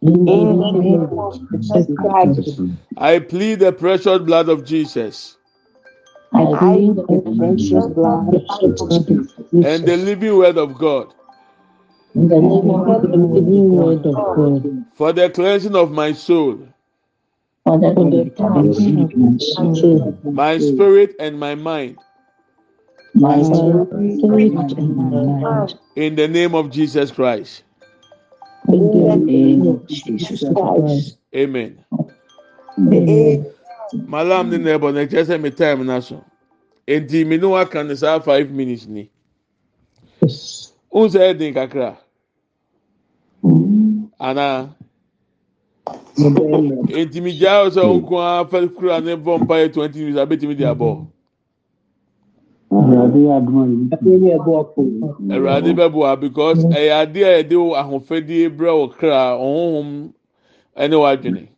In 0.02 0.26
the 0.26 0.72
name 0.72 1.18
of 1.18 1.40
Jesus 1.50 1.86
Christ. 1.96 2.60
I 2.98 3.20
plead 3.20 3.60
the 3.60 3.72
precious 3.72 4.18
blood 4.18 4.50
of 4.50 4.66
Jesus. 4.66 5.38
I 6.34 6.44
plead 6.44 6.96
the 6.96 7.22
precious 7.38 7.86
blood 7.86 8.34
of 8.34 8.42
Jesus. 8.60 9.64
And 9.64 9.86
the 9.88 9.96
living 9.96 10.36
word 10.36 10.58
of 10.58 10.76
God. 10.76 11.14
For 12.18 12.26
the 15.12 15.30
cleansing 15.32 15.76
of 15.76 15.92
my 15.92 16.12
soul. 16.12 16.66
For 17.62 17.78
the 17.78 18.32
cleansing 18.36 18.98
of 20.00 20.34
my 20.34 20.58
spirit 20.58 21.14
and 21.20 21.38
my 21.38 21.54
mind. 21.54 21.98
My 23.14 23.40
spirit 23.42 24.52
and 24.52 24.96
my 24.96 25.10
mind. 25.10 25.78
In 25.94 26.16
the 26.16 26.26
name 26.26 26.56
of 26.56 26.70
Jesus 26.70 27.12
Christ. 27.12 27.62
In 28.66 28.90
the 28.90 29.14
name 29.16 29.68
of 29.68 29.86
Jesus 29.86 30.42
Christ. 30.52 31.18
Amen. 31.36 31.84
Malam 34.08 34.50
ni 34.50 34.58
na 34.58 34.70
ɛbɔ 34.76 34.92
na 34.92 35.06
sɛ 35.06 35.40
mi 35.40 35.50
time 35.52 35.86
na 35.86 36.00
so. 36.00 36.24
Mi 36.88 36.98
ni 37.24 37.46
waka 37.46 37.84
ne 37.84 37.94
saa 37.94 38.18
five 38.18 38.50
minutes 38.50 38.88
ni. 38.88 39.08
N 40.20 41.08
sɛ 41.08 41.32
ɛdin 41.32 41.54
kakra. 41.54 41.96
anaa 44.18 44.68
ntumi 47.06 47.32
gyaa 47.38 47.62
o 47.62 47.68
sɛ 47.74 47.82
nko 47.96 48.14
ara 48.20 48.44
fɛ 48.50 48.58
kura 48.76 49.00
ne 49.00 49.12
bɔ 49.16 49.32
mpa 49.42 49.54
yɛ 49.62 49.72
twenty 49.72 49.98
minutes 50.00 50.18
abetumi 50.22 50.54
di 50.56 50.64
abɔ. 50.64 51.06
awurade 55.30 55.70
bɛboa 55.78 56.20
because 56.20 56.64
ɛyɛ 56.64 56.92
adeɛ 57.02 57.24
a 57.24 57.42
yɛde 57.42 57.56
wo 57.56 57.74
ahofadie 57.74 58.48
brɛ 58.56 58.72
wo 58.78 58.88
kra 58.88 59.38
ɔhohom 59.38 60.12
ɛne 60.76 60.96
w'adwene. 61.02 61.48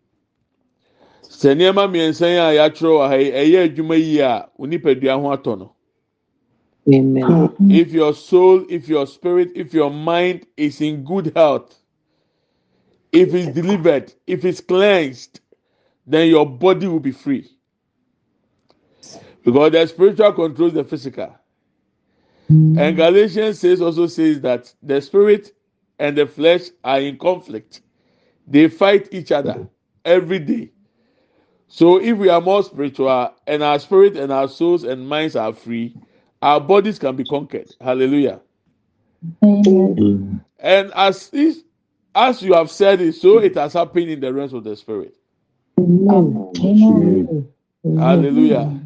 Sɛ 1.23 1.55
nneɛma 1.57 1.89
mmiɛnsa 1.89 2.27
a 2.27 2.55
yɛatwerɛ 2.59 2.93
wɔ 2.99 3.09
ha 3.09 3.15
yi 3.17 3.31
ɛyɛ 3.33 3.59
adwuma 3.69 3.97
yie 3.97 4.21
a 4.21 4.49
wo 4.57 4.67
nipadua 4.67 5.21
ho 5.21 5.29
atɔ 5.37 5.59
no. 5.59 5.73
Amen. 6.93 7.51
if 7.71 7.93
your 7.93 8.15
soul 8.15 8.65
if 8.69 8.89
your 8.89 9.07
spirit 9.07 9.51
if 9.55 9.73
your 9.75 9.91
mind 9.91 10.47
is 10.57 10.81
in 10.81 11.05
good 11.05 11.31
health 11.37 11.80
if 13.13 13.35
it's 13.35 13.49
delivered, 13.55 14.13
if 14.27 14.45
it's 14.45 14.61
cleansed, 14.61 15.41
then 16.07 16.29
your 16.29 16.47
body 16.49 16.89
will 16.89 17.01
be 17.01 17.13
free. 17.13 17.51
Because 19.45 19.73
the 19.73 19.87
spiritual 19.87 20.33
controls 20.35 20.75
the 20.75 20.85
physical. 20.85 21.35
And 22.77 22.97
Galatians 22.97 23.61
says 23.61 23.81
also 23.83 24.07
says 24.09 24.41
that 24.43 24.73
the 24.83 25.01
spirit 25.03 25.55
and 25.99 26.17
the 26.19 26.27
flesh 26.27 26.69
are 26.85 27.01
in 27.01 27.19
conflict. 27.19 27.83
they 28.47 28.69
fight 28.69 29.09
each 29.13 29.33
other 29.33 29.69
every 30.05 30.39
day. 30.41 30.73
So 31.69 32.01
if 32.01 32.19
we 32.19 32.29
are 32.29 32.41
more 32.41 32.63
spiritual 32.65 33.35
and 33.47 33.63
our 33.63 33.79
spirit 33.79 34.17
and 34.17 34.33
our 34.33 34.49
souls 34.49 34.85
and 34.85 35.09
minds 35.09 35.37
are 35.37 35.53
free, 35.53 35.97
our 36.43 36.61
bodies 36.61 36.99
can 36.99 37.17
be 37.17 37.25
conquered. 37.25 37.75
Hallelujah. 37.81 38.41
And 40.59 40.93
as 40.95 41.31
as 42.15 42.43
you 42.43 42.55
have 42.55 42.71
said 42.71 43.01
it, 43.01 43.15
so 43.15 43.39
it 43.39 43.55
has 43.57 43.73
happened 43.73 44.11
in 44.11 44.21
the 44.21 44.33
realms 44.33 44.53
of 44.53 44.65
the 44.65 44.77
spirit. 44.77 45.15
Amen. 45.79 47.49
Hallelujah. 47.99 48.81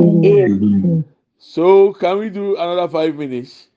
Amen. 0.00 1.04
So 1.38 1.92
can 1.94 2.18
we 2.18 2.30
do 2.30 2.56
another 2.56 2.88
five 2.88 3.16
minutes? 3.16 3.68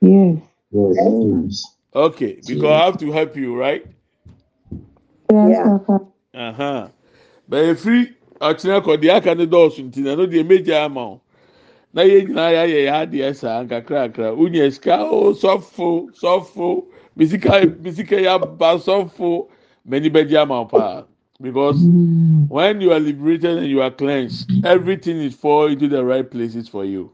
Yes. 0.00 0.38
yes. 0.72 1.64
Okay, 1.94 2.40
because 2.46 2.64
I 2.64 2.84
have 2.84 2.98
to 2.98 3.10
help 3.12 3.36
you, 3.36 3.56
right? 3.58 3.86
Yes. 5.32 5.80
Uh 6.34 6.52
huh. 6.52 6.88
But 7.48 7.64
if 7.64 7.84
we 7.84 8.14
ɔkyerɛ 8.40 8.84
kɔ 8.84 8.96
deɛ 9.00 9.16
aka 9.16 9.34
ne 9.34 9.46
dɔɔso 9.46 9.82
nti 9.84 10.02
na 10.02 10.14
no 10.14 10.26
deɛ 10.26 10.46
meja 10.46 10.84
ama 10.84 11.00
o 11.00 11.20
na 11.96 12.02
yɛn 12.02 12.28
nyinaa 12.28 12.52
yɛayɛ 12.52 12.80
yɛ 12.86 12.92
adeɛ 13.00 13.34
saa 13.34 13.64
nkakrakra 13.64 14.36
wonya 14.36 14.70
sika 14.70 15.00
o 15.10 15.32
sɔfo 15.32 16.12
sɔfo 16.12 16.84
bisika 17.16 17.64
bisika 17.82 18.20
yaba 18.20 18.76
sɔfo 18.76 19.48
many 19.86 20.10
bɛgye 20.10 20.36
ama 20.42 20.66
paa 20.66 21.04
because 21.40 21.80
when 22.48 22.80
you 22.82 22.92
are 22.92 23.00
liberated 23.00 23.56
and 23.58 23.66
you 23.68 23.80
are 23.80 23.90
cleansed 23.90 24.50
everything 24.64 25.16
is 25.16 25.34
fall 25.34 25.66
into 25.66 25.88
the 25.88 26.04
right 26.04 26.30
places 26.30 26.68
for 26.68 26.84
you. 26.84 27.10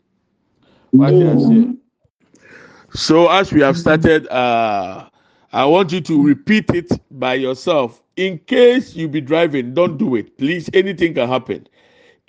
So 2.94 3.28
as 3.30 3.52
we 3.52 3.60
have 3.62 3.78
started, 3.78 4.28
uh, 4.28 5.08
I 5.52 5.64
want 5.64 5.92
you 5.92 6.00
to 6.02 6.22
repeat 6.22 6.70
it 6.74 6.90
by 7.10 7.34
yourself. 7.34 8.02
In 8.16 8.38
case 8.40 8.94
you 8.94 9.08
be 9.08 9.20
driving, 9.20 9.72
don't 9.74 9.96
do 9.96 10.14
it. 10.16 10.36
Please, 10.36 10.68
anything 10.74 11.14
can 11.14 11.28
happen. 11.28 11.66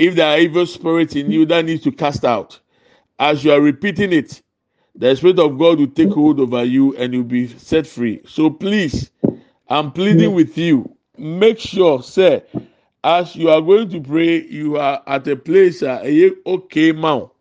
If 0.03 0.15
there 0.15 0.27
are 0.27 0.37
evil 0.37 0.65
spirits 0.65 1.15
in 1.15 1.31
you 1.31 1.45
that 1.45 1.63
needs 1.63 1.81
to 1.85 1.91
cast 1.93 2.25
out, 2.25 2.59
as 3.19 3.45
you 3.45 3.53
are 3.53 3.61
repeating 3.61 4.11
it, 4.11 4.41
the 4.93 5.15
Spirit 5.15 5.39
of 5.39 5.57
God 5.57 5.79
will 5.79 5.87
take 5.87 6.09
hold 6.09 6.41
over 6.41 6.61
you 6.65 6.93
and 6.97 7.13
you'll 7.13 7.23
be 7.23 7.47
set 7.47 7.87
free. 7.87 8.19
So 8.27 8.49
please, 8.49 9.09
I'm 9.69 9.93
pleading 9.93 10.33
with 10.33 10.57
you. 10.57 10.93
Make 11.17 11.57
sure, 11.57 12.03
say, 12.03 12.43
as 13.01 13.33
you 13.37 13.49
are 13.49 13.61
going 13.61 13.91
to 13.91 14.01
pray, 14.01 14.41
you 14.41 14.75
are 14.75 15.01
at 15.07 15.25
a 15.29 15.37
place, 15.37 15.81
uh, 15.81 16.03
okay, 16.47 16.91
mount. 16.91 17.31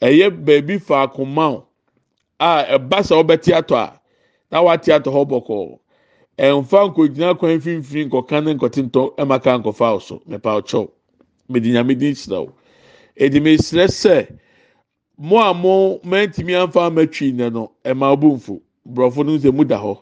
ɛyɛ 0.00 0.44
baabi 0.44 0.80
faako 0.82 1.22
o 1.38 1.64
a 2.40 2.78
sɛ 2.80 3.22
ɔbɛte 3.22 3.52
atɔ 3.54 3.76
a 3.76 4.00
na 4.50 4.62
wate 4.62 4.86
atɔ 4.90 5.12
hɔ 5.14 5.28
bɔkɔɔ 5.30 5.78
ɛnfa 6.38 6.92
nkɔgyina 6.92 7.38
kwan 7.38 7.60
mfimfini 7.60 8.10
nkɔka 8.10 8.42
ne 8.44 8.54
nkɔte 8.54 8.90
ntɔ 8.90 9.14
ɛma 9.16 9.40
ka 9.40 9.58
nkɔfa 9.58 10.02
so 10.02 10.20
mɛpa 10.28 10.60
ɔkyɛw 10.60 10.88
mɛdi 11.50 11.72
nyame 11.72 11.98
di 11.98 12.10
nsira 12.12 12.40
o. 12.40 12.52
Edi 13.16 13.40
mɛ 13.40 13.58
srɛ 13.58 13.86
sɛ 13.88 14.28
mo 15.18 15.38
a 15.38 15.54
mo 15.54 15.98
mɛntumi 16.04 16.54
anfa 16.54 16.90
mɛtwi 16.90 17.32
nɛ 17.34 17.52
no 17.52 17.72
ɛma 17.84 18.16
ɔbu 18.16 18.34
nfu 18.36 18.60
borɔfo 18.88 19.24
no 19.24 19.38
sɛ 19.38 19.52
mu 19.54 19.64
da 19.64 19.78
hɔ 19.78 19.98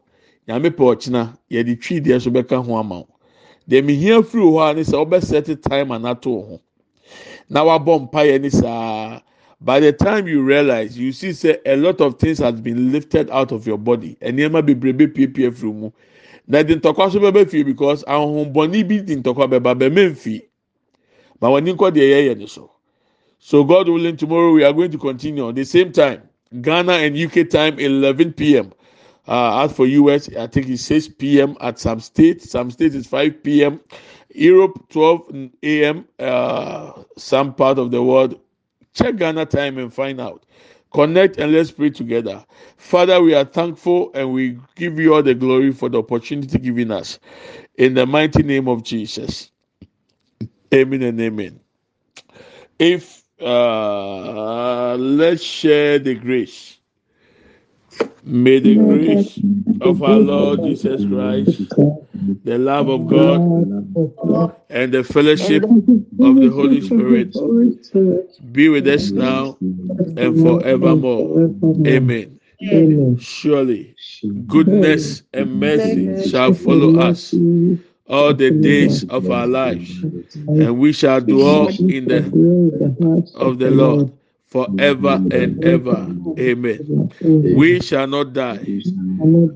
nyame 0.48 0.70
pɛ 0.70 0.82
ɔkyena 0.94 1.36
yɛde 1.50 1.80
twi 1.80 2.00
deɛ 2.00 2.20
so 2.20 2.30
bɛka 2.30 2.64
ho 2.64 2.76
ama 2.76 3.00
o 3.00 3.08
deɛ 3.68 3.84
mihia 3.84 4.22
firi 4.22 4.42
hɔ 4.44 4.70
a 4.70 4.74
ne 4.74 4.80
sɛ 4.82 5.06
ɔbɛsɛte 5.06 5.62
time 5.62 5.88
anato 5.90 6.30
ho. 6.46 6.60
Na 7.48 7.64
wabɔ 7.64 8.00
mpa 8.10 8.24
yɛ 8.26 8.40
ne 8.40 8.48
saa. 8.50 9.20
by 9.60 9.78
the 9.80 9.92
time 9.92 10.26
you 10.26 10.42
realize 10.42 10.96
you 10.96 11.12
see 11.12 11.32
say 11.32 11.58
a 11.66 11.76
lot 11.76 12.00
of 12.00 12.18
things 12.18 12.38
has 12.38 12.60
been 12.60 12.92
lifted 12.92 13.28
out 13.30 13.52
of 13.52 13.66
your 13.66 13.78
body. 13.78 14.16
Nneɛma 14.22 14.62
bebrebe 14.66 15.06
piepie 15.12 15.50
firi 15.52 15.72
mu. 15.74 15.90
Na 16.46 16.62
de 16.62 16.76
ntɔkwa 16.76 17.12
so 17.12 17.20
bɛbɛ 17.20 17.48
fie 17.48 17.62
because 17.62 18.02
ahohombɔni 18.04 18.88
bi 18.88 18.98
de 19.00 19.16
ntɔkwa 19.16 19.48
bɛba 19.50 19.78
bɛmɛ 19.78 20.10
nfi 20.12 20.42
ma 21.40 21.48
wɔn 21.48 21.58
ani 21.62 21.72
nkɔ 21.74 21.90
deɛ 21.92 22.04
yɛyɛ 22.34 22.48
so 22.48 22.70
so 23.38 23.64
god 23.64 23.88
willing 23.88 24.16
tomorrow 24.16 24.52
we 24.52 24.64
are 24.64 24.72
going 24.72 24.90
to 24.90 24.98
continue 24.98 25.46
on 25.46 25.54
the 25.54 25.64
same 25.64 25.92
time 25.92 26.22
ghana 26.60 26.92
and 26.94 27.16
uk 27.18 27.48
time 27.50 27.78
11 27.78 28.32
p.m. 28.34 28.72
Uh, 29.28 29.64
as 29.64 29.72
for 29.72 29.86
us 29.86 30.28
i 30.36 30.46
think 30.46 30.68
it's 30.68 30.82
6 30.82 31.08
p.m. 31.18 31.56
at 31.60 31.78
some 31.78 32.00
states 32.00 32.50
some 32.50 32.70
states 32.70 32.94
is 32.94 33.06
5 33.06 33.42
p.m. 33.42 33.80
europe 34.34 34.78
12 34.90 35.50
a.m. 35.62 36.06
Uh, 36.18 36.92
some 37.16 37.54
part 37.54 37.78
of 37.78 37.90
the 37.90 38.02
world 38.02 38.38
Check 38.94 39.16
Ghana 39.16 39.46
time 39.46 39.78
and 39.78 39.92
find 39.92 40.20
out. 40.20 40.44
Connect 40.92 41.38
and 41.38 41.52
let's 41.52 41.70
pray 41.70 41.90
together. 41.90 42.44
Father, 42.76 43.22
we 43.22 43.34
are 43.34 43.44
thankful 43.44 44.10
and 44.14 44.32
we 44.32 44.58
give 44.74 44.98
you 44.98 45.14
all 45.14 45.22
the 45.22 45.34
glory 45.34 45.72
for 45.72 45.88
the 45.88 45.98
opportunity 45.98 46.58
given 46.58 46.90
us. 46.90 47.18
In 47.78 47.94
the 47.94 48.06
mighty 48.06 48.42
name 48.42 48.68
of 48.68 48.82
Jesus. 48.82 49.52
Amen 50.72 51.02
and 51.02 51.20
amen. 51.20 51.60
If 52.78 53.22
uh, 53.40 54.96
let's 54.96 55.42
share 55.42 55.98
the 55.98 56.14
grace. 56.14 56.78
May 58.22 58.60
the 58.60 58.76
grace 58.76 59.38
of 59.80 60.02
our 60.02 60.18
Lord 60.18 60.62
Jesus 60.62 61.04
Christ, 61.06 61.70
the 62.44 62.58
love 62.58 62.88
of 62.88 63.06
God, 63.08 63.42
and 64.68 64.92
the 64.92 65.02
fellowship 65.04 65.64
of 65.64 66.40
the 66.40 66.50
Holy 66.50 66.80
Spirit 66.82 67.34
be 68.52 68.68
with 68.68 68.86
us 68.86 69.10
now 69.10 69.58
and 70.16 70.38
forevermore. 70.38 71.50
Amen. 71.86 72.38
Surely, 73.18 73.96
goodness 74.46 75.22
and 75.32 75.60
mercy 75.60 76.28
shall 76.28 76.52
follow 76.52 77.00
us 77.00 77.34
all 78.10 78.34
the 78.34 78.50
days 78.50 79.04
of 79.04 79.30
our 79.30 79.46
lives, 79.46 80.02
and 80.02 80.78
we 80.78 80.92
shall 80.92 81.20
dwell 81.20 81.68
in 81.68 82.06
the 82.08 82.18
of 83.36 83.58
the 83.58 83.70
Lord 83.70 84.12
forever 84.48 85.22
and 85.30 85.64
ever. 85.64 86.08
Amen. 86.38 87.10
We 87.56 87.80
shall 87.80 88.08
not 88.08 88.32
die, 88.32 88.58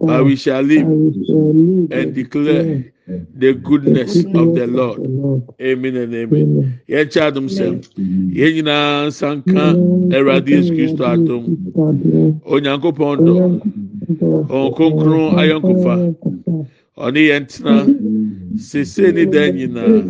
but 0.01 0.25
we 0.25 0.37
shall 0.37 0.63
live 0.63 0.87
and 0.87 2.15
declare 2.15 2.85
the 3.35 3.53
goodness 3.55 4.25
of 4.25 4.55
the 4.55 4.67
Lord. 4.67 5.01
Amen 5.61 5.97
and 5.97 6.15
amen. 6.15 6.81
Yɛn 6.89 7.07
kyɛ 7.13 7.21
adum 7.29 7.49
sɛm. 7.51 7.83
Yɛn 8.33 8.53
nyinaa 8.55 9.07
nsanka 9.11 9.65
Ɛwurade 10.15 10.49
Yesu 10.49 10.73
Kristo 10.77 11.05
atom. 11.05 11.43
Onyankopɔn 12.47 13.17
dɔ. 13.27 13.35
Ɔnkonkron 14.49 15.35
ayɔnkofa. 15.41 15.95
Ɔne 16.99 17.21
yɛn 17.31 17.47
tena. 17.49 17.77
Sese 18.57 19.13
ne 19.13 19.25
dan 19.27 19.55
nyinaa. 19.57 20.03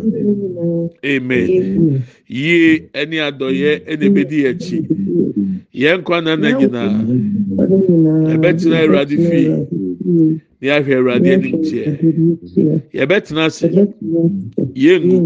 Amen. 1.05 2.03
Yie 2.27 2.89
ɛne 2.93 3.17
adɔyɛ 3.27 3.85
ɛna 3.89 4.05
ebedi 4.05 4.45
akyi. 4.49 4.79
Yɛn 5.73 6.01
nkwa 6.01 6.23
nana 6.23 6.49
nyinaa. 6.51 7.01
Ɛbɛtena 8.33 8.75
Ɛwurade 8.85 9.17
fie. 9.29 9.67
ne 10.61 10.71
ahwɛ 10.71 10.93
awurade 10.97 11.27
anim 11.33 11.57
teɛ 11.61 11.85
yɛbɛtena 12.93 13.45
ase 13.45 13.67
yɛngu 14.75 15.17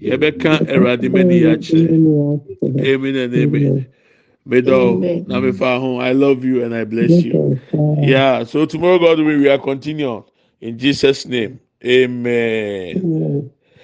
yɛbɛka 0.00 0.50
awurade 0.72 1.08
mani 1.12 1.40
yɛ 1.42 1.48
akyerɛ 1.54 2.86
amen 2.86 3.16
and 3.16 3.34
amen 3.34 3.86
Middle, 4.46 5.00
na 5.26 5.40
me 5.40 5.52
ho. 5.56 5.96
I 5.96 6.12
love 6.12 6.44
you 6.44 6.62
and 6.64 6.74
I 6.74 6.84
bless 6.84 7.10
you. 7.10 7.58
Yeah. 8.02 8.44
So 8.44 8.66
tomorrow, 8.66 8.98
God 8.98 9.16
will 9.20 9.38
we 9.38 9.48
are 9.48 9.56
continue 9.58 10.22
in 10.60 10.78
Jesus' 10.78 11.26
name. 11.26 11.60
Amen. 11.84 13.08